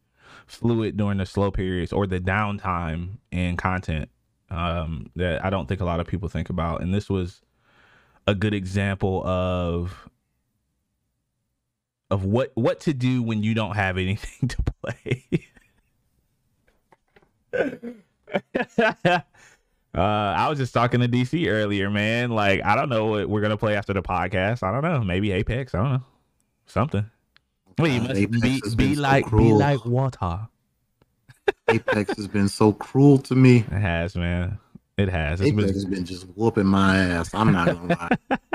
fluid 0.45 0.95
during 0.95 1.17
the 1.17 1.25
slow 1.25 1.51
periods 1.51 1.91
or 1.91 2.07
the 2.07 2.19
downtime 2.19 3.17
in 3.31 3.57
content 3.57 4.09
um, 4.49 5.09
that 5.15 5.43
I 5.43 5.49
don't 5.49 5.67
think 5.67 5.81
a 5.81 5.85
lot 5.85 5.99
of 5.99 6.07
people 6.07 6.29
think 6.29 6.49
about. 6.49 6.81
And 6.81 6.93
this 6.93 7.09
was 7.09 7.41
a 8.27 8.35
good 8.35 8.53
example 8.53 9.25
of 9.25 10.09
of 12.11 12.25
what 12.25 12.51
what 12.53 12.79
to 12.81 12.93
do 12.93 13.23
when 13.23 13.41
you 13.43 13.53
don't 13.55 13.75
have 13.75 13.97
anything 13.97 14.47
to 14.49 14.63
play. 14.81 15.47
uh, 19.95 20.01
I 20.01 20.49
was 20.49 20.57
just 20.57 20.73
talking 20.73 21.01
to 21.01 21.07
DC 21.07 21.47
earlier, 21.47 21.89
man. 21.89 22.31
Like, 22.31 22.63
I 22.63 22.75
don't 22.75 22.89
know 22.89 23.05
what 23.05 23.29
we're 23.29 23.41
gonna 23.41 23.57
play 23.57 23.75
after 23.75 23.93
the 23.93 24.01
podcast. 24.01 24.63
I 24.63 24.71
don't 24.71 24.83
know. 24.83 25.03
Maybe 25.03 25.31
Apex. 25.31 25.75
I 25.75 25.77
don't 25.77 25.91
know. 25.93 26.03
Something. 26.65 27.05
Well, 27.77 27.87
you 27.87 28.01
must 28.01 28.41
be, 28.41 28.61
be 28.75 28.95
like 28.95 29.29
be 29.29 29.53
like 29.53 29.85
water. 29.85 30.47
Apex 31.67 32.15
has 32.17 32.27
been 32.27 32.49
so 32.49 32.71
cruel 32.71 33.17
to 33.19 33.35
me. 33.35 33.57
It 33.57 33.71
has, 33.71 34.15
man. 34.15 34.59
It 34.97 35.09
has. 35.09 35.41
It's 35.41 35.49
Apex 35.49 35.65
been... 35.65 35.73
has 35.73 35.85
been 35.85 36.05
just 36.05 36.23
whooping 36.35 36.65
my 36.65 36.97
ass. 36.97 37.33
I'm 37.33 37.51
not 37.51 37.67
gonna 37.67 37.95
lie. 37.99 38.39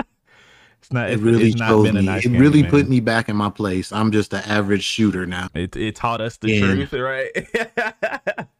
it's 0.79 0.93
not. 0.93 1.11
It, 1.11 1.21
really 1.21 1.51
it's 1.51 1.61
chose 1.61 1.93
me. 1.93 2.03
Nice 2.03 2.25
it 2.25 2.31
game, 2.31 2.41
really 2.41 2.63
man. 2.63 2.71
put 2.71 2.89
me 2.89 3.01
back 3.01 3.29
in 3.29 3.37
my 3.37 3.51
place. 3.51 3.93
I'm 3.93 4.13
just 4.13 4.33
an 4.33 4.43
average 4.45 4.85
shooter 4.85 5.27
now. 5.27 5.49
It 5.55 5.77
it 5.77 5.97
taught 5.97 6.21
us 6.21 6.37
the 6.37 6.59
truth, 6.59 6.93
right? 6.93 8.47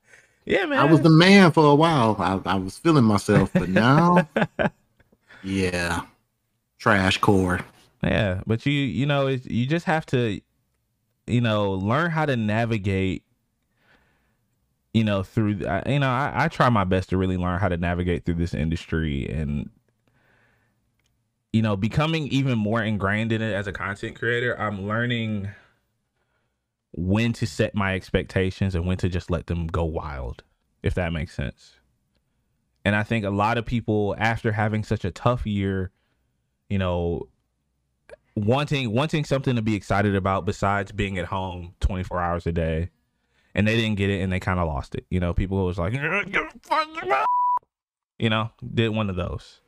yeah, 0.49 0.67
man. 0.67 0.79
I 0.79 0.85
was 0.85 1.03
the 1.03 1.11
man 1.11 1.53
for 1.53 1.65
a 1.71 1.75
while. 1.75 2.17
I, 2.19 2.41
I 2.53 2.55
was 2.57 2.79
feeling 2.79 3.05
myself, 3.05 3.51
but 3.53 3.69
now, 3.69 4.29
yeah, 5.43 6.03
trash 6.79 7.19
core. 7.19 7.61
Yeah, 8.03 8.43
but 8.47 8.65
you 8.65 8.73
you 8.73 9.07
know 9.07 9.27
you 9.27 9.67
just 9.67 9.85
have 9.87 10.07
to, 10.07 10.41
you 11.27 11.41
know, 11.41 11.73
learn 11.73 12.11
how 12.11 12.27
to 12.27 12.37
navigate 12.37 13.25
you 14.95 15.05
know 15.05 15.23
through 15.23 15.61
you 15.87 15.99
know 15.99 16.09
I, 16.09 16.33
I 16.35 16.49
try 16.49 16.69
my 16.71 16.85
best 16.85 17.11
to 17.11 17.17
really 17.17 17.37
learn 17.37 17.61
how 17.61 17.69
to 17.69 17.77
navigate 17.77 18.25
through 18.25 18.35
this 18.35 18.55
industry 18.55 19.29
and 19.29 19.71
you 21.53 21.63
know 21.63 21.77
becoming 21.77 22.27
even 22.29 22.59
more 22.59 22.83
ingrained 22.83 23.33
in 23.33 23.43
it 23.43 23.53
as 23.53 23.67
a 23.67 23.73
content 23.73 24.19
creator 24.19 24.59
i'm 24.59 24.87
learning 24.87 25.49
when 26.93 27.33
to 27.33 27.47
set 27.47 27.75
my 27.75 27.95
expectations 27.95 28.75
and 28.75 28.87
when 28.87 28.97
to 28.97 29.09
just 29.09 29.31
let 29.31 29.47
them 29.47 29.67
go 29.67 29.85
wild 29.85 30.43
if 30.83 30.95
that 30.95 31.13
makes 31.13 31.35
sense 31.35 31.75
and 32.85 32.97
i 32.97 33.03
think 33.03 33.25
a 33.25 33.31
lot 33.31 33.59
of 33.59 33.67
people 33.67 34.15
after 34.19 34.53
having 34.53 34.83
such 34.83 35.05
a 35.05 35.11
tough 35.11 35.47
year 35.47 35.91
you 36.69 36.79
know 36.79 37.29
wanting 38.35 38.93
wanting 38.93 39.25
something 39.25 39.57
to 39.57 39.63
be 39.63 39.75
excited 39.75 40.15
about 40.15 40.47
besides 40.47 40.93
being 40.93 41.19
at 41.19 41.27
home 41.27 41.75
24 41.81 42.21
hours 42.21 42.47
a 42.47 42.53
day 42.53 42.89
and 43.59 43.67
they 43.67 43.77
didn't 43.77 43.97
get 43.97 44.09
it 44.09 44.21
and 44.21 44.33
they 44.33 44.39
kind 44.39 44.61
of 44.61 44.69
lost 44.69 44.95
it. 44.95 45.05
You 45.11 45.19
know, 45.19 45.35
people 45.35 45.65
was 45.65 45.79
like, 45.79 45.93
you 48.19 48.29
know, 48.29 48.51
did 48.75 48.91
one 48.91 49.11
of 49.11 49.17
those. 49.17 49.61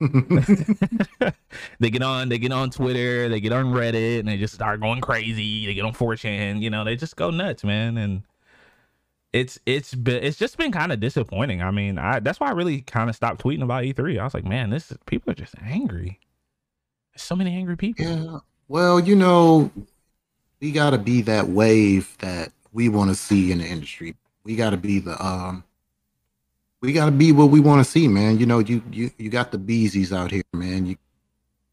they 1.78 1.90
get 1.90 2.02
on, 2.02 2.28
they 2.30 2.38
get 2.38 2.52
on 2.52 2.70
Twitter, 2.70 3.28
they 3.28 3.40
get 3.40 3.52
on 3.52 3.66
Reddit, 3.66 4.20
and 4.20 4.28
they 4.28 4.38
just 4.38 4.54
start 4.54 4.80
going 4.80 5.00
crazy. 5.00 5.66
They 5.66 5.74
get 5.74 5.84
on 5.84 5.92
4chan, 5.92 6.62
you 6.62 6.70
know, 6.70 6.84
they 6.84 6.96
just 6.96 7.16
go 7.16 7.30
nuts, 7.30 7.64
man. 7.64 7.98
And 7.98 8.22
it's 9.32 9.60
it's 9.66 9.94
been 9.94 10.22
it's 10.24 10.38
just 10.38 10.56
been 10.56 10.72
kind 10.72 10.90
of 10.90 11.00
disappointing. 11.00 11.62
I 11.62 11.70
mean, 11.70 11.98
I 11.98 12.20
that's 12.20 12.40
why 12.40 12.48
I 12.48 12.52
really 12.52 12.80
kind 12.80 13.10
of 13.10 13.16
stopped 13.16 13.42
tweeting 13.42 13.62
about 13.62 13.84
E3. 13.84 14.18
I 14.18 14.24
was 14.24 14.34
like, 14.34 14.44
man, 14.44 14.70
this 14.70 14.90
is, 14.90 14.98
people 15.06 15.30
are 15.30 15.36
just 15.36 15.54
angry. 15.62 16.18
There's 17.12 17.22
so 17.22 17.36
many 17.36 17.54
angry 17.54 17.76
people. 17.76 18.04
Yeah. 18.04 18.38
Well, 18.68 19.00
you 19.00 19.16
know, 19.16 19.70
we 20.60 20.72
got 20.72 20.90
to 20.90 20.98
be 20.98 21.22
that 21.22 21.48
wave 21.48 22.16
that 22.20 22.52
we 22.72 22.88
want 22.88 23.10
to 23.10 23.16
see 23.16 23.52
in 23.52 23.58
the 23.58 23.66
industry. 23.66 24.16
We 24.44 24.56
got 24.56 24.70
to 24.70 24.76
be 24.76 24.98
the 24.98 25.22
um 25.24 25.64
we 26.80 26.92
got 26.92 27.06
to 27.06 27.12
be 27.12 27.32
what 27.32 27.50
we 27.50 27.60
want 27.60 27.84
to 27.84 27.90
see, 27.90 28.08
man. 28.08 28.38
You 28.38 28.46
know, 28.46 28.58
you 28.58 28.82
you 28.90 29.10
you 29.18 29.30
got 29.30 29.52
the 29.52 29.58
Beezies 29.58 30.16
out 30.16 30.30
here, 30.30 30.42
man. 30.52 30.86
You 30.86 30.96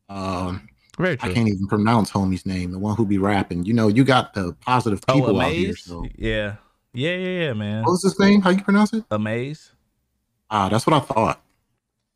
um 0.10 0.68
I 1.00 1.16
can't 1.16 1.48
even 1.48 1.68
pronounce 1.68 2.12
homie's 2.12 2.46
name, 2.46 2.72
the 2.72 2.80
one 2.80 2.96
who 2.96 3.06
be 3.06 3.18
rapping. 3.18 3.66
You 3.66 3.74
know, 3.74 3.88
you 3.88 4.04
got 4.04 4.34
the 4.34 4.54
positive 4.62 5.04
oh, 5.08 5.14
people 5.14 5.38
oh, 5.38 5.42
out 5.42 5.52
here. 5.52 5.76
So. 5.76 6.06
Yeah. 6.16 6.56
Yeah, 6.94 7.16
yeah, 7.16 7.40
yeah, 7.42 7.54
man. 7.54 7.84
What 7.84 7.92
was 7.92 8.04
his 8.04 8.20
name? 8.20 8.42
How 8.42 8.50
you 8.50 8.64
pronounce 8.64 8.94
it? 8.94 9.04
Amaze. 9.12 9.72
Ah, 10.50 10.70
that's 10.70 10.88
what 10.88 10.96
I 10.96 11.00
thought. 11.00 11.42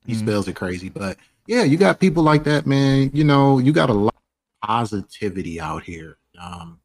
He 0.05 0.13
mm-hmm. 0.13 0.21
spells 0.21 0.47
it 0.47 0.55
crazy, 0.55 0.89
but 0.89 1.17
yeah, 1.45 1.63
you 1.63 1.77
got 1.77 1.99
people 1.99 2.23
like 2.23 2.43
that, 2.45 2.65
man. 2.65 3.11
You 3.13 3.23
know, 3.23 3.59
you 3.59 3.71
got 3.71 3.91
a 3.91 3.93
lot 3.93 4.15
of 4.15 4.67
positivity 4.67 5.61
out 5.61 5.83
here. 5.83 6.17
Um, 6.41 6.79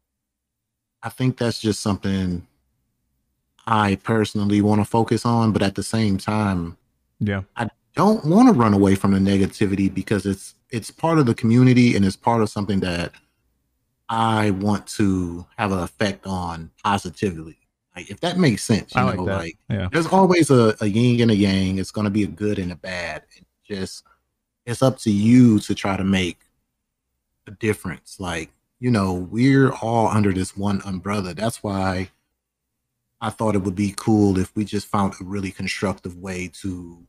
I 1.01 1.09
think 1.09 1.37
that's 1.37 1.59
just 1.59 1.79
something 1.79 2.46
I 3.67 3.95
personally 4.03 4.61
want 4.61 4.79
to 4.79 4.85
focus 4.85 5.25
on, 5.25 5.51
but 5.51 5.61
at 5.61 5.75
the 5.75 5.83
same 5.83 6.17
time, 6.17 6.77
yeah, 7.19 7.43
I 7.57 7.69
don't 7.95 8.23
want 8.25 8.47
to 8.47 8.53
run 8.53 8.73
away 8.73 8.95
from 8.95 9.11
the 9.11 9.19
negativity 9.19 9.93
because 9.93 10.25
it's 10.25 10.55
it's 10.69 10.89
part 10.89 11.19
of 11.19 11.25
the 11.25 11.35
community 11.35 11.95
and 11.95 12.05
it's 12.05 12.15
part 12.15 12.41
of 12.41 12.49
something 12.49 12.79
that 12.79 13.11
I 14.07 14.51
want 14.51 14.87
to 14.87 15.45
have 15.57 15.73
an 15.73 15.79
effect 15.79 16.25
on 16.25 16.71
positively. 16.83 17.57
Like 17.93 18.09
if 18.09 18.21
that 18.21 18.37
makes 18.37 18.63
sense, 18.63 18.95
you 18.95 19.01
I 19.01 19.15
know, 19.15 19.23
like, 19.23 19.37
like 19.37 19.57
yeah. 19.69 19.89
there's 19.91 20.07
always 20.07 20.49
a, 20.49 20.75
a 20.79 20.85
yin 20.85 21.21
and 21.21 21.31
a 21.31 21.35
yang. 21.35 21.77
It's 21.77 21.91
gonna 21.91 22.09
be 22.09 22.23
a 22.23 22.27
good 22.27 22.59
and 22.59 22.71
a 22.71 22.75
bad. 22.75 23.23
It 23.35 23.45
just 23.67 24.03
it's 24.65 24.81
up 24.81 24.97
to 24.99 25.11
you 25.11 25.59
to 25.59 25.75
try 25.75 25.97
to 25.97 26.03
make 26.05 26.37
a 27.47 27.51
difference. 27.51 28.17
Like, 28.17 28.49
you 28.79 28.91
know, 28.91 29.13
we're 29.13 29.71
all 29.71 30.07
under 30.07 30.31
this 30.31 30.55
one 30.55 30.81
umbrella. 30.85 31.33
That's 31.33 31.63
why 31.63 32.11
I 33.21 33.29
thought 33.29 33.55
it 33.55 33.63
would 33.63 33.75
be 33.75 33.93
cool 33.97 34.37
if 34.37 34.55
we 34.55 34.63
just 34.63 34.87
found 34.87 35.13
a 35.19 35.23
really 35.23 35.51
constructive 35.51 36.17
way 36.17 36.51
to 36.61 37.05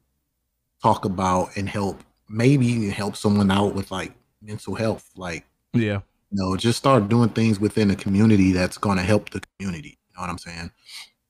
talk 0.83 1.05
about 1.05 1.57
and 1.57 1.69
help 1.69 2.03
maybe 2.29 2.89
help 2.91 3.17
someone 3.17 3.51
out 3.51 3.75
with 3.75 3.91
like 3.91 4.13
mental 4.43 4.75
health. 4.75 5.11
Like, 5.17 5.45
yeah, 5.75 6.01
you 6.31 6.43
know, 6.43 6.57
just 6.57 6.79
start 6.79 7.09
doing 7.09 7.31
things 7.31 7.61
within 7.61 7.91
a 7.91 7.97
community 7.97 8.53
that's 8.53 8.79
going 8.79 8.99
to 8.99 9.05
help 9.05 9.31
the 9.31 9.43
community. 9.59 9.99
You 10.11 10.17
know 10.17 10.23
what 10.23 10.31
I'm 10.31 10.39
saying? 10.39 10.71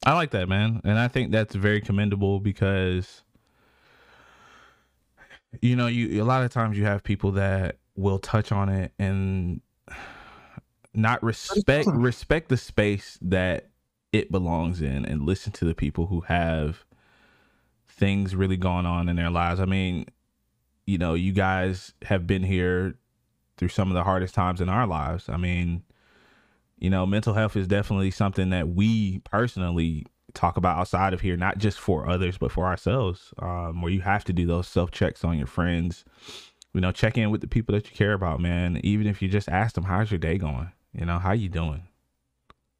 I 0.07 0.15
like 0.15 0.31
that, 0.31 0.49
man. 0.49 0.81
And 0.85 0.99
I 0.99 1.09
think 1.09 1.33
that's 1.33 1.55
very 1.55 1.81
commendable 1.81 2.41
because 2.41 3.23
you 5.61 5.77
know, 5.77 5.87
you 5.87 6.23
a 6.23 6.25
lot 6.25 6.45
of 6.45 6.53
times 6.53 6.77
you 6.77 6.85
have 6.85 7.03
people 7.03 7.33
that 7.33 7.77
will 7.97 8.19
touch 8.19 8.53
on 8.53 8.69
it 8.69 8.93
and 8.99 9.61
not 10.95 11.23
respect 11.23 11.87
respect 11.89 12.49
the 12.49 12.57
space 12.57 13.19
that 13.23 13.69
it 14.13 14.33
belongs 14.33 14.81
in 14.81 15.05
and 15.05 15.27
listen 15.27 15.53
to 15.53 15.65
the 15.65 15.75
people 15.75 16.07
who 16.07 16.23
have 16.23 16.85
things 17.89 18.35
really 18.35 18.57
going 18.57 18.87
on 18.87 19.09
in 19.09 19.17
their 19.17 19.31
lives. 19.31 19.61
I 19.61 19.65
mean, 19.65 20.07
you 20.87 20.99
know, 20.99 21.15
you 21.15 21.33
guys 21.33 21.93
have 22.03 22.27
been 22.27 22.43
here 22.43 22.95
through 23.57 23.69
some 23.69 23.89
of 23.89 23.95
the 23.95 24.05
hardest 24.05 24.35
times 24.35 24.61
in 24.61 24.69
our 24.69 24.87
lives. 24.87 25.29
I 25.29 25.37
mean, 25.37 25.83
you 26.79 26.89
know, 26.89 27.05
mental 27.05 27.35
health 27.35 27.57
is 27.57 27.67
definitely 27.67 28.11
something 28.11 28.51
that 28.51 28.69
we 28.69 29.19
personally 29.21 30.07
talk 30.33 30.57
about 30.57 30.79
outside 30.79 31.13
of 31.13 31.21
here, 31.21 31.37
not 31.37 31.59
just 31.59 31.79
for 31.79 32.09
others, 32.09 32.39
but 32.39 32.53
for 32.53 32.67
ourselves, 32.67 33.35
um, 33.41 33.83
where 33.83 33.93
you 33.93 34.01
have 34.01 34.25
to 34.25 34.33
do 34.33 34.47
those 34.47 34.69
self 34.69 34.91
checks 34.91 35.25
on 35.25 35.37
your 35.37 35.47
friends. 35.47 36.05
You 36.73 36.81
know, 36.81 36.93
check 36.93 37.19
in 37.19 37.31
with 37.31 37.41
the 37.41 37.49
people 37.49 37.75
that 37.75 37.91
you 37.91 37.97
care 37.97 38.13
about, 38.13 38.41
man. 38.41 38.81
Even 38.85 39.07
if 39.07 39.21
you 39.21 39.29
just 39.29 39.49
ask 39.49 39.75
them, 39.75 39.85
"How's 39.85 40.11
your 40.11 40.19
day 40.19 40.39
going?" 40.39 40.71
You 40.93 41.07
know, 41.07 41.19
how 41.19 41.33
you 41.33 41.49
doing? 41.49 41.83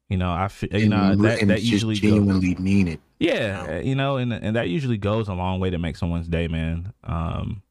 You 0.09 0.17
know, 0.17 0.29
I 0.31 0.49
you 0.71 0.89
know 0.89 1.15
that 1.15 1.47
that 1.47 1.61
usually 1.61 1.95
genuinely 1.95 2.55
goes, 2.55 2.63
mean 2.63 2.87
it. 2.87 2.99
Yeah, 3.19 3.79
you 3.79 3.93
know, 3.93 4.17
and 4.17 4.33
and 4.33 4.55
that 4.55 4.67
usually 4.67 4.97
goes 4.97 5.27
a 5.27 5.33
long 5.33 5.59
way 5.59 5.69
to 5.69 5.77
make 5.77 5.97
someone's 5.97 6.27
day, 6.27 6.47
man. 6.47 6.93
Um, 7.03 7.61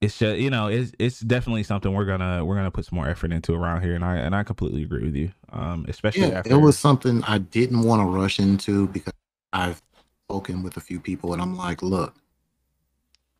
it's 0.00 0.18
just 0.18 0.38
you 0.38 0.48
know 0.48 0.68
it's 0.68 0.92
it's 0.98 1.20
definitely 1.20 1.62
something 1.62 1.92
we're 1.92 2.06
gonna 2.06 2.42
we're 2.42 2.56
gonna 2.56 2.70
put 2.70 2.86
some 2.86 2.96
more 2.96 3.08
effort 3.08 3.32
into 3.32 3.54
around 3.54 3.82
here, 3.82 3.94
and 3.94 4.04
I 4.04 4.16
and 4.16 4.34
I 4.34 4.44
completely 4.44 4.82
agree 4.82 5.04
with 5.04 5.14
you. 5.14 5.30
Um, 5.52 5.84
especially 5.88 6.22
yeah, 6.22 6.38
after 6.38 6.52
it 6.52 6.58
was 6.58 6.78
something 6.78 7.22
I 7.24 7.36
didn't 7.36 7.82
want 7.82 8.00
to 8.00 8.06
rush 8.06 8.38
into 8.38 8.88
because 8.88 9.12
I've 9.52 9.82
spoken 10.26 10.62
with 10.62 10.78
a 10.78 10.80
few 10.80 11.00
people, 11.00 11.34
and 11.34 11.42
I'm 11.42 11.54
like, 11.54 11.82
look, 11.82 12.14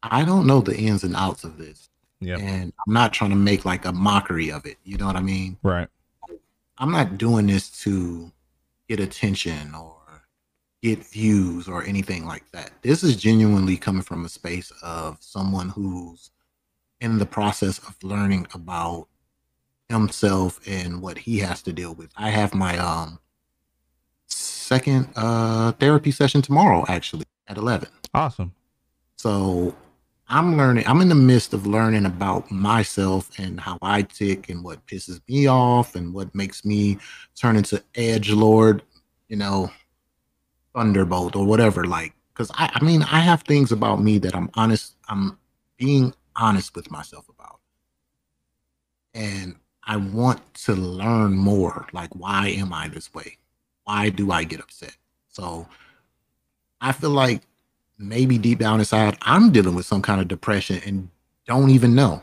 I 0.02 0.22
don't 0.24 0.46
know 0.46 0.60
the 0.60 0.76
ins 0.76 1.02
and 1.02 1.16
outs 1.16 1.44
of 1.44 1.56
this, 1.56 1.88
yeah, 2.20 2.36
and 2.36 2.74
I'm 2.86 2.92
not 2.92 3.14
trying 3.14 3.30
to 3.30 3.36
make 3.36 3.64
like 3.64 3.86
a 3.86 3.92
mockery 3.92 4.50
of 4.50 4.66
it. 4.66 4.76
You 4.84 4.98
know 4.98 5.06
what 5.06 5.16
I 5.16 5.22
mean? 5.22 5.56
Right. 5.62 5.88
I'm 6.78 6.92
not 6.92 7.18
doing 7.18 7.46
this 7.46 7.70
to 7.82 8.30
get 8.88 9.00
attention 9.00 9.74
or 9.74 9.96
get 10.82 11.04
views 11.06 11.68
or 11.68 11.84
anything 11.84 12.26
like 12.26 12.50
that. 12.52 12.70
This 12.82 13.02
is 13.02 13.16
genuinely 13.16 13.76
coming 13.76 14.02
from 14.02 14.24
a 14.24 14.28
space 14.28 14.72
of 14.82 15.16
someone 15.20 15.70
who's 15.70 16.30
in 17.00 17.18
the 17.18 17.26
process 17.26 17.78
of 17.78 17.96
learning 18.02 18.46
about 18.54 19.08
himself 19.88 20.60
and 20.66 21.00
what 21.00 21.18
he 21.18 21.38
has 21.38 21.62
to 21.62 21.72
deal 21.72 21.94
with. 21.94 22.10
I 22.16 22.30
have 22.30 22.54
my 22.54 22.76
um 22.78 23.18
second 24.26 25.08
uh 25.16 25.72
therapy 25.72 26.10
session 26.10 26.42
tomorrow 26.42 26.84
actually 26.88 27.24
at 27.48 27.56
11. 27.56 27.88
Awesome. 28.14 28.52
So 29.16 29.74
I'm 30.28 30.56
learning 30.56 30.84
I'm 30.86 31.00
in 31.00 31.08
the 31.08 31.14
midst 31.14 31.54
of 31.54 31.66
learning 31.66 32.04
about 32.06 32.50
myself 32.50 33.30
and 33.38 33.60
how 33.60 33.78
I 33.82 34.02
tick 34.02 34.48
and 34.48 34.64
what 34.64 34.84
pisses 34.86 35.20
me 35.28 35.46
off 35.46 35.94
and 35.94 36.12
what 36.12 36.34
makes 36.34 36.64
me 36.64 36.98
turn 37.34 37.56
into 37.56 37.82
edge 37.94 38.30
lord, 38.30 38.82
you 39.28 39.36
know, 39.36 39.70
thunderbolt 40.74 41.36
or 41.36 41.46
whatever 41.46 41.84
like 41.84 42.12
cuz 42.34 42.50
I 42.54 42.70
I 42.74 42.84
mean 42.84 43.02
I 43.02 43.20
have 43.20 43.42
things 43.42 43.72
about 43.72 44.02
me 44.02 44.18
that 44.18 44.34
I'm 44.34 44.50
honest 44.54 44.96
I'm 45.08 45.38
being 45.76 46.12
honest 46.36 46.74
with 46.74 46.90
myself 46.90 47.28
about. 47.28 47.60
And 49.14 49.56
I 49.82 49.96
want 49.96 50.54
to 50.54 50.74
learn 50.74 51.34
more. 51.34 51.86
Like, 51.92 52.14
why 52.14 52.48
am 52.48 52.72
I 52.72 52.88
this 52.88 53.12
way? 53.14 53.38
Why 53.84 54.10
do 54.10 54.32
I 54.32 54.44
get 54.44 54.60
upset? 54.60 54.96
So 55.28 55.68
I 56.80 56.92
feel 56.92 57.10
like 57.10 57.42
maybe 57.98 58.38
deep 58.38 58.58
down 58.58 58.78
inside, 58.80 59.16
I'm 59.22 59.50
dealing 59.50 59.74
with 59.74 59.86
some 59.86 60.02
kind 60.02 60.20
of 60.20 60.28
depression 60.28 60.80
and 60.84 61.08
don't 61.46 61.70
even 61.70 61.94
know. 61.94 62.22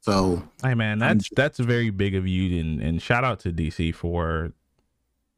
So 0.00 0.42
hey 0.62 0.74
man, 0.74 0.98
that's 0.98 1.24
just, 1.24 1.34
that's 1.34 1.58
very 1.58 1.90
big 1.90 2.14
of 2.14 2.26
you 2.26 2.60
and, 2.60 2.80
and 2.80 3.02
shout 3.02 3.24
out 3.24 3.40
to 3.40 3.52
DC 3.52 3.94
for 3.94 4.52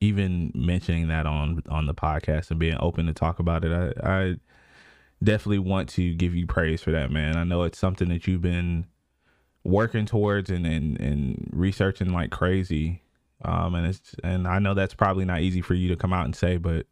even 0.01 0.53
mentioning 0.55 1.09
that 1.09 1.26
on 1.26 1.62
on 1.68 1.87
the 1.87 1.95
podcast 1.95 2.51
and 2.51 2.61
being 2.61 2.76
open 2.79 3.07
to 3.07 3.12
talk 3.12 3.39
about 3.39 3.64
it. 3.64 3.72
I, 3.72 4.09
I 4.09 4.35
definitely 5.22 5.59
want 5.59 5.89
to 5.91 6.14
give 6.14 6.35
you 6.35 6.47
praise 6.47 6.83
for 6.83 6.93
that, 6.93 7.11
man. 7.11 7.37
I 7.37 7.45
know 7.45 7.62
it's 7.62 7.79
something 7.79 8.09
that 8.09 8.26
you've 8.26 8.43
been 8.43 8.87
working 9.64 10.07
towards 10.07 10.51
and 10.51 10.66
and, 10.66 11.01
and 11.01 11.49
researching 11.53 12.12
like 12.12 12.31
crazy. 12.31 13.03
Um, 13.45 13.74
and 13.74 13.87
it's 13.87 14.14
and 14.24 14.47
I 14.47 14.59
know 14.59 14.74
that's 14.74 14.95
probably 14.95 15.24
not 15.24 15.41
easy 15.41 15.61
for 15.61 15.74
you 15.74 15.89
to 15.89 15.97
come 15.97 16.12
out 16.12 16.24
and 16.24 16.35
say, 16.35 16.57
but 16.57 16.87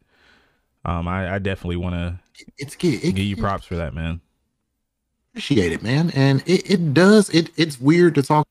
um, 0.87 1.07
I, 1.07 1.35
I 1.35 1.39
definitely 1.39 1.75
want 1.75 1.95
to 1.95 2.17
it's 2.57 2.75
it, 2.75 3.13
give 3.13 3.17
you 3.17 3.35
props 3.35 3.65
for 3.65 3.75
that, 3.75 3.93
man. 3.93 4.21
Appreciate 5.31 5.73
it, 5.73 5.83
man. 5.83 6.11
And 6.15 6.41
it, 6.47 6.71
it 6.71 6.93
does 6.93 7.29
it 7.29 7.51
it's 7.57 7.79
weird 7.79 8.15
to 8.15 8.23
talk. 8.23 8.47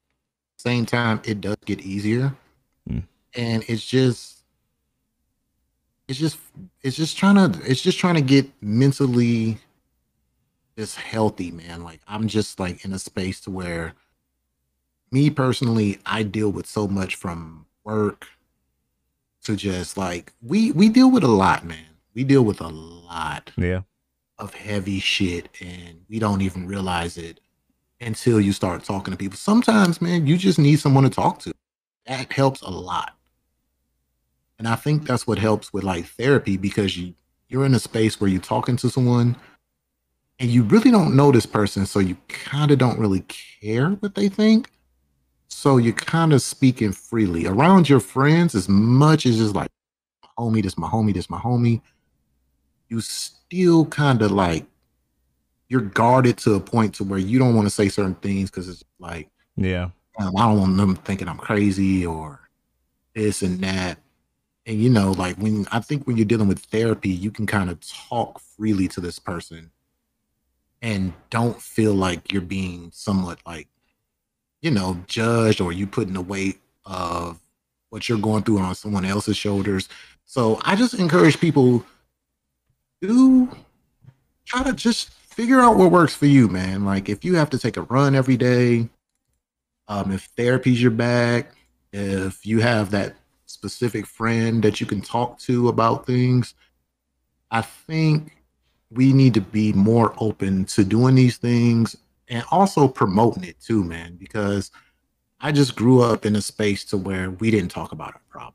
same 0.57 0.85
time, 0.85 1.21
it 1.25 1.41
does 1.41 1.57
get 1.65 1.81
easier, 1.81 2.35
mm. 2.89 3.03
and 3.35 3.65
it's 3.69 3.85
just 3.85 4.45
it's 6.09 6.19
just 6.19 6.39
it's 6.83 6.97
just 6.97 7.17
trying 7.17 7.53
to 7.53 7.59
it's 7.69 7.81
just 7.81 7.99
trying 7.99 8.15
to 8.17 8.21
get 8.21 8.49
mentally 8.61 9.59
just 10.77 10.97
healthy, 10.97 11.51
man. 11.51 11.83
Like 11.83 12.01
I'm 12.07 12.29
just 12.29 12.61
like 12.61 12.85
in 12.85 12.93
a 12.93 12.99
space 12.99 13.41
to 13.43 13.51
where 13.51 13.95
me 15.11 15.31
personally, 15.31 15.99
I 16.05 16.23
deal 16.23 16.51
with 16.51 16.67
so 16.67 16.87
much 16.87 17.15
from 17.15 17.65
work 17.83 18.27
to 19.45 19.57
just 19.57 19.97
like 19.97 20.33
we 20.43 20.73
we 20.73 20.91
deal 20.91 21.11
with 21.11 21.25
a 21.25 21.29
lot, 21.29 21.65
man. 21.65 21.96
We 22.17 22.25
deal 22.25 22.43
with 22.43 22.63
a 22.63 22.69
lot 22.69 23.53
yeah 23.57 23.83
of 24.39 24.55
heavy 24.55 24.99
shit 24.99 25.49
and 25.61 26.01
we 26.09 26.19
don't 26.19 26.41
even 26.41 26.67
realize 26.67 27.19
it 27.19 27.41
until 28.01 28.41
you 28.41 28.53
start 28.53 28.85
talking 28.85 29.13
to 29.13 29.17
people. 29.17 29.37
Sometimes, 29.37 30.01
man, 30.03 30.27
you 30.27 30.37
just 30.37 30.59
need 30.59 30.79
someone 30.79 31.05
to 31.05 31.11
talk 31.11 31.39
to. 31.41 31.53
That 32.07 32.33
helps 32.33 32.61
a 32.63 32.69
lot. 32.71 33.15
And 34.59 34.67
I 34.67 34.75
think 34.77 35.07
that's 35.07 35.27
what 35.27 35.39
helps 35.39 35.73
with 35.73 35.85
like 35.85 36.07
therapy 36.07 36.57
because 36.57 36.97
you 36.97 37.15
you're 37.49 37.67
in 37.67 37.75
a 37.75 37.79
space 37.79 38.19
where 38.19 38.29
you're 38.29 38.41
talking 38.41 38.77
to 38.79 38.91
someone 38.91 39.37
and 40.39 40.51
you 40.51 40.63
really 40.65 40.91
don't 40.91 41.17
know 41.17 41.31
this 41.31 41.47
person, 41.47 41.87
so 41.87 41.99
you 41.99 42.17
kind 42.29 42.71
of 42.71 42.79
don't 42.79 42.99
really 42.99 43.25
care 43.61 43.91
what 43.91 44.15
they 44.15 44.29
think. 44.29 44.71
So 45.49 45.77
you're 45.77 45.93
kind 45.93 46.33
of 46.33 46.43
speaking 46.43 46.93
freely 46.93 47.47
around 47.47 47.89
your 47.89 48.01
friends 48.01 48.55
as 48.55 48.69
much 48.69 49.27
as 49.27 49.39
just 49.39 49.55
like, 49.55 49.69
homie, 50.39 50.63
this 50.63 50.77
my 50.77 50.89
homie, 50.89 51.15
this 51.15 51.31
my 51.31 51.39
homie. 51.39 51.81
You 52.89 53.01
still 53.01 53.87
kind 53.87 54.23
of 54.23 54.31
like 54.31 54.65
you're 55.69 55.81
guarded 55.81 56.39
to 56.39 56.55
a 56.55 56.61
point 56.61 56.95
to 56.95 57.05
where 57.05 57.19
you 57.19 57.39
don't 57.39 57.55
want 57.55 57.67
to 57.67 57.75
say 57.75 57.89
certain 57.89 58.15
things 58.17 58.51
because 58.51 58.69
it's 58.69 58.85
like, 58.99 59.29
yeah, 59.57 59.91
um, 60.19 60.37
I 60.37 60.43
don't 60.43 60.61
want 60.61 60.77
them 60.77 60.97
thinking 60.97 61.29
I'm 61.29 61.39
crazy 61.39 62.07
or 62.07 62.41
this 63.15 63.43
and 63.43 63.61
that. 63.61 63.99
And 64.67 64.81
you 64.81 64.91
know, 64.91 65.13
like 65.13 65.37
when 65.37 65.67
I 65.73 65.81
think 65.81 66.07
when 66.07 66.17
you're 66.17 66.27
dealing 66.27 66.49
with 66.49 66.61
therapy, 66.61 67.11
you 67.11 67.31
can 67.31 67.47
kind 67.47 67.71
of 67.71 67.81
talk 67.81 68.41
freely 68.41 68.89
to 68.89 69.01
this 69.01 69.19
person 69.19 69.71
and 70.83 71.13
don't 71.31 71.61
feel 71.61 71.95
like 71.95 72.33
you're 72.33 72.43
being 72.43 72.91
somewhat 72.93 73.39
like, 73.47 73.69
you 74.61 74.71
know, 74.71 75.03
judged 75.07 75.61
or 75.61 75.73
you 75.73 75.87
putting 75.87 76.15
the 76.15 76.21
weight 76.21 76.61
of 76.85 77.41
what 77.91 78.09
you're 78.09 78.19
going 78.19 78.43
through 78.43 78.59
on 78.59 78.75
someone 78.75 79.05
else's 79.05 79.37
shoulders. 79.37 79.89
So 80.25 80.61
I 80.65 80.77
just 80.77 80.95
encourage 80.95 81.41
people 81.41 81.85
do 83.07 83.57
try 84.45 84.63
to 84.63 84.73
just 84.73 85.11
figure 85.11 85.61
out 85.61 85.77
what 85.77 85.91
works 85.91 86.15
for 86.15 86.27
you, 86.27 86.49
man. 86.49 86.85
Like 86.85 87.09
if 87.09 87.25
you 87.25 87.35
have 87.37 87.51
to 87.51 87.59
take 87.59 87.77
a 87.77 87.83
run 87.83 88.15
every 88.15 88.37
day, 88.37 88.89
um, 89.89 90.13
if 90.13 90.25
therapy's 90.37 90.81
your 90.81 90.91
bag, 90.91 91.47
if 91.93 92.45
you 92.45 92.61
have 92.61 92.91
that 92.91 93.17
specific 93.47 94.07
friend 94.07 94.63
that 94.63 94.81
you 94.81 94.87
can 94.87 95.01
talk 95.01 95.39
to 95.41 95.69
about 95.69 96.07
things, 96.07 96.55
I 97.51 97.63
think 97.63 98.37
we 98.91 99.13
need 99.13 99.35
to 99.35 99.41
be 99.41 99.73
more 99.73 100.15
open 100.19 100.65
to 100.67 100.85
doing 100.85 101.15
these 101.15 101.37
things 101.37 101.97
and 102.29 102.45
also 102.51 102.89
promoting 102.89 103.45
it 103.45 103.61
too, 103.61 103.85
man, 103.85 104.17
because 104.17 104.71
I 105.41 105.53
just 105.53 105.77
grew 105.77 106.03
up 106.03 106.27
in 106.27 106.37
a 106.37 106.43
space 106.43 106.85
to 106.87 106.97
where 106.97 107.31
we 107.31 107.51
didn't 107.51 107.71
talk 107.71 107.93
about 107.93 108.15
our 108.15 108.23
problem. 108.29 108.55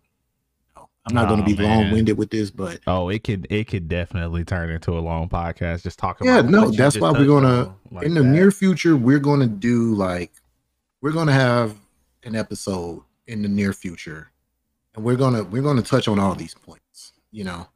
I'm 1.05 1.15
not 1.15 1.25
oh, 1.25 1.35
going 1.35 1.43
to 1.43 1.55
be 1.55 1.61
long 1.61 1.91
winded 1.91 2.17
with 2.17 2.29
this, 2.29 2.51
but 2.51 2.79
oh, 2.85 3.09
it 3.09 3.23
could 3.23 3.47
it 3.49 3.67
could 3.67 3.87
definitely 3.87 4.43
turn 4.43 4.69
into 4.69 4.97
a 4.97 4.99
long 4.99 5.29
podcast 5.29 5.83
just 5.83 5.97
talking. 5.97 6.27
About 6.27 6.45
it. 6.45 6.45
Yeah, 6.45 6.51
no, 6.51 6.71
that's 6.71 6.97
why 6.99 7.11
we're 7.11 7.25
gonna 7.25 7.73
like 7.89 8.05
in 8.05 8.13
the 8.13 8.21
that. 8.21 8.27
near 8.29 8.51
future 8.51 8.95
we're 8.95 9.19
going 9.19 9.39
to 9.39 9.47
do 9.47 9.95
like 9.95 10.31
we're 11.01 11.11
going 11.11 11.27
to 11.27 11.33
have 11.33 11.75
an 12.23 12.35
episode 12.35 13.01
in 13.25 13.41
the 13.41 13.47
near 13.47 13.73
future, 13.73 14.31
and 14.95 15.03
we're 15.03 15.15
gonna 15.15 15.43
we're 15.43 15.63
gonna 15.63 15.81
touch 15.81 16.07
on 16.07 16.19
all 16.19 16.35
these 16.35 16.53
points, 16.53 17.13
you 17.31 17.43
know. 17.43 17.67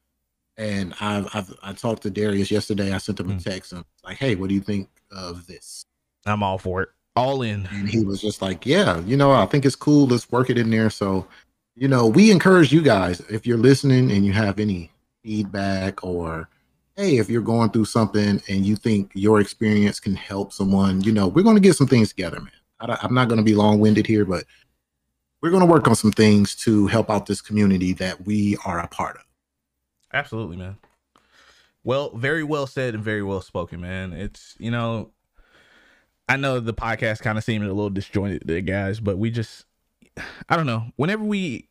And 0.57 0.93
I've, 1.01 1.27
I've 1.33 1.53
I 1.63 1.73
talked 1.73 2.03
to 2.03 2.09
Darius 2.09 2.51
yesterday. 2.51 2.93
I 2.93 2.99
sent 2.99 3.19
him 3.19 3.27
mm. 3.27 3.39
a 3.39 3.43
text. 3.43 3.73
I'm 3.73 3.85
like, 4.03 4.17
hey, 4.17 4.35
what 4.35 4.49
do 4.49 4.55
you 4.55 4.61
think 4.61 4.89
of 5.11 5.47
this? 5.47 5.85
I'm 6.25 6.43
all 6.43 6.57
for 6.57 6.83
it, 6.83 6.89
all 7.15 7.41
in. 7.41 7.67
And 7.71 7.89
he 7.89 8.03
was 8.03 8.21
just 8.21 8.41
like, 8.41 8.65
yeah, 8.65 8.99
you 9.01 9.17
know, 9.17 9.31
I 9.31 9.47
think 9.47 9.65
it's 9.65 9.75
cool. 9.75 10.07
Let's 10.07 10.31
work 10.31 10.49
it 10.49 10.57
in 10.57 10.69
there. 10.69 10.89
So 10.89 11.27
you 11.75 11.87
know, 11.87 12.07
we 12.07 12.31
encourage 12.31 12.71
you 12.71 12.81
guys 12.81 13.19
if 13.29 13.45
you're 13.45 13.57
listening 13.57 14.11
and 14.11 14.25
you 14.25 14.31
have 14.33 14.59
any 14.59 14.91
feedback 15.23 16.03
or 16.03 16.49
hey, 16.95 17.17
if 17.17 17.29
you're 17.29 17.41
going 17.41 17.69
through 17.69 17.85
something 17.85 18.41
and 18.47 18.65
you 18.65 18.75
think 18.75 19.11
your 19.13 19.41
experience 19.41 19.99
can 19.99 20.15
help 20.15 20.53
someone, 20.53 21.01
you 21.01 21.11
know, 21.11 21.27
we're 21.27 21.43
going 21.43 21.57
to 21.57 21.61
get 21.61 21.75
some 21.75 21.87
things 21.87 22.09
together, 22.09 22.39
man. 22.39 22.51
I, 22.79 22.97
am 23.03 23.13
not 23.13 23.27
going 23.27 23.37
to 23.37 23.43
be 23.43 23.55
long 23.55 23.79
winded 23.79 24.07
here, 24.07 24.23
but 24.23 24.45
we're 25.41 25.49
going 25.49 25.65
to 25.65 25.71
work 25.71 25.87
on 25.87 25.95
some 25.95 26.11
things 26.11 26.55
to 26.55 26.87
help 26.87 27.09
out 27.09 27.25
this 27.25 27.41
community 27.41 27.91
that 27.93 28.25
we 28.25 28.57
are 28.65 28.79
a 28.79 28.87
part 28.87 29.17
of. 29.17 29.23
Absolutely, 30.13 30.55
man. 30.55 30.77
Well, 31.83 32.11
very 32.15 32.43
well 32.43 32.65
said 32.65 32.95
and 32.95 33.03
very 33.03 33.21
well 33.21 33.41
spoken, 33.41 33.81
man. 33.81 34.13
It's, 34.13 34.55
you 34.57 34.71
know, 34.71 35.11
I 36.29 36.37
know 36.37 36.59
the 36.59 36.73
podcast 36.73 37.21
kind 37.21 37.37
of 37.37 37.43
seemed 37.43 37.65
a 37.65 37.73
little 37.73 37.89
disjointed, 37.89 38.65
guys, 38.65 38.99
but 38.99 39.17
we 39.17 39.29
just, 39.29 39.65
I 40.49 40.55
don't 40.55 40.65
know. 40.65 40.91
Whenever 40.95 41.23
we 41.23 41.67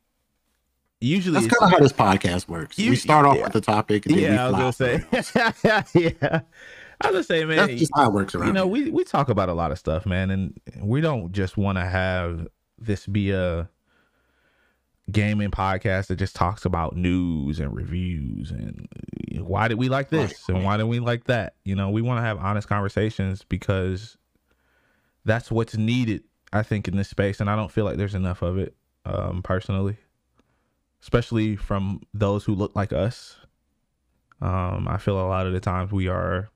usually 1.00 1.34
that's 1.34 1.46
kind 1.54 1.72
of 1.72 1.78
how 1.78 1.82
this 1.82 1.92
podcast 1.92 2.48
works. 2.48 2.78
You, 2.78 2.90
we 2.90 2.96
start 2.96 3.26
off 3.26 3.36
yeah. 3.36 3.44
with 3.44 3.52
the 3.52 3.60
topic. 3.60 4.04
yeah, 4.06 4.46
I 4.46 4.50
was 4.50 4.56
gonna 4.56 4.72
say. 4.72 5.04
yeah, 5.94 6.40
I 7.00 7.10
was 7.10 7.12
gonna 7.12 7.24
say, 7.24 7.44
man. 7.44 7.56
That's 7.56 7.80
just 7.80 7.92
how 7.94 8.08
it 8.08 8.12
works 8.12 8.34
around. 8.34 8.48
You 8.48 8.52
know, 8.52 8.66
we 8.66 8.90
we 8.90 9.04
talk 9.04 9.28
about 9.28 9.48
a 9.48 9.54
lot 9.54 9.72
of 9.72 9.78
stuff, 9.78 10.06
man, 10.06 10.30
and 10.30 10.60
we 10.80 11.00
don't 11.00 11.32
just 11.32 11.56
want 11.56 11.78
to 11.78 11.84
have 11.84 12.46
this 12.78 13.06
be 13.06 13.30
a 13.30 13.68
gaming 15.10 15.50
podcast 15.50 16.06
that 16.06 16.16
just 16.16 16.34
talks 16.34 16.64
about 16.64 16.96
news 16.96 17.60
and 17.60 17.74
reviews 17.76 18.50
and 18.50 18.88
eh, 19.30 19.38
why 19.38 19.68
did 19.68 19.76
we 19.76 19.90
like 19.90 20.08
this 20.08 20.32
right. 20.48 20.56
and 20.56 20.64
why 20.64 20.78
did 20.78 20.84
we 20.84 20.98
like 20.98 21.24
that. 21.24 21.54
You 21.64 21.74
know, 21.74 21.90
we 21.90 22.00
want 22.00 22.18
to 22.18 22.22
have 22.22 22.38
honest 22.38 22.68
conversations 22.68 23.44
because 23.46 24.16
that's 25.24 25.50
what's 25.50 25.76
needed 25.76 26.22
I 26.54 26.62
think 26.62 26.86
in 26.86 26.96
this 26.96 27.08
space, 27.08 27.40
and 27.40 27.50
I 27.50 27.56
don't 27.56 27.70
feel 27.70 27.84
like 27.84 27.96
there's 27.96 28.14
enough 28.14 28.40
of 28.40 28.58
it 28.58 28.76
um, 29.04 29.42
personally, 29.42 29.96
especially 31.02 31.56
from 31.56 32.00
those 32.14 32.44
who 32.44 32.54
look 32.54 32.76
like 32.76 32.92
us. 32.92 33.36
Um, 34.40 34.86
I 34.88 34.98
feel 34.98 35.18
a 35.18 35.26
lot 35.26 35.48
of 35.48 35.52
the 35.52 35.58
times 35.58 35.90
we 35.90 36.06
are 36.06 36.48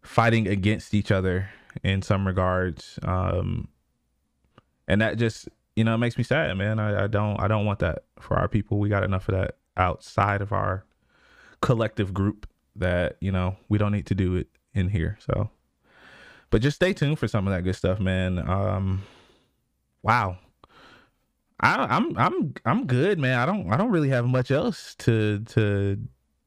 fighting 0.00 0.48
against 0.48 0.94
each 0.94 1.10
other 1.10 1.50
in 1.84 2.00
some 2.00 2.26
regards, 2.26 2.98
um, 3.02 3.68
and 4.88 5.02
that 5.02 5.18
just 5.18 5.50
you 5.76 5.84
know 5.84 5.98
makes 5.98 6.16
me 6.16 6.24
sad, 6.24 6.56
man. 6.56 6.78
I, 6.78 7.04
I 7.04 7.06
don't 7.08 7.38
I 7.40 7.48
don't 7.48 7.66
want 7.66 7.80
that 7.80 8.04
for 8.20 8.38
our 8.38 8.48
people. 8.48 8.78
We 8.78 8.88
got 8.88 9.04
enough 9.04 9.28
of 9.28 9.34
that 9.34 9.56
outside 9.76 10.40
of 10.40 10.50
our 10.50 10.86
collective 11.60 12.14
group 12.14 12.48
that 12.76 13.16
you 13.20 13.32
know 13.32 13.56
we 13.68 13.76
don't 13.76 13.92
need 13.92 14.06
to 14.06 14.14
do 14.14 14.34
it 14.34 14.48
in 14.72 14.88
here. 14.88 15.18
So 15.20 15.50
but 16.52 16.60
just 16.60 16.76
stay 16.76 16.92
tuned 16.92 17.18
for 17.18 17.26
some 17.26 17.48
of 17.48 17.52
that 17.54 17.62
good 17.62 17.74
stuff, 17.74 17.98
man. 17.98 18.38
Um, 18.38 19.02
wow. 20.02 20.36
I, 21.58 21.86
I'm 21.96 22.16
I'm 22.18 22.54
I'm 22.64 22.86
good, 22.86 23.18
man. 23.18 23.38
I 23.38 23.46
don't 23.46 23.72
I 23.72 23.76
don't 23.76 23.90
really 23.90 24.10
have 24.10 24.26
much 24.26 24.50
else 24.50 24.94
to 24.96 25.40
to 25.40 25.98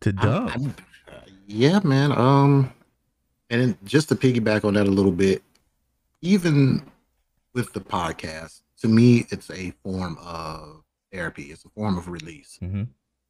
to 0.02 0.14
dump. 0.14 0.52
I, 0.52 1.12
I, 1.12 1.22
yeah, 1.48 1.80
man. 1.84 2.12
Um, 2.12 2.72
and 3.50 3.78
just 3.84 4.10
to 4.10 4.16
piggyback 4.16 4.64
on 4.64 4.76
that 4.76 4.86
a 4.88 4.92
little 4.92 5.12
bit, 5.12 5.42
even 6.22 6.86
with 7.54 7.74
the 7.74 7.80
podcast, 7.80 8.62
to 8.82 8.88
me, 8.88 9.26
it's 9.32 9.50
a 9.50 9.72
form 9.84 10.18
of 10.22 10.84
therapy. 11.12 11.44
It's 11.44 11.66
a 11.66 11.70
form 11.70 11.98
of 11.98 12.10
release. 12.10 12.60
Mm-hmm. 12.62 12.84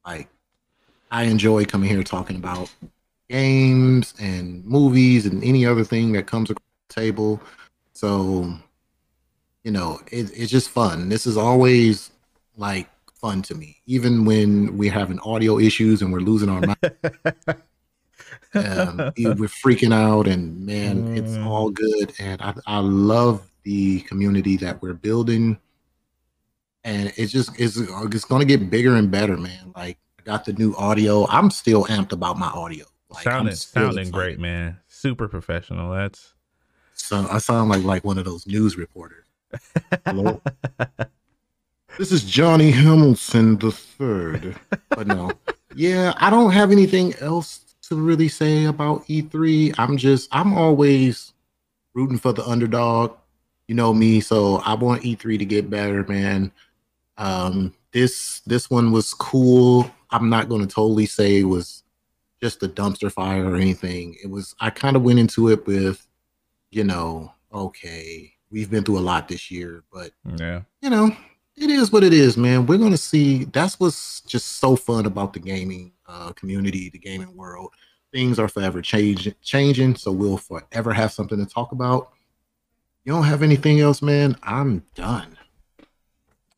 Like 0.04 0.28
I 1.10 1.22
enjoy 1.22 1.64
coming 1.64 1.88
here 1.88 2.02
talking 2.02 2.36
about 2.36 2.70
games 3.30 4.12
and 4.20 4.64
movies 4.64 5.24
and 5.24 5.42
any 5.42 5.64
other 5.64 5.84
thing 5.84 6.12
that 6.12 6.26
comes 6.26 6.50
across 6.50 6.65
table. 6.88 7.40
So, 7.92 8.52
you 9.64 9.70
know, 9.70 10.00
it, 10.10 10.30
it's 10.34 10.50
just 10.50 10.70
fun. 10.70 11.08
This 11.08 11.26
is 11.26 11.36
always 11.36 12.10
like 12.56 12.88
fun 13.14 13.42
to 13.42 13.54
me, 13.54 13.78
even 13.86 14.24
when 14.24 14.76
we're 14.76 14.92
having 14.92 15.18
audio 15.20 15.58
issues 15.58 16.02
and 16.02 16.12
we're 16.12 16.20
losing 16.20 16.48
our 16.48 16.60
mind. 16.60 16.78
um, 18.54 19.12
we're 19.16 19.48
freaking 19.48 19.92
out, 19.92 20.26
and 20.26 20.64
man, 20.64 21.08
mm. 21.08 21.16
it's 21.16 21.36
all 21.36 21.70
good. 21.70 22.12
And 22.18 22.40
I, 22.40 22.54
I 22.66 22.78
love 22.78 23.50
the 23.64 24.00
community 24.02 24.56
that 24.58 24.80
we're 24.80 24.94
building, 24.94 25.58
and 26.84 27.12
it's 27.16 27.32
just 27.32 27.58
it's 27.58 27.76
it's 27.76 28.24
going 28.24 28.40
to 28.40 28.46
get 28.46 28.70
bigger 28.70 28.94
and 28.96 29.10
better, 29.10 29.36
man. 29.36 29.72
Like 29.74 29.98
I 30.18 30.22
got 30.22 30.44
the 30.44 30.52
new 30.52 30.74
audio. 30.76 31.26
I'm 31.28 31.50
still 31.50 31.84
amped 31.86 32.12
about 32.12 32.38
my 32.38 32.48
audio. 32.48 32.86
Like, 33.10 33.24
sounding 33.24 33.54
sounding 33.54 34.08
excited. 34.08 34.12
great, 34.12 34.38
man. 34.38 34.78
Super 34.88 35.28
professional. 35.28 35.92
That's 35.92 36.34
so 36.96 37.26
I 37.30 37.38
sound 37.38 37.70
like 37.70 37.84
like 37.84 38.04
one 38.04 38.18
of 38.18 38.24
those 38.24 38.46
news 38.46 38.76
reporters. 38.76 39.24
Hello. 40.04 40.40
this 41.98 42.10
is 42.10 42.24
Johnny 42.24 42.70
Hamilton 42.70 43.58
the 43.58 43.70
third. 43.70 44.56
But 44.90 45.06
no. 45.06 45.32
Yeah, 45.74 46.14
I 46.16 46.30
don't 46.30 46.52
have 46.52 46.72
anything 46.72 47.14
else 47.20 47.76
to 47.82 47.96
really 47.96 48.28
say 48.28 48.64
about 48.64 49.06
E3. 49.06 49.74
I'm 49.78 49.96
just 49.96 50.28
I'm 50.32 50.54
always 50.54 51.32
rooting 51.94 52.18
for 52.18 52.32
the 52.32 52.44
underdog. 52.44 53.16
You 53.68 53.74
know 53.74 53.92
me, 53.92 54.20
so 54.20 54.56
I 54.58 54.74
want 54.74 55.02
E3 55.02 55.38
to 55.38 55.44
get 55.44 55.70
better, 55.70 56.04
man. 56.04 56.50
Um 57.18 57.74
this 57.92 58.40
this 58.46 58.68
one 58.70 58.90
was 58.90 59.14
cool. 59.14 59.90
I'm 60.10 60.28
not 60.28 60.48
going 60.48 60.60
to 60.66 60.72
totally 60.72 61.06
say 61.06 61.40
it 61.40 61.44
was 61.44 61.82
just 62.42 62.62
a 62.62 62.68
dumpster 62.68 63.10
fire 63.10 63.50
or 63.50 63.56
anything. 63.56 64.16
It 64.22 64.30
was 64.30 64.54
I 64.60 64.70
kind 64.70 64.96
of 64.96 65.02
went 65.02 65.18
into 65.18 65.50
it 65.50 65.66
with 65.66 66.06
you 66.76 66.84
know, 66.84 67.32
okay, 67.54 68.34
we've 68.50 68.70
been 68.70 68.84
through 68.84 68.98
a 68.98 69.00
lot 69.00 69.28
this 69.28 69.50
year, 69.50 69.82
but 69.90 70.10
yeah, 70.38 70.60
you 70.82 70.90
know, 70.90 71.10
it 71.56 71.70
is 71.70 71.90
what 71.90 72.04
it 72.04 72.12
is, 72.12 72.36
man. 72.36 72.66
We're 72.66 72.76
gonna 72.76 72.98
see. 72.98 73.44
That's 73.44 73.80
what's 73.80 74.20
just 74.20 74.58
so 74.58 74.76
fun 74.76 75.06
about 75.06 75.32
the 75.32 75.40
gaming 75.40 75.92
uh, 76.06 76.32
community, 76.34 76.90
the 76.90 76.98
gaming 76.98 77.34
world. 77.34 77.72
Things 78.12 78.38
are 78.38 78.48
forever 78.48 78.82
changing, 78.82 79.34
changing. 79.42 79.96
So 79.96 80.12
we'll 80.12 80.36
forever 80.36 80.92
have 80.92 81.12
something 81.12 81.38
to 81.38 81.46
talk 81.46 81.72
about. 81.72 82.10
You 83.04 83.12
don't 83.12 83.24
have 83.24 83.42
anything 83.42 83.80
else, 83.80 84.02
man. 84.02 84.36
I'm 84.42 84.84
done. 84.94 85.38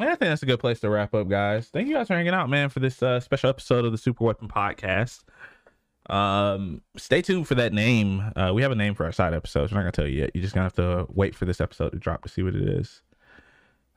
I 0.01 0.07
think 0.07 0.21
that's 0.21 0.43
a 0.43 0.47
good 0.47 0.61
place 0.61 0.81
to 0.81 0.91
wrap 0.91 1.15
up, 1.15 1.29
guys. 1.29 1.69
Thank 1.69 1.89
you 1.89 1.95
guys 1.95 2.09
for 2.09 2.15
hanging 2.15 2.35
out, 2.35 2.49
man, 2.49 2.71
for 2.71 2.81
this 2.81 3.03
uh, 3.03 3.21
special 3.21 3.51
episode 3.51 3.85
of 3.85 3.93
the 3.93 3.99
Super 3.99 4.25
Weapon 4.25 4.49
Podcast. 4.49 5.25
Um, 6.09 6.81
stay 6.97 7.23
tuned 7.23 7.47
for 7.47 7.55
that 7.57 7.73
name. 7.73 8.33
Uh, 8.35 8.53
we 8.55 8.63
have 8.63 8.73
a 8.73 8.77
name 8.77 8.95
for 8.95 9.05
our 9.05 9.13
side 9.13 9.35
episodes. 9.35 9.73
We're 9.73 9.79
not 9.79 9.83
gonna 9.83 9.93
tell 9.93 10.07
you 10.07 10.21
yet. 10.21 10.31
You're 10.35 10.43
just 10.43 10.55
gonna 10.55 10.65
have 10.65 10.75
to 10.75 11.07
wait 11.11 11.35
for 11.35 11.45
this 11.45 11.61
episode 11.61 11.91
to 11.91 11.99
drop 11.99 12.23
to 12.23 12.29
see 12.29 12.43
what 12.43 12.55
it 12.55 12.69
is. 12.69 13.03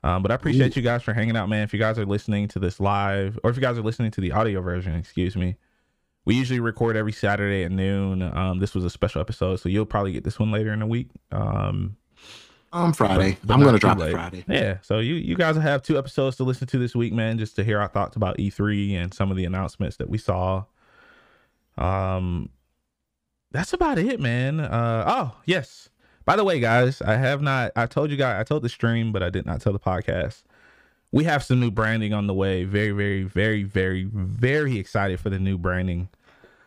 Um, 0.04 0.22
but 0.22 0.32
I 0.32 0.36
appreciate 0.36 0.76
Ooh. 0.76 0.80
you 0.80 0.84
guys 0.84 1.04
for 1.04 1.14
hanging 1.14 1.38
out, 1.38 1.48
man. 1.48 1.64
If 1.64 1.74
you 1.74 1.80
guys 1.80 2.00
are 2.00 2.06
listening 2.06 2.48
to 2.50 2.60
this 2.60 2.80
live, 2.80 3.40
or 3.44 3.50
if 3.50 3.56
you 3.56 3.62
guys 3.62 3.78
are 3.78 3.84
listening 3.84 4.12
to 4.12 4.22
the 4.22 4.32
audio 4.32 4.62
version, 4.62 4.96
excuse 4.96 5.36
me, 5.36 5.58
we 6.26 6.36
usually 6.36 6.60
record 6.60 6.98
every 6.98 7.12
Saturday 7.12 7.64
at 7.64 7.72
noon. 7.72 8.22
Um, 8.22 8.60
this 8.60 8.74
was 8.74 8.84
a 8.84 8.90
special 8.90 9.22
episode, 9.22 9.58
so 9.58 9.70
you'll 9.70 9.86
probably 9.86 10.12
get 10.12 10.24
this 10.24 10.40
one 10.40 10.52
later 10.52 10.74
in 10.74 10.80
the 10.80 10.86
week. 10.86 11.10
Um, 11.32 11.98
on 12.74 12.94
Friday, 12.94 13.38
but, 13.42 13.48
but 13.48 13.54
I'm 13.54 13.64
gonna 13.64 13.80
drop 13.80 14.00
it 14.00 14.12
Friday. 14.12 14.46
Yeah, 14.48 14.78
so 14.82 15.00
you 15.00 15.16
you 15.16 15.36
guys 15.36 15.56
will 15.56 15.62
have 15.62 15.82
two 15.82 15.98
episodes 15.98 16.38
to 16.38 16.44
listen 16.44 16.68
to 16.68 16.78
this 16.78 16.96
week, 16.96 17.14
man, 17.14 17.38
just 17.38 17.56
to 17.58 17.64
hear 17.64 17.80
our 17.80 17.90
thoughts 17.90 18.16
about 18.16 18.38
E3 18.38 18.94
and 18.94 19.14
some 19.14 19.30
of 19.30 19.38
the 19.38 19.46
announcements 19.46 19.98
that 19.98 20.10
we 20.10 20.18
saw. 20.18 20.64
Um, 21.78 22.50
that's 23.52 23.74
about 23.74 23.98
it, 23.98 24.20
man. 24.20 24.60
Uh, 24.60 25.04
oh 25.08 25.38
yes. 25.46 25.90
By 26.24 26.36
the 26.36 26.44
way, 26.44 26.60
guys, 26.60 27.02
I 27.02 27.16
have 27.16 27.42
not. 27.42 27.72
I 27.76 27.88
told 27.88 28.12
you 28.12 28.18
guys. 28.18 28.40
I 28.40 28.44
told 28.44 28.64
the 28.64 28.70
stream, 28.70 29.12
but 29.12 29.24
I 29.24 29.30
did 29.30 29.46
not 29.46 29.62
tell 29.62 29.74
the 29.74 29.80
podcast. 29.80 30.44
We 31.12 31.24
have 31.26 31.44
some 31.44 31.60
new 31.60 31.72
branding 31.72 32.14
on 32.14 32.28
the 32.28 32.34
way. 32.34 32.64
Very, 32.64 32.92
very, 32.92 33.24
very, 33.24 33.64
very, 33.64 34.04
very 34.06 34.78
excited 34.78 35.20
for 35.20 35.30
the 35.30 35.40
new 35.40 35.58
branding. 35.58 36.10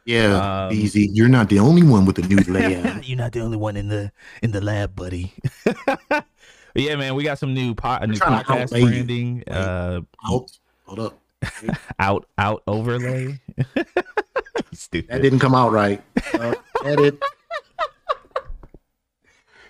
Yeah, 0.05 0.67
um, 0.67 0.73
easy. 0.73 1.09
You're 1.13 1.29
not 1.29 1.49
the 1.49 1.61
only 1.61 1.83
one 1.83 2.05
with 2.05 2.17
the 2.17 2.23
new 2.23 2.37
layout. 2.53 3.09
you're 3.09 3.17
not 3.17 3.33
the 3.33 3.41
only 3.41 3.57
one 3.57 3.77
in 3.77 3.89
the 3.89 4.13
in 4.43 4.51
the 4.51 4.61
lab, 4.61 4.95
buddy. 4.95 5.33
yeah, 6.75 6.97
man, 6.97 7.15
we 7.15 7.25
got 7.25 7.39
some 7.39 7.55
new 7.55 7.75
pot, 7.75 8.07
new 8.07 8.17
podcast 8.17 8.71
branding. 8.71 9.45
Uh, 9.49 10.03
out, 10.27 10.51
hold 10.83 11.01
up. 11.01 11.19
out, 11.99 12.27
out 12.37 12.63
overlay. 12.67 13.41
Stupid. 14.75 15.11
That 15.11 15.23
didn't 15.23 15.39
come 15.39 15.55
out 15.55 15.73
right. 15.73 16.03
Uh, 16.33 16.55
edit. 16.85 17.23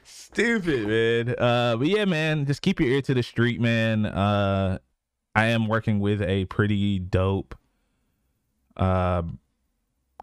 Stupid, 0.04 0.88
man. 0.88 1.34
Uh, 1.38 1.76
but 1.76 1.86
yeah, 1.86 2.04
man, 2.04 2.46
just 2.46 2.62
keep 2.62 2.80
your 2.80 2.88
ear 2.88 3.02
to 3.02 3.14
the 3.14 3.22
street, 3.22 3.60
man. 3.60 4.06
Uh, 4.06 4.78
I 5.34 5.46
am 5.46 5.68
working 5.68 6.00
with 6.00 6.22
a 6.22 6.46
pretty 6.46 6.98
dope 6.98 7.54
uh 8.76 9.22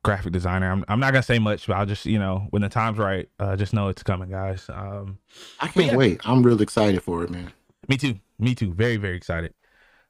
graphic 0.04 0.34
designer. 0.34 0.72
I'm, 0.72 0.84
I'm 0.88 1.00
not 1.00 1.14
gonna 1.14 1.24
say 1.24 1.40
much, 1.40 1.68
but 1.68 1.78
I'll 1.78 1.86
just 1.86 2.06
you 2.06 2.20
know 2.20 2.48
when 2.50 2.62
the 2.62 2.70
time's 2.70 2.98
right, 2.98 3.30
uh, 3.40 3.56
just 3.56 3.74
know 3.74 3.88
it's 3.88 4.04
coming, 4.04 4.30
guys. 4.30 4.70
Um, 4.70 5.18
I 5.60 5.68
can't 5.68 5.92
yeah. 5.92 5.96
wait. 5.96 6.22
I'm 6.26 6.44
really 6.44 6.64
excited 6.64 7.02
for 7.04 7.24
it, 7.24 7.30
man. 7.30 7.52
Me 7.88 7.98
too. 7.98 8.16
Me 8.40 8.56
too. 8.56 8.74
Very 8.74 8.98
very 8.98 9.16
excited. 9.16 9.54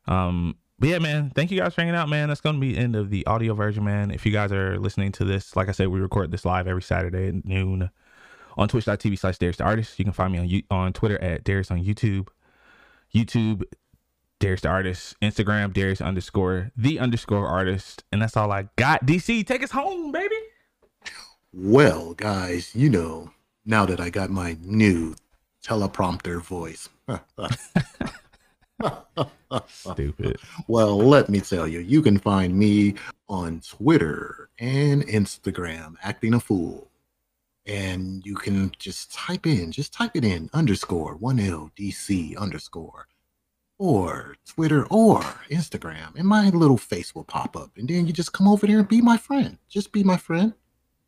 Um, 0.07 0.55
but 0.81 0.89
yeah, 0.89 0.97
man, 0.97 1.31
thank 1.35 1.51
you 1.51 1.59
guys 1.59 1.75
for 1.75 1.81
hanging 1.81 1.93
out, 1.93 2.09
man. 2.09 2.27
That's 2.27 2.41
gonna 2.41 2.57
be 2.57 2.75
end 2.75 2.95
of 2.95 3.11
the 3.11 3.23
audio 3.27 3.53
version, 3.53 3.83
man. 3.83 4.09
If 4.09 4.25
you 4.25 4.31
guys 4.31 4.51
are 4.51 4.79
listening 4.79 5.11
to 5.11 5.23
this, 5.23 5.55
like 5.55 5.69
I 5.69 5.73
said, 5.73 5.89
we 5.89 5.99
record 5.99 6.31
this 6.31 6.43
live 6.43 6.67
every 6.67 6.81
Saturday 6.81 7.27
at 7.27 7.45
noon 7.45 7.91
on 8.57 8.67
twitch.tv 8.67 9.19
slash 9.19 9.37
Darius 9.37 9.57
the 9.57 9.63
Artist. 9.63 9.99
You 9.99 10.05
can 10.05 10.11
find 10.11 10.33
me 10.33 10.63
on 10.71 10.85
on 10.85 10.91
Twitter 10.91 11.21
at 11.21 11.43
Darius 11.43 11.69
on 11.69 11.83
YouTube. 11.83 12.29
YouTube 13.13 13.61
Darius 14.39 14.61
the 14.61 14.69
artist, 14.69 15.15
Instagram, 15.21 15.71
Darius 15.71 16.01
underscore 16.01 16.71
the 16.75 16.97
underscore 16.97 17.45
artist. 17.45 18.03
And 18.11 18.19
that's 18.19 18.35
all 18.35 18.51
I 18.51 18.67
got. 18.75 19.05
DC, 19.05 19.45
take 19.45 19.61
us 19.61 19.69
home, 19.69 20.11
baby. 20.11 20.35
Well, 21.53 22.15
guys, 22.15 22.73
you 22.73 22.89
know, 22.89 23.29
now 23.67 23.85
that 23.85 23.99
I 23.99 24.09
got 24.09 24.31
my 24.31 24.57
new 24.63 25.13
teleprompter 25.63 26.41
voice. 26.41 26.89
Stupid. 29.67 30.37
Well, 30.67 30.97
let 30.97 31.29
me 31.29 31.41
tell 31.41 31.67
you, 31.67 31.79
you 31.79 32.01
can 32.01 32.17
find 32.17 32.57
me 32.57 32.95
on 33.27 33.61
Twitter 33.61 34.49
and 34.59 35.05
Instagram 35.07 35.95
acting 36.03 36.33
a 36.33 36.39
fool. 36.39 36.87
And 37.67 38.25
you 38.25 38.35
can 38.35 38.71
just 38.79 39.13
type 39.13 39.45
in, 39.45 39.71
just 39.71 39.93
type 39.93 40.11
it 40.15 40.25
in 40.25 40.49
underscore 40.53 41.15
one 41.15 41.39
L 41.39 41.71
D 41.75 41.91
C 41.91 42.35
underscore 42.35 43.07
or 43.77 44.35
Twitter 44.47 44.85
or 44.91 45.21
Instagram, 45.49 46.15
and 46.15 46.27
my 46.27 46.49
little 46.49 46.77
face 46.77 47.15
will 47.15 47.23
pop 47.23 47.57
up. 47.57 47.71
And 47.77 47.87
then 47.87 48.05
you 48.05 48.13
just 48.13 48.31
come 48.31 48.47
over 48.47 48.67
there 48.67 48.77
and 48.77 48.87
be 48.87 49.01
my 49.01 49.17
friend. 49.17 49.57
Just 49.69 49.91
be 49.91 50.03
my 50.03 50.17
friend. 50.17 50.53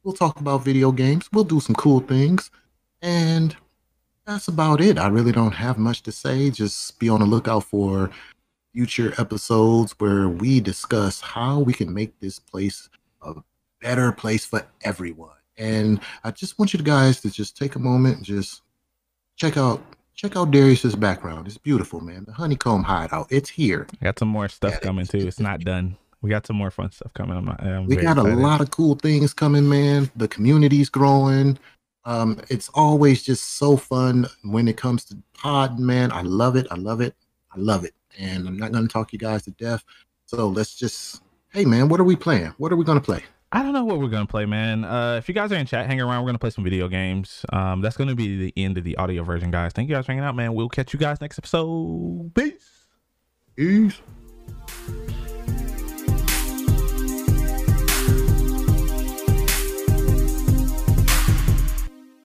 We'll 0.03 0.15
talk 0.15 0.39
about 0.39 0.63
video 0.65 0.91
games. 0.91 1.30
We'll 1.32 1.43
do 1.43 1.59
some 1.59 1.76
cool 1.76 1.99
things. 1.99 2.49
And 3.03 3.55
that's 4.26 4.47
about 4.47 4.82
it. 4.82 4.97
I 4.97 5.07
really 5.07 5.32
don't 5.32 5.53
have 5.53 5.78
much 5.78 6.03
to 6.03 6.11
say. 6.11 6.49
Just 6.49 6.99
be 6.99 7.09
on 7.09 7.19
the 7.19 7.26
lookout 7.26 7.63
for 7.63 8.09
future 8.74 9.13
episodes 9.17 9.93
where 9.99 10.30
we 10.30 10.59
discuss 10.59 11.21
how 11.21 11.59
we 11.59 11.74
can 11.74 11.93
make 11.93 12.19
this 12.19 12.39
place 12.39 12.89
a 13.21 13.36
better 13.82 14.11
place 14.11 14.45
for 14.45 14.65
everyone. 14.84 15.30
And 15.57 15.99
I 16.24 16.32
just 16.32 16.57
want 16.57 16.74
you 16.74 16.82
guys 16.82 17.21
to 17.21 17.30
just 17.30 17.55
take 17.55 17.76
a 17.76 17.80
moment 17.80 18.17
and 18.17 18.26
just 18.26 18.61
check 19.36 19.57
out 19.57 19.82
check 20.15 20.36
out 20.36 20.51
Darius's 20.51 20.95
background. 20.95 21.47
It's 21.47 21.57
beautiful, 21.57 21.99
man. 21.99 22.24
The 22.26 22.34
honeycomb 22.34 22.84
hideout. 22.84 23.28
It's 23.30 23.49
here. 23.49 23.88
got 24.01 24.17
some 24.19 24.28
more 24.28 24.47
stuff 24.47 24.74
yeah, 24.74 24.80
coming 24.80 25.05
too. 25.05 25.28
It's 25.28 25.39
not 25.39 25.61
done. 25.61 25.97
We 26.21 26.30
got 26.30 26.47
some 26.47 26.55
more 26.55 26.71
fun 26.71 26.91
stuff 26.91 27.13
coming. 27.13 27.38
I'm 27.38 27.45
not, 27.45 27.61
I'm 27.61 27.86
we 27.86 27.97
got 27.97 28.17
excited. 28.17 28.39
a 28.39 28.41
lot 28.41 28.61
of 28.61 28.71
cool 28.71 28.95
things 28.95 29.34
coming, 29.34 29.67
man. 29.67 30.09
The 30.15 30.28
community's 30.28 30.89
growing. 30.89 31.59
Um, 32.06 32.39
it's 32.49 32.70
always 32.70 33.24
just 33.24 33.58
so 33.58 33.78
fun 33.78 34.28
when 34.43 34.68
it 34.68 34.78
comes 34.78 35.06
to 35.06 35.18
pod, 35.34 35.80
man. 35.80 36.12
I 36.12 36.22
love 36.22 36.56
it. 36.56 36.68
I 36.70 36.76
love 36.76 37.01
it. 37.01 37.16
I 37.56 37.60
love 37.60 37.86
it. 37.86 37.93
And 38.20 38.47
I'm 38.47 38.58
not 38.58 38.72
gonna 38.72 38.88
talk 38.88 39.14
you 39.14 39.20
guys 39.20 39.43
to 39.43 39.51
death. 39.51 39.84
So 40.26 40.47
let's 40.47 40.76
just 40.76 41.22
hey 41.51 41.66
man, 41.66 41.88
what 41.88 41.99
are 41.99 42.04
we 42.04 42.16
playing? 42.16 42.54
What 42.58 42.72
are 42.72 42.76
we 42.76 42.84
gonna 42.84 43.01
play? 43.01 43.24
I 43.51 43.62
don't 43.62 43.74
know 43.74 43.84
what 43.84 43.99
we're 43.99 44.10
gonna 44.10 44.26
play, 44.26 44.45
man. 44.45 44.84
Uh, 44.84 45.18
if 45.18 45.30
you 45.30 45.36
guys 45.36 45.51
are 45.51 45.56
in 45.56 45.68
chat, 45.68 45.86
hang 45.86 46.01
around. 46.01 46.24
We're 46.24 46.30
gonna 46.30 46.39
play 46.39 46.49
some 46.49 46.64
video 46.64 46.88
games. 46.88 47.45
Um, 47.54 47.82
that's 47.82 47.95
gonna 47.95 48.16
be 48.16 48.38
the 48.38 48.54
end 48.58 48.78
of 48.78 48.84
the 48.84 48.97
audio 48.97 49.24
version, 49.24 49.51
guys. 49.51 49.74
Thank 49.74 49.89
you 49.89 49.95
guys 49.95 50.06
for 50.06 50.12
hanging 50.12 50.26
out, 50.26 50.36
man. 50.36 50.54
We'll 50.56 50.70
catch 50.70 50.93
you 50.93 50.99
guys 50.99 51.22
next 51.22 51.38
episode. 51.38 52.32
Peace. 52.34 52.88
Peace. 53.56 54.01